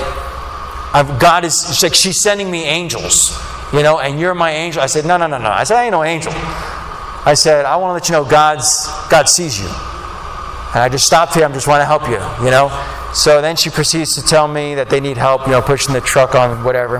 I've, 0.94 1.20
God 1.20 1.46
is 1.46 1.66
she's 1.68 1.84
like 1.84 1.94
she's 1.94 2.22
sending 2.22 2.52
me 2.52 2.64
angels, 2.66 3.38
you 3.74 3.84
know, 3.84 4.00
and 4.00 4.20
you're 4.20 4.36
my 4.36 4.52
angel. 4.52 4.82
I 4.82 4.88
said, 4.88 5.06
no, 5.06 5.18
no, 5.18 5.28
no, 5.28 5.38
no. 5.38 5.50
I 5.50 5.64
said, 5.64 5.78
I 5.78 5.84
ain't 5.84 5.92
no 5.92 6.04
angel. 6.04 6.34
I 6.34 7.34
said, 7.36 7.66
I 7.66 7.76
want 7.76 7.92
to 7.92 7.94
let 7.94 8.10
you 8.10 8.14
know 8.14 8.30
God's 8.30 8.88
God 9.10 9.30
sees 9.30 9.60
you. 9.60 9.68
And 9.68 10.80
I 10.80 10.90
just 10.90 11.06
stopped 11.06 11.36
here. 11.36 11.44
I'm 11.44 11.54
just 11.54 11.68
want 11.68 11.82
to 11.82 11.86
help 11.86 12.08
you, 12.08 12.20
you 12.44 12.52
know. 12.52 12.70
So 13.14 13.42
then 13.42 13.56
she 13.56 13.70
proceeds 13.70 14.16
to 14.16 14.22
tell 14.22 14.48
me 14.48 14.76
that 14.76 14.90
they 14.90 15.00
need 15.00 15.18
help, 15.18 15.46
you 15.46 15.52
know, 15.52 15.62
pushing 15.62 15.94
the 15.94 16.02
truck 16.02 16.34
on 16.34 16.64
whatever. 16.64 16.98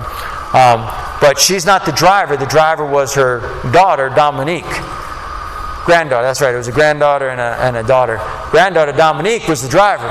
Um, 0.52 0.84
but 1.20 1.38
she's 1.38 1.64
not 1.64 1.86
the 1.86 1.92
driver. 1.92 2.36
The 2.36 2.46
driver 2.46 2.84
was 2.84 3.14
her 3.14 3.40
daughter, 3.72 4.10
Dominique. 4.10 4.64
Granddaughter, 5.84 6.22
that's 6.22 6.40
right. 6.40 6.54
It 6.54 6.58
was 6.58 6.68
a 6.68 6.72
granddaughter 6.72 7.30
and 7.30 7.40
a, 7.40 7.56
and 7.60 7.76
a 7.76 7.82
daughter. 7.82 8.20
Granddaughter, 8.50 8.92
Dominique, 8.92 9.48
was 9.48 9.62
the 9.62 9.68
driver. 9.68 10.08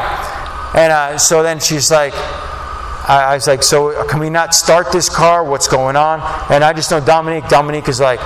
And 0.75 0.91
uh, 0.91 1.17
so 1.17 1.43
then 1.43 1.59
she's 1.59 1.91
like, 1.91 2.13
I, 3.07 3.31
I, 3.31 3.33
was 3.35 3.47
like, 3.47 3.63
so 3.63 4.05
can 4.07 4.19
we 4.19 4.29
not 4.29 4.53
start 4.53 4.91
this 4.91 5.09
car? 5.09 5.43
What's 5.43 5.67
going 5.67 5.95
on? 5.95 6.19
And 6.51 6.63
I 6.63 6.73
just 6.73 6.91
know 6.91 6.99
Dominique. 6.99 7.47
Dominique 7.49 7.89
is 7.89 7.99
like, 7.99 8.19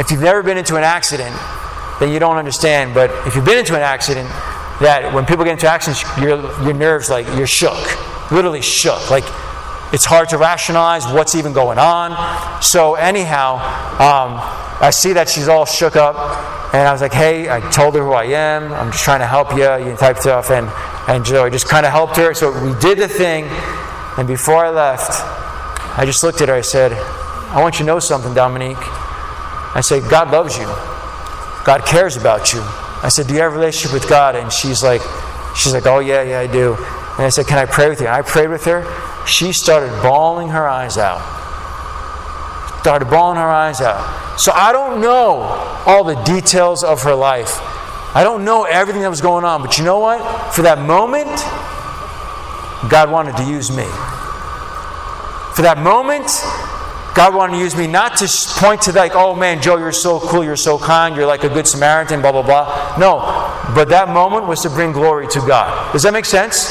if 0.00 0.10
you've 0.10 0.22
never 0.22 0.42
been 0.42 0.56
into 0.56 0.76
an 0.76 0.84
accident, 0.84 1.36
then 1.98 2.12
you 2.12 2.18
don't 2.18 2.36
understand. 2.36 2.94
But 2.94 3.10
if 3.26 3.36
you've 3.36 3.44
been 3.44 3.58
into 3.58 3.74
an 3.74 3.82
accident, 3.82 4.28
that 4.80 5.12
when 5.12 5.26
people 5.26 5.44
get 5.44 5.52
into 5.52 5.68
accidents, 5.68 6.02
your, 6.18 6.40
your 6.62 6.72
nerves, 6.72 7.10
like, 7.10 7.26
you're 7.36 7.46
shook. 7.46 7.78
Literally 8.30 8.62
shook. 8.62 9.10
Like, 9.10 9.24
it's 9.92 10.04
hard 10.04 10.28
to 10.30 10.38
rationalize 10.38 11.04
what's 11.06 11.34
even 11.34 11.52
going 11.52 11.78
on. 11.78 12.62
So, 12.62 12.94
anyhow, 12.94 13.54
um, 13.98 14.38
I 14.80 14.90
see 14.90 15.12
that 15.14 15.28
she's 15.28 15.48
all 15.48 15.66
shook 15.66 15.96
up. 15.96 16.16
And 16.72 16.86
I 16.86 16.92
was 16.92 17.00
like, 17.00 17.12
hey, 17.12 17.50
I 17.50 17.58
told 17.70 17.96
her 17.96 18.04
who 18.04 18.12
I 18.12 18.24
am. 18.26 18.72
I'm 18.72 18.92
just 18.92 19.02
trying 19.02 19.18
to 19.18 19.26
help 19.26 19.50
you, 19.56 19.90
you 19.90 19.96
type 19.96 20.18
stuff. 20.18 20.50
And 20.50 20.68
and 21.10 21.26
so 21.26 21.44
I 21.44 21.50
just 21.50 21.68
kind 21.68 21.84
of 21.84 21.90
helped 21.90 22.16
her. 22.18 22.34
So 22.34 22.52
we 22.64 22.78
did 22.78 22.98
the 22.98 23.08
thing. 23.08 23.46
And 24.16 24.28
before 24.28 24.64
I 24.64 24.70
left, 24.70 25.10
I 25.98 26.04
just 26.06 26.22
looked 26.22 26.40
at 26.40 26.48
her. 26.48 26.54
I 26.54 26.60
said, 26.60 26.92
I 26.92 27.60
want 27.60 27.74
you 27.74 27.78
to 27.80 27.86
know 27.86 27.98
something, 27.98 28.32
Dominique. 28.32 28.76
I 28.78 29.80
said, 29.82 30.08
God 30.08 30.30
loves 30.30 30.56
you. 30.56 30.66
God 31.64 31.84
cares 31.84 32.16
about 32.16 32.52
you. 32.52 32.60
I 33.02 33.08
said, 33.08 33.26
Do 33.26 33.34
you 33.34 33.40
have 33.40 33.52
a 33.52 33.56
relationship 33.56 33.92
with 33.92 34.08
God? 34.08 34.36
And 34.36 34.52
she's 34.52 34.84
like, 34.84 35.00
She's 35.56 35.72
like, 35.72 35.86
Oh, 35.86 35.98
yeah, 35.98 36.22
yeah, 36.22 36.38
I 36.38 36.46
do. 36.46 36.74
And 36.74 37.26
I 37.26 37.28
said, 37.28 37.48
Can 37.48 37.58
I 37.58 37.66
pray 37.66 37.88
with 37.88 38.00
you? 38.00 38.06
And 38.06 38.14
I 38.14 38.22
prayed 38.22 38.48
with 38.48 38.64
her. 38.66 38.84
She 39.26 39.52
started 39.52 39.90
bawling 40.02 40.48
her 40.48 40.68
eyes 40.68 40.98
out. 40.98 41.20
Started 42.80 43.06
bawling 43.06 43.36
her 43.36 43.48
eyes 43.48 43.80
out. 43.80 44.40
So 44.40 44.52
I 44.52 44.72
don't 44.72 45.00
know 45.00 45.42
all 45.86 46.04
the 46.04 46.20
details 46.24 46.82
of 46.82 47.02
her 47.02 47.14
life. 47.14 47.58
I 48.12 48.22
don't 48.24 48.44
know 48.44 48.64
everything 48.64 49.02
that 49.02 49.10
was 49.10 49.20
going 49.20 49.44
on, 49.44 49.62
but 49.62 49.78
you 49.78 49.84
know 49.84 49.98
what? 49.98 50.54
For 50.54 50.62
that 50.62 50.78
moment, 50.78 51.28
God 52.90 53.10
wanted 53.10 53.36
to 53.36 53.44
use 53.44 53.70
me. 53.70 53.84
For 55.54 55.62
that 55.62 55.78
moment, 55.78 56.26
God 57.14 57.34
wanted 57.34 57.54
to 57.54 57.58
use 57.58 57.76
me 57.76 57.86
not 57.86 58.16
to 58.18 58.28
point 58.58 58.82
to 58.82 58.92
like, 58.92 59.12
oh 59.14 59.34
man, 59.34 59.60
Joe, 59.60 59.76
you're 59.76 59.92
so 59.92 60.18
cool, 60.18 60.42
you're 60.42 60.56
so 60.56 60.78
kind, 60.78 61.14
you're 61.14 61.26
like 61.26 61.44
a 61.44 61.48
good 61.48 61.66
Samaritan, 61.66 62.20
blah, 62.20 62.32
blah, 62.32 62.42
blah. 62.42 62.96
No, 62.98 63.20
but 63.74 63.90
that 63.90 64.08
moment 64.08 64.46
was 64.46 64.62
to 64.62 64.70
bring 64.70 64.92
glory 64.92 65.28
to 65.28 65.40
God. 65.40 65.92
Does 65.92 66.02
that 66.04 66.12
make 66.12 66.24
sense? 66.24 66.70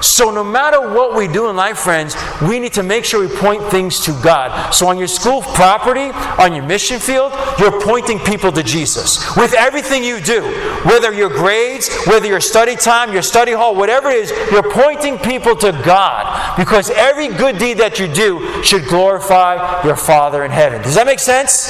So, 0.00 0.30
no 0.30 0.42
matter 0.42 0.80
what 0.80 1.14
we 1.14 1.28
do 1.28 1.48
in 1.48 1.56
life, 1.56 1.78
friends, 1.78 2.16
we 2.42 2.58
need 2.58 2.72
to 2.74 2.82
make 2.82 3.04
sure 3.04 3.20
we 3.20 3.34
point 3.36 3.62
things 3.64 4.00
to 4.00 4.12
God. 4.22 4.72
So, 4.72 4.88
on 4.88 4.98
your 4.98 5.08
school 5.08 5.42
property, 5.42 6.10
on 6.42 6.54
your 6.54 6.64
mission 6.64 6.98
field, 6.98 7.32
you're 7.58 7.80
pointing 7.80 8.18
people 8.18 8.50
to 8.52 8.62
Jesus. 8.62 9.36
With 9.36 9.54
everything 9.54 10.02
you 10.02 10.20
do, 10.20 10.42
whether 10.84 11.12
your 11.12 11.28
grades, 11.28 11.90
whether 12.06 12.26
your 12.26 12.40
study 12.40 12.76
time, 12.76 13.12
your 13.12 13.22
study 13.22 13.52
hall, 13.52 13.74
whatever 13.74 14.10
it 14.10 14.16
is, 14.16 14.30
you're 14.50 14.70
pointing 14.70 15.18
people 15.18 15.54
to 15.56 15.72
God. 15.84 16.56
Because 16.56 16.90
every 16.90 17.28
good 17.28 17.58
deed 17.58 17.78
that 17.78 17.98
you 17.98 18.08
do 18.08 18.62
should 18.62 18.86
glorify 18.86 19.82
your 19.84 19.96
Father 19.96 20.44
in 20.44 20.50
heaven. 20.50 20.82
Does 20.82 20.94
that 20.94 21.06
make 21.06 21.18
sense? 21.18 21.68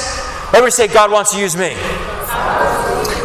Everybody 0.49 0.71
say, 0.73 0.88
God 0.88 1.11
wants 1.11 1.33
to 1.33 1.38
use 1.38 1.57
me. 1.57 1.77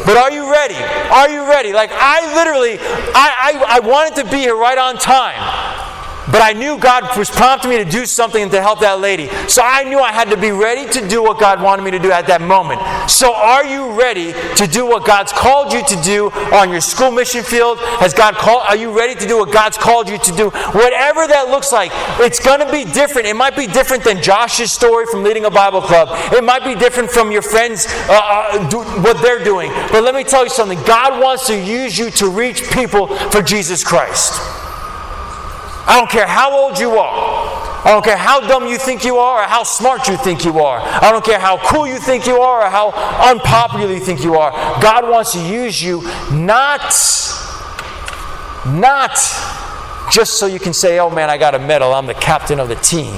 But 0.05 0.17
are 0.17 0.31
you 0.31 0.51
ready? 0.51 0.75
Are 0.75 1.29
you 1.29 1.47
ready? 1.49 1.73
Like 1.73 1.89
I 1.91 2.35
literally, 2.35 2.77
I, 2.79 3.57
I, 3.57 3.77
I 3.77 3.79
wanted 3.79 4.23
to 4.23 4.29
be 4.29 4.37
here 4.37 4.55
right 4.55 4.77
on 4.77 4.97
time. 4.97 5.64
But 6.31 6.41
I 6.41 6.53
knew 6.53 6.77
God 6.77 7.17
was 7.17 7.29
prompting 7.29 7.71
me 7.71 7.77
to 7.77 7.85
do 7.85 8.05
something 8.05 8.49
to 8.49 8.61
help 8.61 8.79
that 8.79 8.99
lady. 8.99 9.27
So 9.47 9.61
I 9.63 9.83
knew 9.83 9.99
I 9.99 10.11
had 10.11 10.29
to 10.31 10.37
be 10.37 10.51
ready 10.51 10.89
to 10.91 11.07
do 11.07 11.21
what 11.21 11.39
God 11.39 11.61
wanted 11.61 11.83
me 11.83 11.91
to 11.91 11.99
do 11.99 12.11
at 12.11 12.27
that 12.27 12.41
moment. 12.41 12.81
So 13.09 13.33
are 13.33 13.65
you 13.65 13.91
ready 13.91 14.33
to 14.55 14.67
do 14.67 14.85
what 14.85 15.05
God's 15.05 15.31
called 15.31 15.71
you 15.71 15.83
to 15.85 16.01
do 16.01 16.31
on 16.51 16.71
your 16.71 16.81
school 16.81 17.11
mission 17.11 17.43
field? 17.43 17.79
Has 17.99 18.13
God 18.13 18.35
called 18.35 18.63
are 18.67 18.75
you 18.75 18.97
ready 18.97 19.15
to 19.15 19.27
do 19.27 19.37
what 19.37 19.51
God's 19.51 19.77
called 19.77 20.09
you 20.09 20.17
to 20.17 20.31
do? 20.31 20.49
Whatever 20.49 21.27
that 21.27 21.47
looks 21.49 21.71
like, 21.71 21.91
it's 22.19 22.43
going 22.43 22.59
to 22.59 22.71
be 22.71 22.85
different. 22.91 23.27
It 23.27 23.35
might 23.35 23.55
be 23.55 23.67
different 23.67 24.03
than 24.03 24.21
Josh's 24.21 24.71
story 24.71 25.05
from 25.05 25.23
leading 25.23 25.45
a 25.45 25.51
Bible 25.51 25.81
club. 25.81 26.09
It 26.33 26.43
might 26.43 26.63
be 26.63 26.75
different 26.75 27.11
from 27.11 27.31
your 27.31 27.41
friends 27.41 27.85
uh, 28.09 28.19
uh, 28.23 28.69
do, 28.69 28.79
what 29.01 29.21
they're 29.21 29.43
doing. 29.43 29.71
But 29.91 30.03
let 30.03 30.15
me 30.15 30.23
tell 30.23 30.43
you 30.43 30.49
something. 30.49 30.81
God 30.83 31.21
wants 31.21 31.47
to 31.47 31.59
use 31.59 31.97
you 31.97 32.09
to 32.11 32.29
reach 32.29 32.69
people 32.71 33.07
for 33.29 33.41
Jesus 33.41 33.83
Christ. 33.83 34.64
I 35.87 35.99
don't 35.99 36.09
care 36.09 36.27
how 36.27 36.51
old 36.51 36.79
you 36.79 36.97
are. 36.97 37.65
I 37.85 37.91
don't 37.91 38.03
care 38.03 38.17
how 38.17 38.39
dumb 38.39 38.65
you 38.65 38.79
think 38.79 39.05
you 39.05 39.17
are 39.17 39.43
or 39.43 39.47
how 39.47 39.61
smart 39.61 40.07
you 40.07 40.17
think 40.17 40.43
you 40.43 40.59
are. 40.59 40.79
I 40.79 41.11
don't 41.11 41.23
care 41.23 41.39
how 41.39 41.57
cool 41.57 41.85
you 41.85 41.99
think 41.99 42.25
you 42.25 42.41
are 42.41 42.65
or 42.65 42.69
how 42.71 42.89
unpopular 43.29 43.93
you 43.93 43.99
think 43.99 44.23
you 44.23 44.35
are. 44.35 44.51
God 44.81 45.07
wants 45.07 45.33
to 45.33 45.39
use 45.39 45.79
you 45.79 46.01
not, 46.31 46.81
not 48.65 49.11
just 50.11 50.39
so 50.39 50.47
you 50.47 50.59
can 50.59 50.73
say, 50.73 50.97
oh 50.97 51.11
man, 51.11 51.29
I 51.29 51.37
got 51.37 51.53
a 51.53 51.59
medal, 51.59 51.93
I'm 51.93 52.07
the 52.07 52.15
captain 52.15 52.59
of 52.59 52.69
the 52.69 52.75
team. 52.75 53.15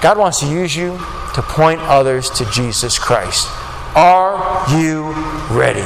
God 0.00 0.16
wants 0.16 0.40
to 0.40 0.46
use 0.46 0.74
you 0.74 0.96
to 1.34 1.42
point 1.42 1.80
others 1.82 2.30
to 2.30 2.50
Jesus 2.50 2.98
Christ. 2.98 3.48
Are 3.94 4.64
you 4.78 5.12
ready? 5.54 5.84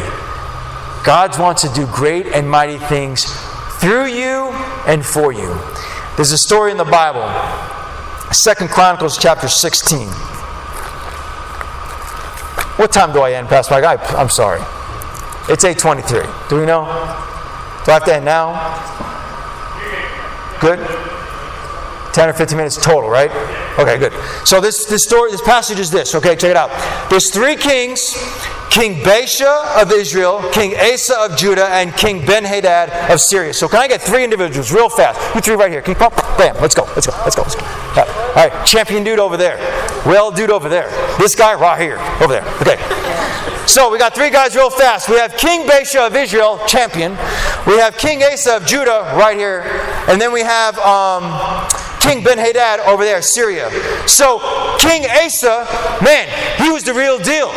God 1.05 1.37
wants 1.37 1.63
to 1.63 1.69
do 1.75 1.87
great 1.87 2.27
and 2.27 2.49
mighty 2.49 2.79
things 2.79 3.25
through 3.81 4.07
you 4.07 4.51
and 4.87 5.05
for 5.05 5.33
you. 5.33 5.59
There's 6.17 6.33
a 6.33 6.39
story 6.39 6.71
in 6.71 6.77
the 6.77 6.85
Bible, 6.85 7.25
Second 8.31 8.69
Chronicles 8.69 9.17
chapter 9.17 9.49
16. 9.49 10.07
What 12.77 12.93
time 12.93 13.13
do 13.13 13.21
I 13.21 13.33
end, 13.33 13.49
Pastor 13.49 13.75
Mike? 13.75 13.85
I, 13.85 13.97
I'm 14.17 14.29
sorry. 14.29 14.61
It's 15.49 15.65
8.23. 15.65 16.49
Do 16.51 16.61
we 16.61 16.67
know? 16.67 16.85
Do 17.85 17.91
I 17.91 17.95
have 17.95 18.05
to 18.05 18.15
end 18.15 18.27
now? 18.27 18.53
Good? 20.61 20.79
10 22.13 22.29
or 22.29 22.33
15 22.35 22.57
minutes 22.57 22.77
total, 22.77 23.09
right? 23.09 23.31
Okay, 23.79 23.99
good. 23.99 24.13
So 24.47 24.61
this, 24.61 24.85
this 24.85 25.05
story, 25.05 25.31
this 25.31 25.41
passage 25.41 25.79
is 25.79 25.91
this. 25.91 26.15
Okay, 26.15 26.37
check 26.37 26.51
it 26.51 26.57
out. 26.57 26.71
There's 27.09 27.31
three 27.31 27.57
kings 27.57 28.15
King 28.71 29.03
Baasha 29.03 29.83
of 29.83 29.91
Israel, 29.91 30.49
King 30.53 30.75
Asa 30.77 31.19
of 31.19 31.37
Judah, 31.37 31.67
and 31.67 31.93
King 31.97 32.25
Ben-Hadad 32.25 33.11
of 33.11 33.21
Syria. 33.21 33.53
So 33.53 33.69
can 33.69 33.81
I 33.81 33.89
get 33.89 34.01
three 34.01 34.23
individuals 34.23 34.73
real 34.73 34.89
fast? 34.89 35.19
You 35.35 35.41
three 35.41 35.57
right 35.57 35.71
here. 35.71 35.83
Can 35.83 35.93
you 35.93 35.99
pop? 35.99 36.15
Bam. 36.39 36.55
Let's 36.61 36.75
go. 36.75 36.85
Let's 36.95 37.07
go. 37.07 37.13
Let's 37.25 37.35
go. 37.35 37.43
Let's 37.43 37.57
go. 37.57 37.63
All 37.65 38.35
right. 38.37 38.65
Champion 38.65 39.03
dude 39.03 39.19
over 39.19 39.37
there. 39.37 39.59
Well 40.07 40.31
dude 40.31 40.51
over 40.51 40.69
there. 40.69 40.89
This 41.19 41.35
guy 41.35 41.55
right 41.55 41.81
here. 41.81 41.99
Over 42.23 42.35
there. 42.35 42.47
Okay. 42.61 42.79
So 43.67 43.91
we 43.91 43.99
got 43.99 44.15
three 44.15 44.31
guys 44.31 44.55
real 44.57 44.71
fast. 44.71 45.09
We 45.09 45.17
have 45.17 45.37
King 45.37 45.67
Baasha 45.67 46.07
of 46.07 46.17
Israel, 46.17 46.61
champion. 46.67 47.13
We 47.67 47.79
have 47.79 47.97
King 47.99 48.23
Asa 48.23 48.57
of 48.57 48.67
Judah 48.67 49.13
right 49.17 49.37
here. 49.37 49.63
And 50.09 50.21
then 50.21 50.33
we 50.33 50.41
have 50.41 50.79
um, 50.79 51.69
King 52.01 52.25
Ben 52.25 52.39
Hadad 52.39 52.81
over 52.81 53.05
there, 53.05 53.23
Syria. 53.23 53.71
So 54.09 54.39
King 54.79 55.05
Asa, 55.11 55.67
man, 56.03 56.29
he 56.61 56.71
was 56.71 56.83
the 56.83 56.95
real 56.95 57.19
deal. 57.19 57.53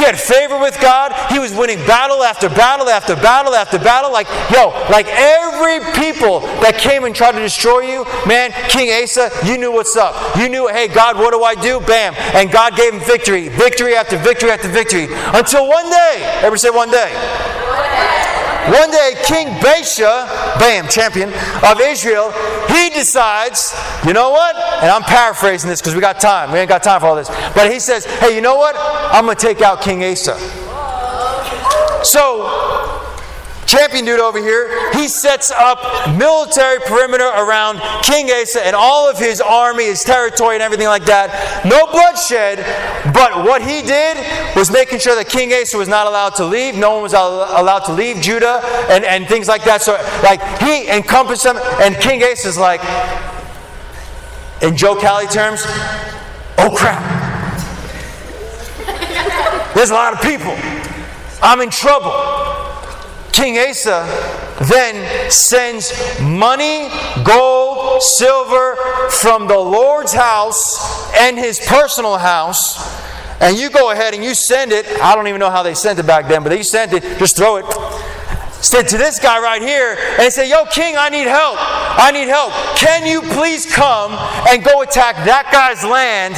He 0.00 0.06
had 0.06 0.18
favor 0.18 0.58
with 0.58 0.80
God. 0.80 1.12
He 1.30 1.38
was 1.38 1.52
winning 1.52 1.76
battle 1.84 2.22
after 2.24 2.48
battle 2.48 2.88
after 2.88 3.14
battle 3.14 3.54
after 3.54 3.78
battle. 3.78 4.10
Like, 4.10 4.26
yo, 4.50 4.68
like 4.88 5.06
every 5.08 5.84
people 5.92 6.40
that 6.64 6.78
came 6.78 7.04
and 7.04 7.14
tried 7.14 7.32
to 7.32 7.40
destroy 7.40 7.80
you, 7.80 8.06
man, 8.26 8.50
King 8.70 8.88
Asa, 9.02 9.28
you 9.44 9.58
knew 9.58 9.70
what's 9.70 9.96
up. 9.96 10.16
You 10.38 10.48
knew, 10.48 10.68
hey, 10.68 10.88
God, 10.88 11.18
what 11.18 11.34
do 11.34 11.42
I 11.44 11.54
do? 11.54 11.80
Bam. 11.80 12.14
And 12.32 12.50
God 12.50 12.76
gave 12.76 12.94
him 12.94 13.00
victory, 13.00 13.50
victory 13.50 13.94
after 13.94 14.16
victory 14.16 14.50
after 14.50 14.68
victory. 14.68 15.06
Until 15.36 15.68
one 15.68 15.90
day, 15.90 16.40
ever 16.40 16.56
say 16.56 16.70
one 16.70 16.90
day? 16.90 17.12
One 17.12 17.90
day, 17.92 18.19
King 19.30 19.48
Baasha, 19.60 20.26
bam, 20.58 20.88
champion 20.88 21.32
of 21.64 21.80
Israel, 21.80 22.32
he 22.68 22.90
decides, 22.90 23.74
you 24.06 24.12
know 24.12 24.30
what? 24.30 24.56
And 24.82 24.90
I'm 24.90 25.02
paraphrasing 25.02 25.68
this 25.70 25.80
because 25.80 25.94
we 25.94 26.00
got 26.00 26.20
time. 26.20 26.52
We 26.52 26.58
ain't 26.58 26.68
got 26.68 26.82
time 26.82 27.00
for 27.00 27.06
all 27.06 27.16
this. 27.16 27.28
But 27.54 27.70
he 27.70 27.78
says, 27.78 28.04
hey, 28.04 28.34
you 28.34 28.40
know 28.40 28.56
what? 28.56 28.74
I'm 28.78 29.24
going 29.24 29.36
to 29.36 29.40
take 29.40 29.60
out 29.60 29.82
King 29.82 30.04
Asa. 30.04 30.36
So, 32.04 32.79
champion 33.70 34.04
dude 34.04 34.18
over 34.18 34.38
here, 34.38 34.92
he 34.92 35.06
sets 35.06 35.50
up 35.52 35.78
military 36.18 36.80
perimeter 36.80 37.28
around 37.28 37.80
King 38.02 38.28
Asa 38.30 38.66
and 38.66 38.74
all 38.74 39.08
of 39.08 39.16
his 39.16 39.40
army, 39.40 39.84
his 39.84 40.02
territory, 40.02 40.56
and 40.56 40.62
everything 40.62 40.88
like 40.88 41.04
that. 41.04 41.64
No 41.64 41.86
bloodshed, 41.86 42.58
but 43.14 43.44
what 43.44 43.62
he 43.62 43.82
did 43.82 44.16
was 44.56 44.70
making 44.70 44.98
sure 44.98 45.14
that 45.14 45.28
King 45.28 45.52
Asa 45.52 45.78
was 45.78 45.88
not 45.88 46.06
allowed 46.06 46.34
to 46.36 46.44
leave. 46.44 46.74
No 46.74 46.94
one 46.94 47.02
was 47.02 47.14
al- 47.14 47.60
allowed 47.60 47.84
to 47.84 47.92
leave 47.92 48.20
Judah 48.20 48.60
and, 48.90 49.04
and 49.04 49.28
things 49.28 49.46
like 49.46 49.62
that. 49.64 49.82
So, 49.82 49.92
like, 50.22 50.42
he 50.60 50.88
encompassed 50.88 51.44
them, 51.44 51.56
and 51.80 51.94
King 51.96 52.22
Asa's 52.24 52.58
like, 52.58 52.80
in 54.62 54.76
Joe 54.76 54.96
Cali 54.96 55.26
terms, 55.26 55.62
oh 56.58 56.74
crap. 56.76 57.00
There's 59.74 59.90
a 59.90 59.94
lot 59.94 60.12
of 60.12 60.20
people. 60.20 60.54
I'm 61.42 61.60
in 61.60 61.70
trouble. 61.70 62.39
King 63.32 63.58
Asa 63.58 64.06
then 64.62 65.30
sends 65.30 65.92
money, 66.20 66.88
gold, 67.24 68.02
silver 68.02 68.76
from 69.10 69.46
the 69.46 69.58
Lord's 69.58 70.12
house 70.12 71.12
and 71.16 71.38
his 71.38 71.58
personal 71.60 72.18
house. 72.18 72.78
And 73.40 73.56
you 73.56 73.70
go 73.70 73.90
ahead 73.90 74.12
and 74.12 74.22
you 74.22 74.34
send 74.34 74.72
it. 74.72 74.86
I 75.00 75.14
don't 75.14 75.26
even 75.26 75.40
know 75.40 75.50
how 75.50 75.62
they 75.62 75.74
sent 75.74 75.98
it 75.98 76.06
back 76.06 76.28
then, 76.28 76.42
but 76.42 76.50
they 76.50 76.62
sent 76.62 76.92
it. 76.92 77.02
Just 77.18 77.36
throw 77.36 77.56
it. 77.56 77.64
Said 78.62 78.88
to 78.88 78.98
this 78.98 79.18
guy 79.18 79.40
right 79.40 79.62
here, 79.62 79.96
and 79.98 80.22
he 80.22 80.30
said, 80.30 80.48
Yo, 80.48 80.64
King, 80.66 80.96
I 80.96 81.08
need 81.08 81.26
help. 81.26 81.56
I 81.58 82.10
need 82.12 82.28
help. 82.28 82.52
Can 82.76 83.06
you 83.06 83.22
please 83.34 83.64
come 83.64 84.12
and 84.48 84.62
go 84.62 84.82
attack 84.82 85.16
that 85.24 85.48
guy's 85.50 85.82
land 85.84 86.36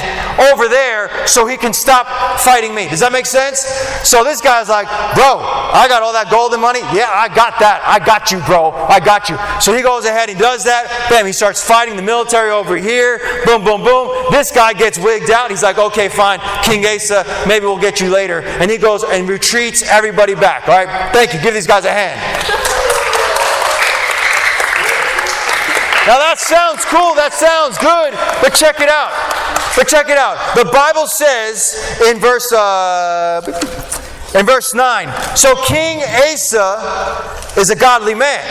over 0.52 0.68
there 0.68 1.26
so 1.26 1.46
he 1.46 1.56
can 1.56 1.72
stop 1.72 2.06
fighting 2.40 2.74
me? 2.74 2.88
Does 2.88 3.00
that 3.00 3.12
make 3.12 3.26
sense? 3.26 3.60
So 4.06 4.22
this 4.22 4.40
guy's 4.40 4.68
like, 4.68 4.86
Bro, 5.14 5.42
I 5.74 5.86
got 5.88 6.02
all 6.02 6.12
that 6.12 6.30
golden 6.30 6.60
money. 6.60 6.80
Yeah, 6.94 7.10
I 7.10 7.28
got 7.28 7.58
that. 7.58 7.82
I 7.84 7.98
got 8.04 8.30
you, 8.30 8.38
bro. 8.46 8.70
I 8.70 9.00
got 9.00 9.28
you. 9.28 9.36
So 9.60 9.74
he 9.74 9.82
goes 9.82 10.04
ahead, 10.04 10.30
and 10.30 10.38
does 10.38 10.64
that. 10.64 11.08
Bam, 11.10 11.26
he 11.26 11.32
starts 11.32 11.62
fighting 11.62 11.96
the 11.96 12.02
military 12.02 12.50
over 12.50 12.76
here. 12.76 13.18
Boom, 13.44 13.64
boom, 13.64 13.82
boom. 13.82 14.30
This 14.30 14.52
guy 14.52 14.72
gets 14.72 14.98
wigged 14.98 15.30
out. 15.30 15.50
He's 15.50 15.62
like, 15.62 15.78
Okay, 15.78 16.08
fine. 16.08 16.38
King 16.62 16.86
Asa, 16.86 17.24
maybe 17.48 17.66
we'll 17.66 17.80
get 17.80 18.00
you 18.00 18.10
later. 18.10 18.42
And 18.42 18.70
he 18.70 18.78
goes 18.78 19.02
and 19.02 19.28
retreats 19.28 19.82
everybody 19.82 20.34
back. 20.34 20.68
All 20.68 20.84
right? 20.84 21.12
Thank 21.12 21.34
you. 21.34 21.40
Give 21.40 21.52
these 21.52 21.66
guys 21.66 21.84
a 21.84 21.90
hand. 21.90 22.11
Now 26.06 26.18
that 26.18 26.38
sounds 26.38 26.84
cool, 26.86 27.14
that 27.14 27.32
sounds 27.32 27.78
good, 27.78 28.12
but 28.42 28.54
check 28.54 28.80
it 28.80 28.88
out. 28.88 29.12
But 29.76 29.86
check 29.86 30.08
it 30.08 30.18
out. 30.18 30.36
The 30.56 30.64
Bible 30.64 31.06
says 31.06 31.78
in 32.08 32.18
verse 32.18 32.52
uh, 32.52 33.40
in 34.34 34.46
verse 34.46 34.74
9, 34.74 35.36
so 35.36 35.54
King 35.64 36.02
Asa 36.02 37.54
is 37.56 37.70
a 37.70 37.76
godly 37.76 38.14
man. 38.14 38.42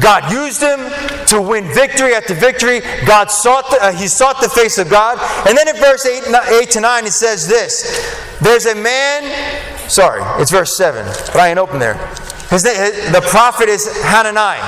God 0.00 0.30
used 0.30 0.60
him 0.60 0.80
to 1.28 1.40
win 1.40 1.64
victory 1.72 2.14
after 2.14 2.34
victory. 2.34 2.80
God 3.06 3.30
sought 3.30 3.70
the, 3.70 3.82
uh, 3.82 3.92
he 3.92 4.08
sought 4.08 4.40
the 4.40 4.48
face 4.48 4.78
of 4.78 4.90
God. 4.90 5.18
And 5.48 5.56
then 5.56 5.68
in 5.68 5.76
verse 5.76 6.04
8, 6.04 6.24
8 6.62 6.70
to 6.72 6.80
9 6.80 7.06
it 7.06 7.12
says 7.12 7.46
this. 7.48 8.38
There's 8.40 8.66
a 8.66 8.74
man, 8.74 9.22
sorry, 9.88 10.22
it's 10.40 10.50
verse 10.50 10.76
7, 10.76 11.04
but 11.04 11.36
I 11.36 11.48
ain't 11.48 11.58
open 11.58 11.78
there. 11.78 11.94
His 12.50 12.64
name, 12.64 13.12
the 13.12 13.20
prophet 13.20 13.68
is 13.68 13.86
Hananiah. 14.02 14.60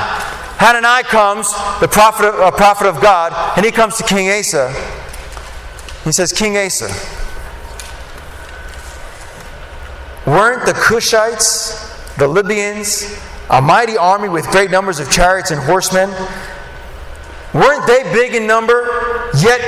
Hananiah 0.59 1.05
comes, 1.05 1.53
the 1.81 1.89
prophet, 1.89 2.35
uh, 2.35 2.51
prophet 2.51 2.87
of 2.87 3.01
God, 3.01 3.33
and 3.57 3.65
he 3.65 3.71
comes 3.71 3.97
to 3.99 4.05
King 4.05 4.31
Asa. 4.31 4.73
He 6.05 6.13
says, 6.13 6.33
King 6.33 6.57
Asa, 6.57 6.87
weren't 10.27 10.65
the 10.65 10.73
Cushites, 10.73 12.17
the 12.17 12.27
Libyans, 12.27 13.21
a 13.51 13.61
mighty 13.61 13.97
army 13.97 14.29
with 14.29 14.47
great 14.49 14.71
numbers 14.71 14.99
of 14.99 15.11
chariots 15.11 15.51
and 15.51 15.61
horsemen? 15.61 16.11
Weren't 17.53 17.87
they 17.87 18.03
big 18.13 18.35
in 18.35 18.47
number? 18.47 19.31
Yet, 19.39 19.61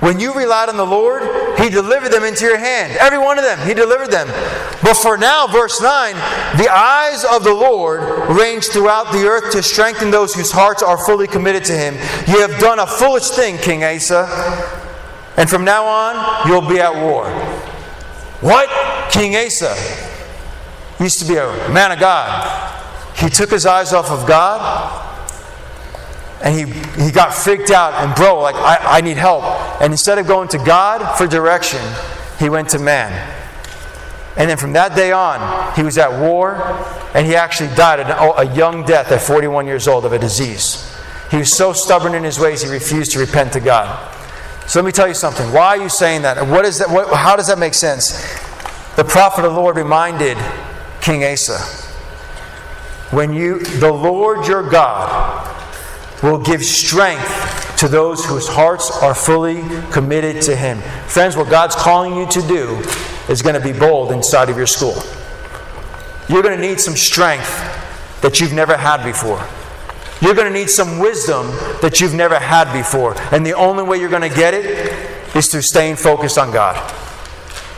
when 0.00 0.20
you 0.20 0.32
relied 0.34 0.68
on 0.68 0.76
the 0.76 0.86
Lord, 0.86 1.22
He 1.58 1.68
delivered 1.68 2.12
them 2.12 2.24
into 2.24 2.44
your 2.44 2.58
hand. 2.58 2.96
Every 2.98 3.18
one 3.18 3.38
of 3.38 3.44
them, 3.44 3.58
He 3.66 3.74
delivered 3.74 4.10
them. 4.10 4.28
But 4.82 4.94
for 4.94 5.18
now, 5.18 5.46
verse 5.46 5.80
9, 5.80 6.14
the 6.56 6.68
eyes 6.70 7.24
of 7.24 7.44
the 7.44 7.52
Lord 7.52 8.00
range 8.30 8.66
throughout 8.68 9.12
the 9.12 9.26
earth 9.26 9.52
to 9.52 9.62
strengthen 9.62 10.10
those 10.10 10.34
whose 10.34 10.52
hearts 10.52 10.82
are 10.82 10.98
fully 10.98 11.26
committed 11.26 11.64
to 11.64 11.72
Him. 11.72 11.94
You 12.26 12.40
have 12.46 12.60
done 12.60 12.78
a 12.78 12.86
foolish 12.86 13.30
thing, 13.30 13.58
King 13.58 13.84
Asa, 13.84 14.26
and 15.36 15.48
from 15.48 15.64
now 15.64 15.84
on, 15.84 16.48
you'll 16.48 16.68
be 16.68 16.80
at 16.80 16.94
war. 16.94 17.28
What? 18.40 18.68
King 19.10 19.36
Asa 19.36 19.74
used 21.00 21.20
to 21.20 21.26
be 21.26 21.36
a 21.36 21.68
man 21.70 21.92
of 21.92 21.98
God. 21.98 22.74
He 23.16 23.28
took 23.28 23.50
his 23.50 23.66
eyes 23.66 23.92
off 23.92 24.10
of 24.10 24.26
God 24.26 25.04
and 26.42 26.54
he, 26.54 27.04
he 27.04 27.10
got 27.10 27.34
freaked 27.34 27.70
out 27.70 27.94
and, 27.94 28.14
bro, 28.14 28.40
like, 28.40 28.54
I, 28.54 28.98
I 28.98 29.00
need 29.00 29.16
help. 29.16 29.42
And 29.80 29.92
instead 29.92 30.18
of 30.18 30.26
going 30.26 30.48
to 30.48 30.58
God 30.58 31.16
for 31.16 31.26
direction, 31.26 31.80
he 32.38 32.48
went 32.48 32.70
to 32.70 32.78
man. 32.78 33.12
And 34.36 34.48
then 34.48 34.56
from 34.56 34.72
that 34.74 34.94
day 34.94 35.12
on, 35.12 35.74
he 35.74 35.82
was 35.82 35.98
at 35.98 36.20
war, 36.20 36.56
and 37.14 37.26
he 37.26 37.34
actually 37.34 37.74
died 37.74 37.98
a 38.00 38.54
young 38.54 38.84
death 38.84 39.10
at 39.10 39.20
41 39.20 39.66
years 39.66 39.88
old 39.88 40.04
of 40.04 40.12
a 40.12 40.18
disease. 40.18 40.96
He 41.30 41.38
was 41.38 41.56
so 41.56 41.72
stubborn 41.72 42.14
in 42.14 42.24
his 42.24 42.38
ways, 42.38 42.62
he 42.62 42.70
refused 42.70 43.12
to 43.12 43.18
repent 43.18 43.52
to 43.54 43.60
God. 43.60 44.14
So 44.68 44.80
let 44.80 44.86
me 44.86 44.92
tell 44.92 45.08
you 45.08 45.14
something. 45.14 45.52
Why 45.52 45.68
are 45.68 45.82
you 45.82 45.88
saying 45.88 46.22
that? 46.22 46.46
What 46.46 46.64
is 46.64 46.78
that? 46.78 46.90
What, 46.90 47.12
how 47.14 47.36
does 47.36 47.48
that 47.48 47.58
make 47.58 47.74
sense? 47.74 48.12
The 48.96 49.04
prophet 49.04 49.44
of 49.44 49.54
the 49.54 49.60
Lord 49.60 49.76
reminded 49.76 50.36
King 51.00 51.24
Asa 51.24 51.58
when 53.10 53.32
you, 53.32 53.60
the 53.60 53.92
Lord 53.92 54.46
your 54.46 54.68
God, 54.68 55.56
will 56.22 56.38
give 56.38 56.62
strength 56.62 57.67
to 57.78 57.88
those 57.88 58.24
whose 58.24 58.48
hearts 58.48 58.90
are 58.90 59.14
fully 59.14 59.62
committed 59.90 60.42
to 60.42 60.56
Him. 60.56 60.80
Friends, 61.08 61.36
what 61.36 61.48
God's 61.48 61.74
calling 61.74 62.16
you 62.16 62.26
to 62.28 62.42
do 62.42 62.82
is 63.28 63.42
going 63.42 63.54
to 63.54 63.60
be 63.60 63.76
bold 63.76 64.12
inside 64.12 64.50
of 64.50 64.56
your 64.56 64.66
school. 64.66 64.96
You're 66.28 66.42
going 66.42 66.56
to 66.56 66.60
need 66.60 66.80
some 66.80 66.96
strength 66.96 67.50
that 68.20 68.40
you've 68.40 68.52
never 68.52 68.76
had 68.76 69.04
before. 69.04 69.42
You're 70.20 70.34
going 70.34 70.52
to 70.52 70.58
need 70.58 70.68
some 70.68 70.98
wisdom 70.98 71.46
that 71.80 72.00
you've 72.00 72.14
never 72.14 72.38
had 72.38 72.72
before. 72.72 73.14
And 73.32 73.46
the 73.46 73.54
only 73.54 73.84
way 73.84 73.98
you're 73.98 74.10
going 74.10 74.28
to 74.28 74.36
get 74.36 74.54
it 74.54 75.36
is 75.36 75.48
through 75.48 75.62
staying 75.62 75.96
focused 75.96 76.36
on 76.36 76.50
God. 76.50 76.94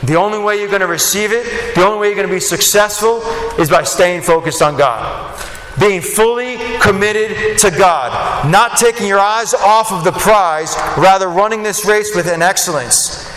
The 0.03 0.15
only 0.15 0.39
way 0.39 0.59
you're 0.59 0.67
going 0.67 0.81
to 0.81 0.87
receive 0.87 1.31
it, 1.31 1.75
the 1.75 1.85
only 1.85 1.99
way 1.99 2.07
you're 2.07 2.15
going 2.15 2.27
to 2.27 2.33
be 2.33 2.39
successful 2.39 3.21
is 3.59 3.69
by 3.69 3.83
staying 3.83 4.23
focused 4.23 4.63
on 4.63 4.75
God. 4.75 5.39
Being 5.81 6.01
fully 6.01 6.57
committed 6.79 7.57
to 7.57 7.71
God. 7.71 8.49
Not 8.49 8.77
taking 8.77 9.07
your 9.07 9.19
eyes 9.19 9.53
off 9.53 9.91
of 9.91 10.03
the 10.03 10.11
prize, 10.11 10.75
rather 10.97 11.27
running 11.27 11.63
this 11.63 11.85
race 11.85 12.15
with 12.15 12.27
an 12.27 12.41
excellence. 12.41 13.27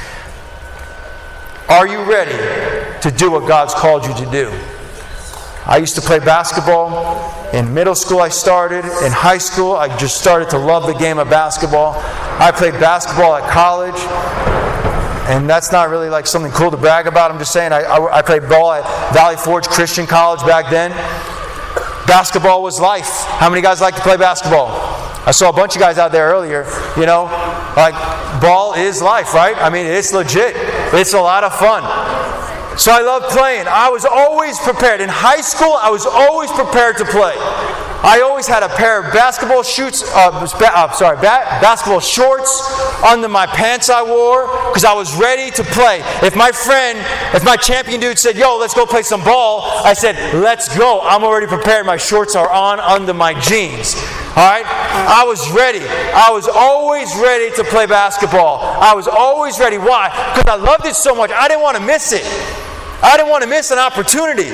Are 1.68 1.88
you 1.88 2.02
ready 2.02 2.36
to 3.00 3.10
do 3.10 3.30
what 3.30 3.48
God's 3.48 3.72
called 3.72 4.04
you 4.04 4.14
to 4.14 4.30
do? 4.30 4.52
I 5.66 5.78
used 5.78 5.94
to 5.94 6.02
play 6.02 6.18
basketball. 6.18 7.50
In 7.54 7.72
middle 7.72 7.94
school, 7.94 8.20
I 8.20 8.28
started. 8.28 8.84
In 8.84 9.10
high 9.10 9.38
school, 9.38 9.72
I 9.74 9.96
just 9.96 10.20
started 10.20 10.50
to 10.50 10.58
love 10.58 10.86
the 10.86 10.98
game 10.98 11.18
of 11.18 11.30
basketball. 11.30 11.94
I 11.96 12.52
played 12.54 12.74
basketball 12.74 13.34
at 13.36 13.50
college 13.50 13.96
and 15.26 15.48
that's 15.48 15.72
not 15.72 15.88
really 15.88 16.10
like 16.10 16.26
something 16.26 16.52
cool 16.52 16.70
to 16.70 16.76
brag 16.76 17.06
about. 17.06 17.30
I'm 17.30 17.38
just 17.38 17.52
saying 17.52 17.72
I, 17.72 17.80
I, 17.80 18.18
I, 18.18 18.22
played 18.22 18.46
ball 18.46 18.72
at 18.72 19.14
Valley 19.14 19.36
Forge 19.36 19.66
Christian 19.66 20.06
College 20.06 20.40
back 20.40 20.70
then. 20.70 20.92
Basketball 22.06 22.62
was 22.62 22.80
life. 22.80 23.24
How 23.40 23.48
many 23.48 23.62
guys 23.62 23.80
like 23.80 23.96
to 23.96 24.02
play 24.02 24.16
basketball? 24.16 24.68
I 25.26 25.30
saw 25.30 25.48
a 25.48 25.52
bunch 25.52 25.74
of 25.74 25.80
guys 25.80 25.96
out 25.96 26.12
there 26.12 26.28
earlier. 26.28 26.64
You 26.98 27.06
know, 27.06 27.24
like 27.76 27.94
ball 28.42 28.74
is 28.74 29.00
life, 29.00 29.32
right? 29.32 29.56
I 29.56 29.70
mean, 29.70 29.86
it's 29.86 30.12
legit. 30.12 30.52
It's 30.92 31.14
a 31.14 31.20
lot 31.20 31.44
of 31.44 31.54
fun. 31.54 31.82
So 32.76 32.92
I 32.92 33.00
love 33.00 33.30
playing. 33.30 33.66
I 33.68 33.88
was 33.88 34.04
always 34.04 34.58
prepared. 34.58 35.00
In 35.00 35.08
high 35.08 35.40
school, 35.40 35.72
I 35.80 35.90
was 35.90 36.06
always 36.06 36.50
prepared 36.50 36.98
to 36.98 37.04
play. 37.04 37.34
I 38.04 38.20
always 38.20 38.46
had 38.46 38.62
a 38.62 38.68
pair 38.68 39.02
of 39.02 39.14
basketball 39.14 39.62
shoots, 39.62 40.02
uh, 40.02 40.28
uh, 40.28 40.92
sorry, 40.92 41.16
ba- 41.16 41.48
basketball 41.64 42.00
shorts 42.00 42.60
under 43.02 43.28
my 43.28 43.46
pants 43.46 43.88
I 43.88 44.02
wore 44.02 44.46
because 44.68 44.84
I 44.84 44.92
was 44.92 45.16
ready 45.16 45.50
to 45.52 45.64
play. 45.64 46.02
If 46.22 46.36
my 46.36 46.52
friend, 46.52 46.98
if 47.34 47.42
my 47.44 47.56
champion 47.56 48.00
dude 48.00 48.18
said, 48.18 48.36
yo, 48.36 48.58
let's 48.58 48.74
go 48.74 48.84
play 48.84 49.00
some 49.00 49.24
ball, 49.24 49.62
I 49.84 49.94
said, 49.94 50.34
let's 50.34 50.76
go. 50.76 51.00
I'm 51.00 51.24
already 51.24 51.46
prepared. 51.46 51.86
My 51.86 51.96
shorts 51.96 52.36
are 52.36 52.50
on 52.50 52.78
under 52.78 53.14
my 53.14 53.32
jeans. 53.40 53.94
All 54.36 54.44
right? 54.44 54.66
I 54.66 55.24
was 55.24 55.50
ready. 55.50 55.80
I 55.80 56.28
was 56.30 56.46
always 56.46 57.08
ready 57.16 57.54
to 57.56 57.64
play 57.64 57.86
basketball. 57.86 58.58
I 58.60 58.92
was 58.92 59.08
always 59.08 59.58
ready. 59.58 59.78
Why? 59.78 60.10
Because 60.34 60.60
I 60.60 60.62
loved 60.62 60.84
it 60.84 60.94
so 60.94 61.14
much. 61.14 61.30
I 61.30 61.48
didn't 61.48 61.62
want 61.62 61.78
to 61.78 61.82
miss 61.82 62.12
it. 62.12 62.24
I 63.02 63.16
didn't 63.16 63.30
want 63.30 63.44
to 63.44 63.48
miss 63.48 63.70
an 63.70 63.78
opportunity. 63.78 64.50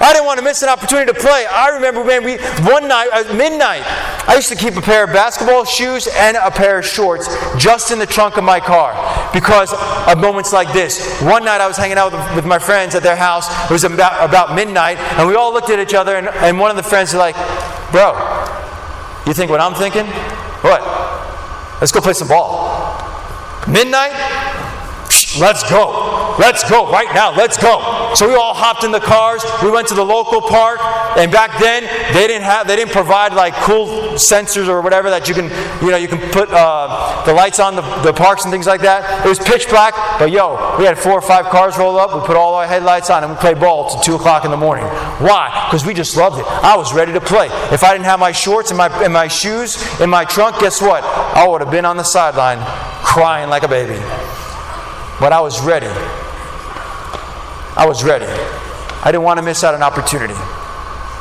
I 0.00 0.12
didn't 0.14 0.24
want 0.24 0.38
to 0.38 0.44
miss 0.44 0.62
an 0.62 0.70
opportunity 0.70 1.12
to 1.12 1.18
play. 1.18 1.44
I 1.46 1.68
remember, 1.68 2.02
man, 2.02 2.24
we 2.24 2.38
one 2.64 2.88
night 2.88 3.08
at 3.12 3.34
midnight, 3.36 3.82
I 4.26 4.34
used 4.36 4.48
to 4.48 4.56
keep 4.56 4.76
a 4.76 4.80
pair 4.80 5.04
of 5.04 5.12
basketball 5.12 5.64
shoes 5.64 6.08
and 6.16 6.38
a 6.38 6.50
pair 6.50 6.78
of 6.78 6.86
shorts 6.86 7.28
just 7.58 7.90
in 7.90 7.98
the 7.98 8.06
trunk 8.06 8.38
of 8.38 8.44
my 8.44 8.60
car 8.60 8.94
because 9.34 9.74
of 10.08 10.18
moments 10.18 10.52
like 10.52 10.72
this. 10.72 11.20
One 11.20 11.44
night 11.44 11.60
I 11.60 11.68
was 11.68 11.76
hanging 11.76 11.98
out 11.98 12.12
with, 12.12 12.36
with 12.36 12.46
my 12.46 12.58
friends 12.58 12.94
at 12.94 13.02
their 13.02 13.16
house. 13.16 13.48
It 13.70 13.72
was 13.72 13.84
about, 13.84 14.26
about 14.26 14.54
midnight, 14.54 14.98
and 15.18 15.28
we 15.28 15.34
all 15.34 15.52
looked 15.52 15.68
at 15.68 15.78
each 15.78 15.94
other, 15.94 16.16
and, 16.16 16.28
and 16.28 16.58
one 16.58 16.70
of 16.70 16.76
the 16.76 16.82
friends 16.82 17.12
was 17.12 17.18
like, 17.18 17.36
"Bro, 17.92 18.16
you 19.26 19.34
think 19.34 19.50
what 19.50 19.60
I'm 19.60 19.74
thinking? 19.74 20.06
What? 20.62 20.80
Let's 21.80 21.92
go 21.92 22.00
play 22.00 22.14
some 22.14 22.28
ball. 22.28 22.68
Midnight? 23.68 24.12
Let's 25.38 25.68
go. 25.68 26.36
Let's 26.38 26.68
go 26.68 26.90
right 26.90 27.12
now. 27.14 27.34
Let's 27.36 27.56
go. 27.56 28.12
So 28.14 28.26
we 28.26 28.34
all 28.34 28.54
hopped 28.54 28.82
in 28.82 28.90
the 28.90 29.00
cars. 29.00 29.44
We 29.62 29.70
went 29.70 29.86
to 29.88 29.94
the 29.94 30.04
local 30.04 30.40
park, 30.40 30.80
and 31.16 31.30
back 31.30 31.60
then 31.60 31.84
they 32.14 32.26
didn't 32.26 32.42
have 32.42 32.66
they 32.66 32.76
didn't 32.76 32.92
provide 32.92 33.34
like 33.34 33.54
cool 33.54 33.86
sensors 34.14 34.66
or 34.66 34.80
whatever 34.80 35.10
that 35.10 35.28
you 35.28 35.34
can 35.34 35.44
you 35.84 35.90
know 35.90 35.96
you 35.96 36.08
can 36.08 36.18
put 36.30 36.48
uh, 36.50 37.22
the 37.26 37.32
lights 37.32 37.60
on 37.60 37.76
the, 37.76 37.82
the 38.02 38.12
parks 38.12 38.44
and 38.44 38.52
things 38.52 38.66
like 38.66 38.80
that. 38.80 39.24
It 39.24 39.28
was 39.28 39.38
pitch 39.38 39.68
black, 39.68 39.94
but 40.18 40.30
yo, 40.30 40.76
we 40.78 40.84
had 40.84 40.98
four 40.98 41.12
or 41.12 41.20
five 41.20 41.46
cars 41.46 41.78
roll 41.78 41.98
up. 41.98 42.14
We 42.14 42.26
put 42.26 42.36
all 42.36 42.54
our 42.54 42.66
headlights 42.66 43.10
on 43.10 43.22
and 43.22 43.32
we 43.32 43.38
played 43.38 43.60
ball 43.60 43.90
till 43.90 44.00
two 44.00 44.14
o'clock 44.14 44.44
in 44.44 44.50
the 44.50 44.56
morning. 44.56 44.86
Why? 45.20 45.66
Because 45.68 45.84
we 45.84 45.94
just 45.94 46.16
loved 46.16 46.38
it. 46.38 46.46
I 46.46 46.76
was 46.76 46.92
ready 46.92 47.12
to 47.12 47.20
play. 47.20 47.48
If 47.70 47.84
I 47.84 47.92
didn't 47.92 48.06
have 48.06 48.18
my 48.18 48.32
shorts 48.32 48.70
and 48.70 48.78
my 48.78 48.88
and 49.04 49.12
my 49.12 49.28
shoes 49.28 49.78
in 50.00 50.10
my 50.10 50.24
trunk, 50.24 50.58
guess 50.58 50.80
what? 50.80 51.04
I 51.04 51.46
would 51.46 51.60
have 51.60 51.70
been 51.70 51.84
on 51.84 51.96
the 51.96 52.04
sideline 52.04 52.58
crying 53.04 53.50
like 53.50 53.62
a 53.62 53.68
baby. 53.68 54.00
But 55.20 55.32
I 55.34 55.40
was 55.40 55.60
ready. 55.60 55.86
I 57.76 57.84
was 57.86 58.02
ready. 58.02 58.24
I 58.24 59.12
didn't 59.12 59.22
want 59.22 59.38
to 59.38 59.44
miss 59.44 59.62
out 59.62 59.74
an 59.74 59.82
opportunity. 59.82 60.34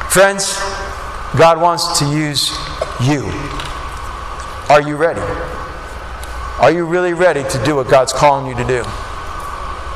Friends, 0.10 0.58
God 1.38 1.60
wants 1.62 2.00
to 2.00 2.06
use 2.06 2.50
you. 3.04 3.24
Are 4.70 4.82
you 4.82 4.96
ready? 4.96 5.20
Are 6.60 6.72
you 6.72 6.86
really 6.86 7.14
ready 7.14 7.44
to 7.44 7.64
do 7.66 7.76
what 7.76 7.90
God's 7.90 8.14
calling 8.14 8.48
you 8.48 8.56
to 8.56 8.66
do? 8.66 8.84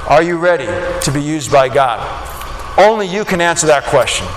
Are 0.09 0.21
you 0.21 0.37
ready 0.37 0.65
to 1.01 1.11
be 1.11 1.21
used 1.21 1.49
by 1.49 1.69
God? 1.69 1.99
Only 2.77 3.07
you 3.07 3.23
can 3.23 3.39
answer 3.39 3.67
that 3.67 3.83
question. 3.85 4.27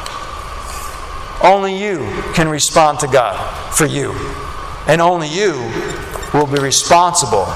Only 1.42 1.76
you 1.76 1.98
can 2.34 2.48
respond 2.48 3.00
to 3.00 3.08
God 3.08 3.36
for 3.74 3.86
you. 3.86 4.12
And 4.86 5.00
only 5.00 5.28
you 5.28 5.52
will 6.32 6.46
be 6.46 6.60
responsible 6.60 7.46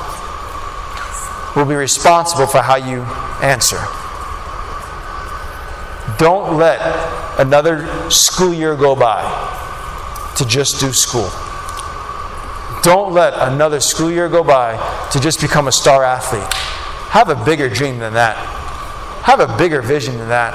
will 1.57 1.65
be 1.65 1.75
responsible 1.75 2.47
for 2.47 2.63
how 2.63 2.77
you 2.77 3.03
answer. 3.43 3.79
Don't 6.19 6.57
let 6.57 6.81
another 7.39 8.11
school 8.11 8.53
year 8.53 8.77
go 8.77 8.95
by 8.95 9.23
to 10.37 10.45
just 10.47 10.81
do 10.81 10.93
school. 10.93 11.31
Don't 12.83 13.13
let 13.13 13.35
another 13.35 13.81
school 13.81 14.11
year 14.11 14.29
go 14.29 14.43
by 14.43 14.77
to 15.13 15.21
just 15.21 15.41
become 15.41 15.69
a 15.69 15.73
star 15.73 16.05
athlete. 16.05 16.53
Have 17.11 17.29
a 17.29 17.45
bigger 17.45 17.69
dream 17.69 17.99
than 17.99 18.15
that. 18.15 18.37
Have 19.25 19.41
a 19.41 19.57
bigger 19.59 19.83
vision 19.83 20.17
than 20.19 20.29
that. 20.29 20.55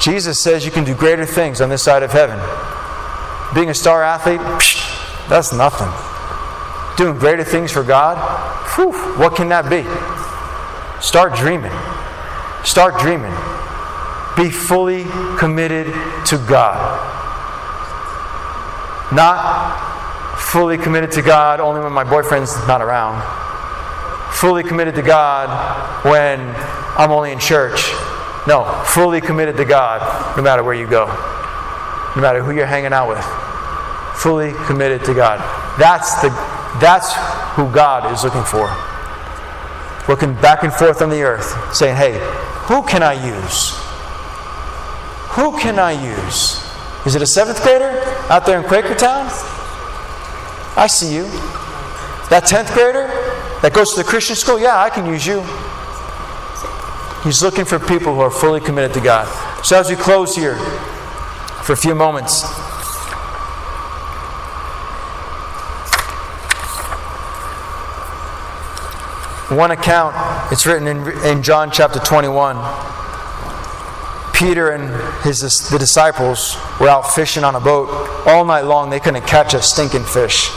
Jesus 0.00 0.38
says 0.40 0.64
you 0.64 0.70
can 0.70 0.84
do 0.84 0.94
greater 0.94 1.24
things 1.24 1.60
on 1.60 1.68
this 1.68 1.82
side 1.82 2.02
of 2.02 2.12
heaven. 2.12 2.38
Being 3.54 3.70
a 3.70 3.74
star 3.74 4.02
athlete, 4.02 4.40
that's 5.28 5.52
nothing. 5.52 6.05
Doing 6.96 7.18
greater 7.18 7.44
things 7.44 7.70
for 7.70 7.82
God, 7.82 8.16
Whew, 8.76 8.92
what 9.16 9.36
can 9.36 9.48
that 9.48 9.70
be? 9.70 9.84
Start 11.00 11.34
dreaming. 11.34 11.72
Start 12.62 13.00
dreaming. 13.00 13.32
Be 14.36 14.50
fully 14.50 15.04
committed 15.38 15.86
to 16.26 16.36
God. 16.46 16.76
Not 19.12 20.38
fully 20.38 20.76
committed 20.76 21.12
to 21.12 21.22
God 21.22 21.60
only 21.60 21.80
when 21.80 21.92
my 21.92 22.04
boyfriend's 22.04 22.54
not 22.68 22.82
around. 22.82 23.22
Fully 24.34 24.62
committed 24.62 24.94
to 24.96 25.02
God 25.02 25.48
when 26.04 26.40
I'm 26.98 27.10
only 27.10 27.32
in 27.32 27.38
church. 27.38 27.92
No, 28.46 28.64
fully 28.88 29.22
committed 29.22 29.56
to 29.56 29.64
God 29.64 30.36
no 30.36 30.42
matter 30.42 30.62
where 30.62 30.74
you 30.74 30.86
go, 30.86 31.06
no 32.14 32.20
matter 32.20 32.42
who 32.42 32.52
you're 32.52 32.66
hanging 32.66 32.92
out 32.92 33.08
with. 33.08 33.24
Fully 34.20 34.52
committed 34.66 35.04
to 35.06 35.14
God. 35.14 35.40
That's 35.78 36.20
the 36.20 36.55
that's 36.80 37.14
who 37.56 37.70
God 37.72 38.12
is 38.12 38.24
looking 38.24 38.44
for. 38.44 38.68
Looking 40.08 40.34
back 40.40 40.62
and 40.62 40.72
forth 40.72 41.02
on 41.02 41.10
the 41.10 41.22
earth, 41.22 41.74
saying, 41.74 41.96
hey, 41.96 42.18
who 42.66 42.82
can 42.82 43.02
I 43.02 43.14
use? 43.14 43.72
Who 45.36 45.58
can 45.58 45.78
I 45.78 45.92
use? 45.92 46.64
Is 47.06 47.14
it 47.14 47.22
a 47.22 47.26
seventh 47.26 47.62
grader 47.62 48.02
out 48.30 48.46
there 48.46 48.58
in 48.58 48.64
Quakertown? 48.64 49.28
I 50.76 50.86
see 50.88 51.14
you. 51.14 51.24
That 52.30 52.44
10th 52.44 52.74
grader 52.74 53.06
that 53.62 53.72
goes 53.72 53.94
to 53.94 54.02
the 54.02 54.04
Christian 54.04 54.36
school? 54.36 54.58
Yeah, 54.58 54.76
I 54.76 54.90
can 54.90 55.06
use 55.06 55.26
you. 55.26 55.40
He's 57.22 57.42
looking 57.42 57.64
for 57.64 57.78
people 57.78 58.14
who 58.14 58.20
are 58.20 58.30
fully 58.30 58.60
committed 58.60 58.92
to 58.94 59.00
God. 59.00 59.26
So 59.64 59.78
as 59.78 59.88
we 59.88 59.96
close 59.96 60.36
here 60.36 60.56
for 61.62 61.72
a 61.72 61.76
few 61.76 61.94
moments, 61.94 62.44
One 69.48 69.70
account, 69.70 70.16
it's 70.50 70.66
written 70.66 70.88
in, 70.88 71.06
in 71.24 71.42
John 71.44 71.70
chapter 71.70 72.00
21. 72.00 72.56
Peter 74.34 74.70
and 74.70 74.90
his, 75.22 75.40
the 75.70 75.78
disciples 75.78 76.56
were 76.80 76.88
out 76.88 77.14
fishing 77.14 77.44
on 77.44 77.54
a 77.54 77.60
boat 77.60 77.88
all 78.26 78.44
night 78.44 78.62
long. 78.62 78.90
They 78.90 78.98
couldn't 78.98 79.24
catch 79.24 79.54
a 79.54 79.62
stinking 79.62 80.02
fish. 80.02 80.50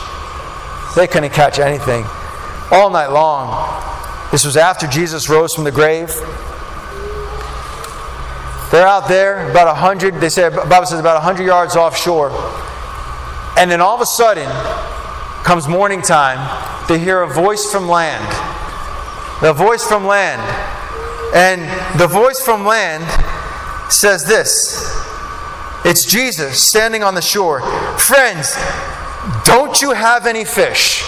They 0.95 1.05
couldn't 1.05 1.29
catch 1.33 1.59
anything. 1.59 2.03
All 2.71 2.89
night 2.89 3.09
long. 3.09 3.53
This 4.31 4.43
was 4.43 4.57
after 4.57 4.87
Jesus 4.87 5.29
rose 5.29 5.53
from 5.53 5.65
the 5.65 5.71
grave. 5.71 6.09
They're 8.71 8.87
out 8.87 9.07
there 9.07 9.51
about 9.51 9.67
a 9.67 9.75
hundred, 9.75 10.15
they 10.15 10.29
say 10.29 10.49
Bible 10.49 10.87
says 10.87 10.99
about 10.99 11.17
a 11.17 11.21
hundred 11.21 11.45
yards 11.45 11.75
offshore. 11.75 12.31
And 13.55 13.69
then 13.69 13.81
all 13.81 13.93
of 13.93 14.01
a 14.01 14.05
sudden 14.07 14.49
comes 15.43 15.67
morning 15.67 16.01
time, 16.01 16.39
they 16.87 16.97
hear 16.97 17.21
a 17.21 17.27
voice 17.27 17.71
from 17.71 17.87
land. 17.87 18.58
The 19.41 19.53
voice 19.53 19.85
from 19.85 20.05
land. 20.05 20.41
And 21.33 21.61
the 21.99 22.07
voice 22.07 22.41
from 22.43 22.65
land 22.65 23.03
says 23.91 24.25
this 24.25 24.97
It's 25.85 26.05
Jesus 26.05 26.67
standing 26.69 27.03
on 27.03 27.15
the 27.15 27.21
shore. 27.21 27.61
Friends, 27.97 28.55
don't 29.45 29.81
you 29.81 29.91
have 29.91 30.25
any 30.25 30.45
fish? 30.45 31.03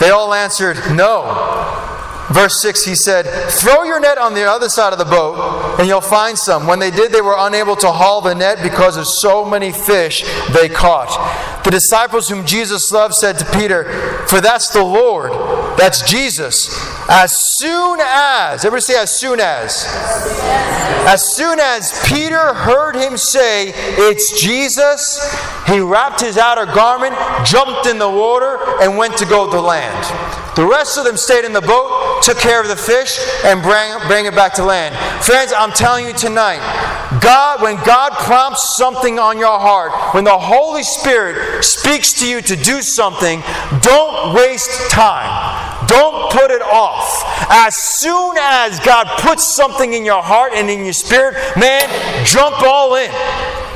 They 0.00 0.10
all 0.10 0.32
answered, 0.32 0.76
No. 0.96 1.76
Verse 2.32 2.62
6, 2.62 2.84
he 2.84 2.94
said, 2.94 3.26
Throw 3.50 3.82
your 3.82 3.98
net 3.98 4.16
on 4.16 4.34
the 4.34 4.48
other 4.48 4.68
side 4.68 4.92
of 4.92 5.00
the 5.00 5.04
boat, 5.04 5.78
and 5.80 5.88
you'll 5.88 6.00
find 6.00 6.38
some. 6.38 6.66
When 6.66 6.78
they 6.78 6.92
did, 6.92 7.10
they 7.10 7.20
were 7.20 7.34
unable 7.36 7.74
to 7.76 7.90
haul 7.90 8.20
the 8.20 8.34
net 8.34 8.62
because 8.62 8.96
of 8.96 9.06
so 9.08 9.44
many 9.44 9.72
fish 9.72 10.24
they 10.52 10.68
caught. 10.68 11.64
The 11.64 11.72
disciples 11.72 12.28
whom 12.28 12.46
Jesus 12.46 12.92
loved 12.92 13.14
said 13.14 13.38
to 13.40 13.44
Peter, 13.58 13.84
For 14.28 14.40
that's 14.40 14.70
the 14.70 14.82
Lord, 14.82 15.32
that's 15.80 16.02
Jesus. 16.02 16.68
As 17.08 17.34
soon 17.56 18.00
as, 18.02 18.66
everybody 18.66 18.82
say, 18.82 19.00
as 19.00 19.18
soon 19.18 19.40
as. 19.40 19.86
As 21.08 21.34
soon 21.34 21.58
as 21.58 21.98
Peter 22.06 22.52
heard 22.52 22.94
him 22.94 23.16
say, 23.16 23.72
It's 23.74 24.38
Jesus, 24.42 25.18
he 25.66 25.80
wrapped 25.80 26.20
his 26.20 26.36
outer 26.36 26.66
garment, 26.66 27.14
jumped 27.46 27.86
in 27.86 27.98
the 27.98 28.08
water, 28.08 28.58
and 28.82 28.98
went 28.98 29.16
to 29.16 29.24
go 29.24 29.50
to 29.50 29.58
land. 29.58 30.04
The 30.54 30.66
rest 30.66 30.98
of 30.98 31.04
them 31.04 31.16
stayed 31.16 31.46
in 31.46 31.54
the 31.54 31.62
boat, 31.62 32.22
took 32.24 32.36
care 32.36 32.60
of 32.60 32.68
the 32.68 32.76
fish, 32.76 33.18
and 33.44 33.62
bring, 33.62 33.96
bring 34.06 34.26
it 34.26 34.34
back 34.34 34.52
to 34.54 34.64
land. 34.64 34.94
Friends, 35.24 35.54
I'm 35.56 35.72
telling 35.72 36.06
you 36.06 36.12
tonight, 36.12 36.60
God, 37.22 37.62
when 37.62 37.76
God 37.86 38.12
prompts 38.12 38.76
something 38.76 39.18
on 39.18 39.38
your 39.38 39.58
heart, 39.58 40.14
when 40.14 40.24
the 40.24 40.38
Holy 40.38 40.82
Spirit 40.82 41.64
speaks 41.64 42.12
to 42.20 42.28
you 42.28 42.42
to 42.42 42.56
do 42.56 42.82
something, 42.82 43.42
don't 43.80 44.34
waste 44.34 44.90
time. 44.90 45.59
Don't 45.90 46.30
put 46.30 46.52
it 46.52 46.62
off. 46.62 47.24
As 47.50 47.74
soon 47.74 48.36
as 48.38 48.78
God 48.80 49.08
puts 49.18 49.42
something 49.42 49.92
in 49.92 50.04
your 50.04 50.22
heart 50.22 50.52
and 50.54 50.70
in 50.70 50.84
your 50.84 50.92
spirit, 50.92 51.34
man, 51.56 51.82
jump 52.24 52.62
all 52.62 52.94
in. 52.94 53.10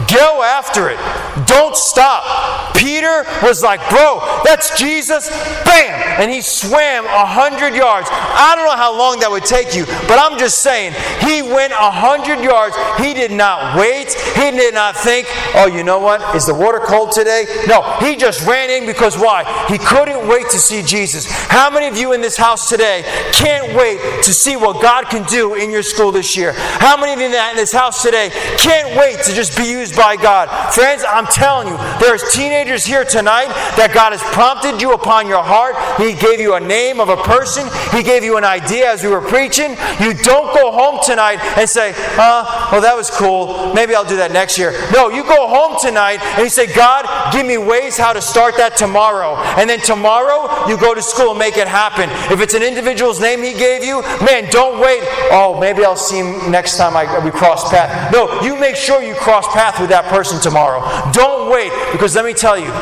Go 0.06 0.42
after 0.42 0.88
it. 0.90 0.98
Don't 1.46 1.74
stop. 1.74 2.76
Peter 2.76 3.24
was 3.42 3.62
like, 3.62 3.80
Bro, 3.90 4.20
that's 4.44 4.78
Jesus. 4.78 5.28
Bam! 5.64 6.20
And 6.20 6.30
he 6.30 6.40
swam 6.40 7.04
a 7.06 7.26
hundred 7.26 7.74
yards. 7.74 8.08
I 8.12 8.54
don't 8.54 8.66
know 8.66 8.76
how 8.76 8.96
long 8.96 9.18
that 9.20 9.30
would 9.30 9.44
take 9.44 9.74
you, 9.74 9.86
but 10.06 10.18
I'm 10.18 10.38
just 10.38 10.62
saying, 10.62 10.92
he 11.20 11.42
went 11.42 11.72
a 11.72 11.90
hundred 11.90 12.40
yards. 12.40 12.76
He 12.98 13.14
did 13.14 13.32
not 13.32 13.78
wait. 13.78 14.14
He 14.36 14.50
did 14.50 14.74
not 14.74 14.96
think, 14.96 15.26
Oh, 15.56 15.66
you 15.66 15.82
know 15.82 15.98
what? 15.98 16.34
Is 16.36 16.46
the 16.46 16.54
water 16.54 16.80
cold 16.80 17.12
today? 17.12 17.46
No, 17.66 17.82
he 18.00 18.16
just 18.16 18.46
ran 18.46 18.70
in 18.70 18.86
because 18.86 19.18
why? 19.18 19.44
He 19.68 19.78
couldn't 19.78 20.28
wait 20.28 20.50
to 20.50 20.58
see 20.58 20.82
Jesus. 20.82 21.26
How 21.30 21.70
many 21.70 21.86
of 21.86 21.96
you 21.96 22.12
in 22.12 22.20
this 22.20 22.36
house 22.36 22.68
today 22.68 23.02
can't 23.32 23.74
wait 23.76 23.98
to 24.22 24.32
see 24.32 24.56
what 24.56 24.80
God 24.82 25.06
can 25.06 25.24
do 25.24 25.54
in 25.54 25.70
your 25.70 25.82
school 25.82 26.12
this 26.12 26.36
year? 26.36 26.52
How 26.54 26.96
many 26.96 27.12
of 27.12 27.18
you 27.18 27.26
in 27.26 27.56
this 27.56 27.72
house 27.72 28.02
today 28.02 28.30
can't 28.58 28.96
wait 28.96 29.22
to 29.24 29.32
just 29.32 29.56
be 29.56 29.64
used 29.64 29.96
by 29.96 30.16
God. 30.16 30.48
Friends, 30.74 31.04
I'm 31.06 31.26
telling 31.26 31.68
you, 31.68 31.76
there's 32.00 32.22
teenagers 32.32 32.84
here 32.84 33.04
tonight 33.04 33.48
that 33.76 33.92
God 33.94 34.12
has 34.12 34.22
prompted 34.34 34.82
you 34.82 34.92
upon 34.92 35.28
your 35.28 35.42
heart. 35.42 35.76
He 35.96 36.12
gave 36.12 36.40
you 36.40 36.54
a 36.54 36.60
name 36.60 36.98
of 36.98 37.08
a 37.08 37.16
person, 37.16 37.70
He 37.96 38.02
gave 38.02 38.24
you 38.24 38.36
an 38.36 38.44
idea 38.44 38.90
as 38.90 39.04
we 39.04 39.08
were 39.08 39.22
preaching. 39.22 39.76
You 40.02 40.12
don't 40.12 40.52
go 40.52 40.72
home 40.72 40.98
tonight 41.02 41.38
and 41.56 41.70
say, 41.70 41.94
uh, 42.18 42.68
well, 42.72 42.80
that 42.80 42.96
was 42.96 43.10
cool. 43.10 43.72
Maybe 43.72 43.94
I'll 43.94 44.04
do 44.04 44.16
that 44.16 44.32
next 44.32 44.58
year. 44.58 44.72
No, 44.92 45.08
you 45.08 45.22
go 45.22 45.46
home 45.46 45.78
tonight 45.80 46.18
and 46.34 46.42
you 46.42 46.50
say, 46.50 46.66
God, 46.66 47.06
give 47.32 47.46
me 47.46 47.58
ways 47.58 47.96
how 47.96 48.12
to 48.12 48.20
start 48.20 48.56
that 48.56 48.76
tomorrow. 48.76 49.36
And 49.56 49.70
then 49.70 49.80
tomorrow, 49.80 50.66
you 50.68 50.76
go 50.76 50.94
to 50.94 51.02
school 51.02 51.30
and 51.30 51.38
make 51.38 51.56
it 51.56 51.68
happen. 51.68 52.10
If 52.32 52.40
it's 52.40 52.54
an 52.54 52.62
individual's 52.62 53.20
name 53.20 53.40
He 53.42 53.54
gave 53.54 53.84
you, 53.84 54.02
man, 54.26 54.50
don't 54.50 54.80
wait. 54.80 55.02
Oh, 55.30 55.56
maybe 55.60 55.84
I'll 55.84 55.94
see 55.94 56.18
him 56.18 56.50
next 56.50 56.76
time 56.76 56.96
I, 56.96 57.24
we 57.24 57.30
cross 57.30 57.70
path. 57.70 58.12
No, 58.12 58.42
you 58.42 58.58
make 58.58 58.74
sure 58.74 59.00
you 59.00 59.14
cross 59.14 59.46
path 59.54 59.78
with 59.80 59.90
that 59.90 60.06
person 60.06 60.40
tomorrow. 60.40 60.82
Don't 61.12 61.50
wait, 61.50 61.70
because 61.92 62.16
let 62.16 62.24
me 62.24 62.34
tell 62.34 62.58
you, 62.58 62.72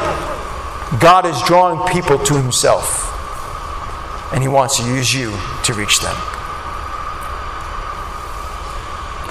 God 1.01 1.25
is 1.27 1.41
drawing 1.43 1.81
people 1.93 2.19
to 2.19 2.35
Himself, 2.35 3.09
and 4.33 4.43
He 4.43 4.49
wants 4.49 4.79
to 4.79 4.87
use 4.87 5.13
you 5.13 5.37
to 5.65 5.75
reach 5.75 6.01
them. 6.01 6.15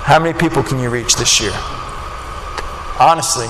How 0.03 0.19
many 0.19 0.37
people 0.37 0.63
can 0.63 0.79
you 0.79 0.89
reach 0.89 1.15
this 1.15 1.39
year? 1.39 1.53
Honestly, 2.99 3.47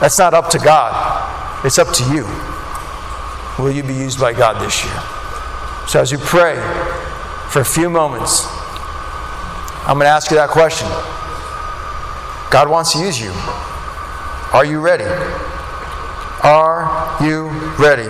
that's 0.00 0.18
not 0.18 0.34
up 0.34 0.50
to 0.50 0.58
God, 0.58 1.64
it's 1.64 1.78
up 1.78 1.94
to 1.94 2.04
you. 2.12 2.24
Will 3.58 3.70
you 3.70 3.82
be 3.82 3.94
used 3.94 4.18
by 4.18 4.32
God 4.32 4.60
this 4.60 4.84
year? 4.84 5.00
So, 5.88 6.00
as 6.00 6.10
you 6.10 6.18
pray 6.18 6.56
for 7.50 7.60
a 7.60 7.64
few 7.64 7.88
moments, 7.88 8.46
I'm 9.84 9.98
going 9.98 10.06
to 10.06 10.10
ask 10.10 10.30
you 10.30 10.36
that 10.36 10.50
question. 10.50 10.88
God 12.50 12.68
wants 12.68 12.92
to 12.92 12.98
use 12.98 13.20
you. 13.20 13.32
Are 14.52 14.64
you 14.64 14.80
ready? 14.80 15.04
Are 16.44 16.84
you 17.20 17.48
ready? 17.78 18.08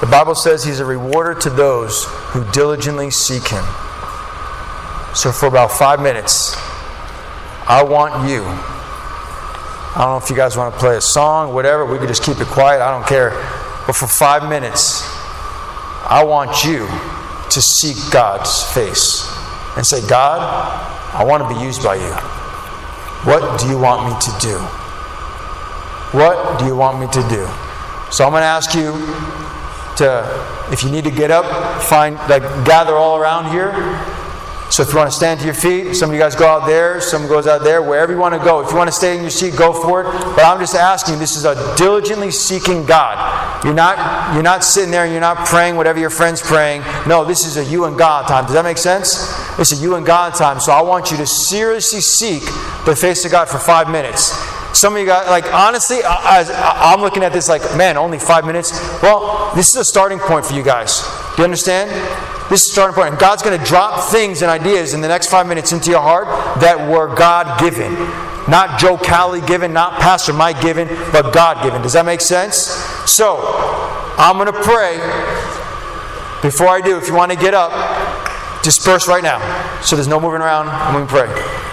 The 0.00 0.08
Bible 0.10 0.34
says 0.34 0.64
He's 0.64 0.80
a 0.80 0.84
rewarder 0.84 1.34
to 1.40 1.50
those 1.50 2.04
who 2.34 2.44
diligently 2.52 3.10
seek 3.10 3.48
Him. 3.48 3.64
So, 5.14 5.30
for 5.30 5.46
about 5.46 5.70
five 5.70 6.00
minutes, 6.00 6.54
I 7.68 7.84
want 7.86 8.28
you. 8.28 8.42
I 8.42 9.94
don't 9.98 10.08
know 10.08 10.20
if 10.24 10.30
you 10.30 10.36
guys 10.36 10.56
want 10.56 10.74
to 10.74 10.80
play 10.80 10.96
a 10.96 11.00
song, 11.00 11.54
whatever. 11.54 11.84
We 11.86 11.98
could 11.98 12.08
just 12.08 12.24
keep 12.24 12.38
it 12.40 12.48
quiet. 12.48 12.80
I 12.80 12.90
don't 12.90 13.06
care. 13.06 13.30
But 13.86 13.94
for 13.94 14.06
five 14.06 14.48
minutes, 14.48 15.02
I 16.08 16.24
want 16.24 16.64
you 16.64 16.88
to 17.50 17.62
seek 17.62 17.96
God's 18.12 18.64
face 18.72 19.28
and 19.76 19.86
say, 19.86 20.06
God, 20.08 20.40
I 21.14 21.24
want 21.24 21.42
to 21.42 21.54
be 21.54 21.64
used 21.64 21.82
by 21.82 21.96
you. 21.96 22.12
What 23.24 23.60
do 23.60 23.68
you 23.68 23.78
want 23.78 24.08
me 24.08 24.18
to 24.18 24.32
do? 24.40 24.58
What 26.16 26.58
do 26.58 26.66
you 26.66 26.74
want 26.74 26.98
me 26.98 27.06
to 27.06 27.28
do? 27.28 27.46
So 28.12 28.24
I'm 28.24 28.30
going 28.30 28.42
to 28.42 28.46
ask 28.46 28.74
you 28.74 28.92
to, 29.96 30.68
if 30.70 30.84
you 30.84 30.90
need 30.90 31.04
to 31.04 31.10
get 31.10 31.30
up, 31.30 31.82
find, 31.82 32.16
like, 32.28 32.42
gather 32.64 32.94
all 32.94 33.16
around 33.16 33.50
here. 33.50 33.72
So 34.70 34.82
if 34.82 34.90
you 34.90 34.96
want 34.96 35.10
to 35.10 35.16
stand 35.16 35.40
to 35.40 35.46
your 35.46 35.54
feet, 35.54 35.94
some 35.94 36.08
of 36.08 36.14
you 36.14 36.20
guys 36.20 36.34
go 36.34 36.46
out 36.46 36.66
there, 36.66 36.98
some 37.00 37.26
goes 37.26 37.46
out 37.46 37.62
there, 37.62 37.82
wherever 37.82 38.10
you 38.10 38.18
want 38.18 38.34
to 38.34 38.40
go. 38.42 38.60
If 38.60 38.70
you 38.70 38.76
want 38.76 38.88
to 38.88 38.92
stay 38.92 39.14
in 39.14 39.20
your 39.20 39.30
seat, 39.30 39.54
go 39.56 39.72
for 39.72 40.00
it. 40.00 40.04
But 40.04 40.44
I'm 40.44 40.58
just 40.60 40.74
asking, 40.74 41.18
this 41.18 41.36
is 41.36 41.44
a 41.44 41.74
diligently 41.76 42.30
seeking 42.30 42.86
God. 42.86 43.64
You're 43.64 43.74
not 43.74 44.34
you're 44.34 44.42
not 44.42 44.64
sitting 44.64 44.90
there 44.90 45.04
and 45.04 45.12
you're 45.12 45.20
not 45.20 45.46
praying 45.46 45.76
whatever 45.76 45.98
your 45.98 46.10
friend's 46.10 46.40
praying. 46.40 46.82
No, 47.06 47.24
this 47.24 47.44
is 47.44 47.58
a 47.58 47.64
you 47.64 47.84
and 47.84 47.98
God 47.98 48.26
time. 48.26 48.44
Does 48.44 48.54
that 48.54 48.64
make 48.64 48.78
sense? 48.78 49.30
It's 49.58 49.72
a 49.72 49.76
you 49.76 49.94
and 49.96 50.04
God 50.04 50.34
time. 50.34 50.58
So 50.58 50.72
I 50.72 50.80
want 50.82 51.10
you 51.10 51.16
to 51.18 51.26
seriously 51.26 52.00
seek 52.00 52.42
the 52.86 52.96
face 52.96 53.24
of 53.24 53.30
God 53.30 53.48
for 53.48 53.58
five 53.58 53.88
minutes. 53.90 54.32
Some 54.82 54.94
of 54.94 55.00
you 55.00 55.06
guys, 55.06 55.28
like, 55.28 55.44
honestly, 55.54 55.98
I, 56.02 56.92
am 56.92 57.02
looking 57.02 57.22
at 57.22 57.32
this 57.32 57.48
like, 57.48 57.62
man, 57.76 57.96
only 57.96 58.18
five 58.18 58.44
minutes. 58.44 58.72
Well, 59.00 59.52
this 59.54 59.68
is 59.68 59.76
a 59.76 59.84
starting 59.84 60.18
point 60.18 60.44
for 60.44 60.54
you 60.54 60.64
guys. 60.64 61.02
Do 61.02 61.34
you 61.38 61.44
understand? 61.44 61.88
This 62.50 62.62
is 62.62 62.70
a 62.70 62.72
starting 62.72 62.96
point. 62.96 63.10
And 63.10 63.16
God's 63.16 63.44
going 63.44 63.56
to 63.56 63.64
drop 63.64 64.10
things 64.10 64.42
and 64.42 64.50
ideas 64.50 64.92
in 64.92 65.00
the 65.00 65.06
next 65.06 65.28
five 65.28 65.46
minutes 65.46 65.70
into 65.70 65.92
your 65.92 66.00
heart 66.00 66.26
that 66.58 66.90
were 66.90 67.14
God 67.14 67.60
given. 67.60 67.94
Not 68.50 68.80
Joe 68.80 68.98
Cali 68.98 69.40
given, 69.42 69.72
not 69.72 70.00
Pastor 70.00 70.32
Mike 70.32 70.60
given, 70.60 70.88
but 71.12 71.32
God 71.32 71.62
given. 71.62 71.80
Does 71.80 71.92
that 71.92 72.04
make 72.04 72.20
sense? 72.20 72.56
So, 73.06 73.38
I'm 74.18 74.36
going 74.36 74.52
to 74.52 74.62
pray. 74.64 74.96
Before 76.42 76.66
I 76.66 76.80
do, 76.80 76.98
if 76.98 77.06
you 77.06 77.14
want 77.14 77.30
to 77.30 77.38
get 77.38 77.54
up, 77.54 77.70
disperse 78.64 79.06
right 79.06 79.22
now. 79.22 79.38
So 79.82 79.94
there's 79.94 80.08
no 80.08 80.18
moving 80.18 80.40
around. 80.40 80.70
I'm 80.70 80.92
going 80.92 81.06
to 81.06 81.12
pray. 81.12 81.71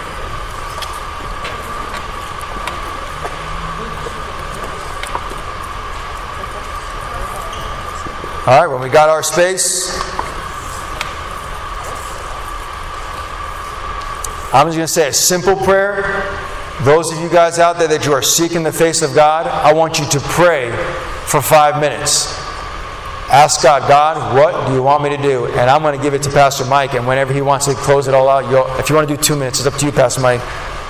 All 8.50 8.60
right, 8.60 8.66
when 8.66 8.80
we 8.80 8.88
got 8.88 9.08
our 9.08 9.22
space, 9.22 9.96
I'm 14.52 14.66
just 14.66 14.76
going 14.76 14.80
to 14.80 14.88
say 14.88 15.06
a 15.06 15.12
simple 15.12 15.54
prayer. 15.54 16.02
Those 16.82 17.12
of 17.12 17.20
you 17.20 17.30
guys 17.30 17.60
out 17.60 17.78
there 17.78 17.86
that 17.86 18.04
you 18.04 18.12
are 18.12 18.22
seeking 18.22 18.64
the 18.64 18.72
face 18.72 19.02
of 19.02 19.14
God, 19.14 19.46
I 19.46 19.72
want 19.72 20.00
you 20.00 20.06
to 20.06 20.18
pray 20.18 20.72
for 21.26 21.40
five 21.40 21.80
minutes. 21.80 22.26
ask 23.30 23.62
God, 23.62 23.88
God, 23.88 24.36
what 24.36 24.66
do 24.66 24.74
you 24.74 24.82
want 24.82 25.04
me 25.04 25.10
to 25.10 25.22
do? 25.22 25.46
And 25.46 25.70
I'm 25.70 25.82
going 25.82 25.96
to 25.96 26.02
give 26.02 26.14
it 26.14 26.22
to 26.24 26.30
Pastor 26.30 26.64
Mike. 26.64 26.94
And 26.94 27.06
whenever 27.06 27.32
he 27.32 27.42
wants 27.42 27.66
to 27.66 27.74
close 27.74 28.08
it 28.08 28.14
all 28.14 28.28
out, 28.28 28.80
if 28.80 28.90
you 28.90 28.96
want 28.96 29.08
to 29.08 29.16
do 29.16 29.22
two 29.22 29.36
minutes, 29.36 29.60
it's 29.60 29.68
up 29.68 29.78
to 29.78 29.86
you, 29.86 29.92
Pastor 29.92 30.22
Mike. 30.22 30.40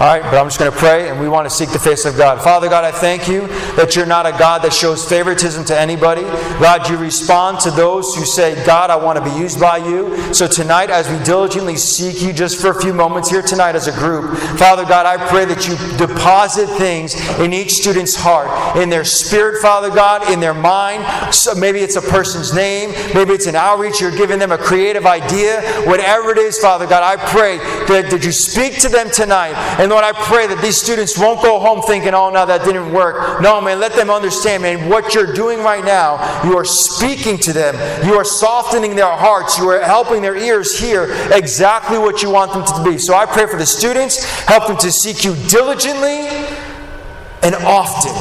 All 0.00 0.06
right, 0.06 0.22
but 0.22 0.38
I'm 0.38 0.46
just 0.46 0.58
going 0.58 0.72
to 0.72 0.78
pray 0.78 1.10
and 1.10 1.20
we 1.20 1.28
want 1.28 1.44
to 1.44 1.54
seek 1.54 1.72
the 1.72 1.78
face 1.78 2.06
of 2.06 2.16
God. 2.16 2.40
Father 2.40 2.70
God, 2.70 2.84
I 2.84 2.90
thank 2.90 3.28
you 3.28 3.48
that 3.76 3.94
you're 3.94 4.06
not 4.06 4.24
a 4.24 4.30
God 4.30 4.62
that 4.62 4.72
shows 4.72 5.06
favoritism 5.06 5.66
to 5.66 5.78
anybody. 5.78 6.22
God, 6.22 6.88
you 6.88 6.96
respond 6.96 7.60
to 7.60 7.70
those 7.70 8.14
who 8.14 8.24
say, 8.24 8.64
God, 8.64 8.88
I 8.88 8.96
want 8.96 9.18
to 9.18 9.22
be 9.22 9.38
used 9.38 9.60
by 9.60 9.76
you. 9.76 10.32
So 10.32 10.46
tonight, 10.46 10.88
as 10.88 11.06
we 11.10 11.22
diligently 11.22 11.76
seek 11.76 12.22
you 12.22 12.32
just 12.32 12.62
for 12.62 12.70
a 12.70 12.80
few 12.80 12.94
moments 12.94 13.28
here 13.28 13.42
tonight 13.42 13.74
as 13.74 13.88
a 13.88 13.92
group, 13.92 14.38
Father 14.56 14.86
God, 14.86 15.04
I 15.04 15.18
pray 15.28 15.44
that 15.44 15.68
you 15.68 15.76
deposit 15.98 16.68
things 16.78 17.14
in 17.38 17.52
each 17.52 17.72
student's 17.72 18.16
heart, 18.16 18.78
in 18.78 18.88
their 18.88 19.04
spirit, 19.04 19.60
Father 19.60 19.90
God, 19.90 20.32
in 20.32 20.40
their 20.40 20.54
mind. 20.54 21.34
So 21.34 21.54
maybe 21.54 21.80
it's 21.80 21.96
a 21.96 22.02
person's 22.02 22.54
name, 22.54 22.92
maybe 23.12 23.32
it's 23.32 23.46
an 23.46 23.54
outreach, 23.54 24.00
you're 24.00 24.16
giving 24.16 24.38
them 24.38 24.50
a 24.50 24.56
creative 24.56 25.04
idea. 25.04 25.60
Whatever 25.84 26.30
it 26.30 26.38
is, 26.38 26.58
Father 26.58 26.86
God, 26.86 27.02
I 27.02 27.22
pray 27.22 27.58
that, 27.58 28.10
that 28.10 28.24
you 28.24 28.32
speak 28.32 28.78
to 28.78 28.88
them 28.88 29.10
tonight 29.10 29.52
and 29.90 29.96
Lord, 29.96 30.04
I 30.04 30.12
pray 30.12 30.46
that 30.46 30.62
these 30.62 30.76
students 30.76 31.18
won't 31.18 31.42
go 31.42 31.58
home 31.58 31.82
thinking, 31.82 32.14
oh, 32.14 32.30
no, 32.30 32.46
that 32.46 32.64
didn't 32.64 32.92
work. 32.92 33.42
No, 33.42 33.60
man, 33.60 33.80
let 33.80 33.92
them 33.94 34.08
understand, 34.08 34.62
man, 34.62 34.88
what 34.88 35.16
you're 35.16 35.32
doing 35.32 35.64
right 35.64 35.84
now, 35.84 36.44
you 36.44 36.56
are 36.56 36.64
speaking 36.64 37.36
to 37.38 37.52
them. 37.52 37.74
You 38.06 38.14
are 38.14 38.24
softening 38.24 38.94
their 38.94 39.10
hearts. 39.10 39.58
You 39.58 39.68
are 39.68 39.82
helping 39.82 40.22
their 40.22 40.36
ears 40.36 40.78
hear 40.78 41.08
exactly 41.32 41.98
what 41.98 42.22
you 42.22 42.30
want 42.30 42.52
them 42.52 42.64
to 42.66 42.88
be. 42.88 42.98
So 42.98 43.14
I 43.14 43.26
pray 43.26 43.48
for 43.48 43.56
the 43.56 43.66
students, 43.66 44.22
help 44.44 44.68
them 44.68 44.76
to 44.76 44.92
seek 44.92 45.24
you 45.24 45.34
diligently 45.48 46.28
and 47.42 47.56
often. 47.56 48.14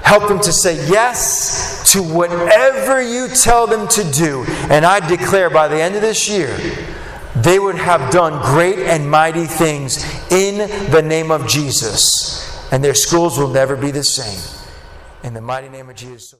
Help 0.00 0.26
them 0.26 0.40
to 0.40 0.52
say 0.54 0.88
yes 0.88 1.92
to 1.92 2.02
whatever 2.02 3.02
you 3.02 3.28
tell 3.28 3.66
them 3.66 3.86
to 3.88 4.10
do. 4.10 4.46
And 4.70 4.86
I 4.86 5.06
declare 5.06 5.50
by 5.50 5.68
the 5.68 5.82
end 5.82 5.96
of 5.96 6.00
this 6.00 6.30
year, 6.30 6.58
they 7.42 7.58
would 7.58 7.76
have 7.76 8.10
done 8.12 8.40
great 8.42 8.78
and 8.78 9.10
mighty 9.10 9.46
things 9.46 10.04
in 10.30 10.58
the 10.90 11.02
name 11.02 11.30
of 11.30 11.46
Jesus. 11.46 12.48
And 12.72 12.82
their 12.82 12.94
schools 12.94 13.38
will 13.38 13.48
never 13.48 13.76
be 13.76 13.90
the 13.90 14.04
same. 14.04 14.40
In 15.22 15.34
the 15.34 15.40
mighty 15.40 15.68
name 15.68 15.90
of 15.90 15.96
Jesus. 15.96 16.30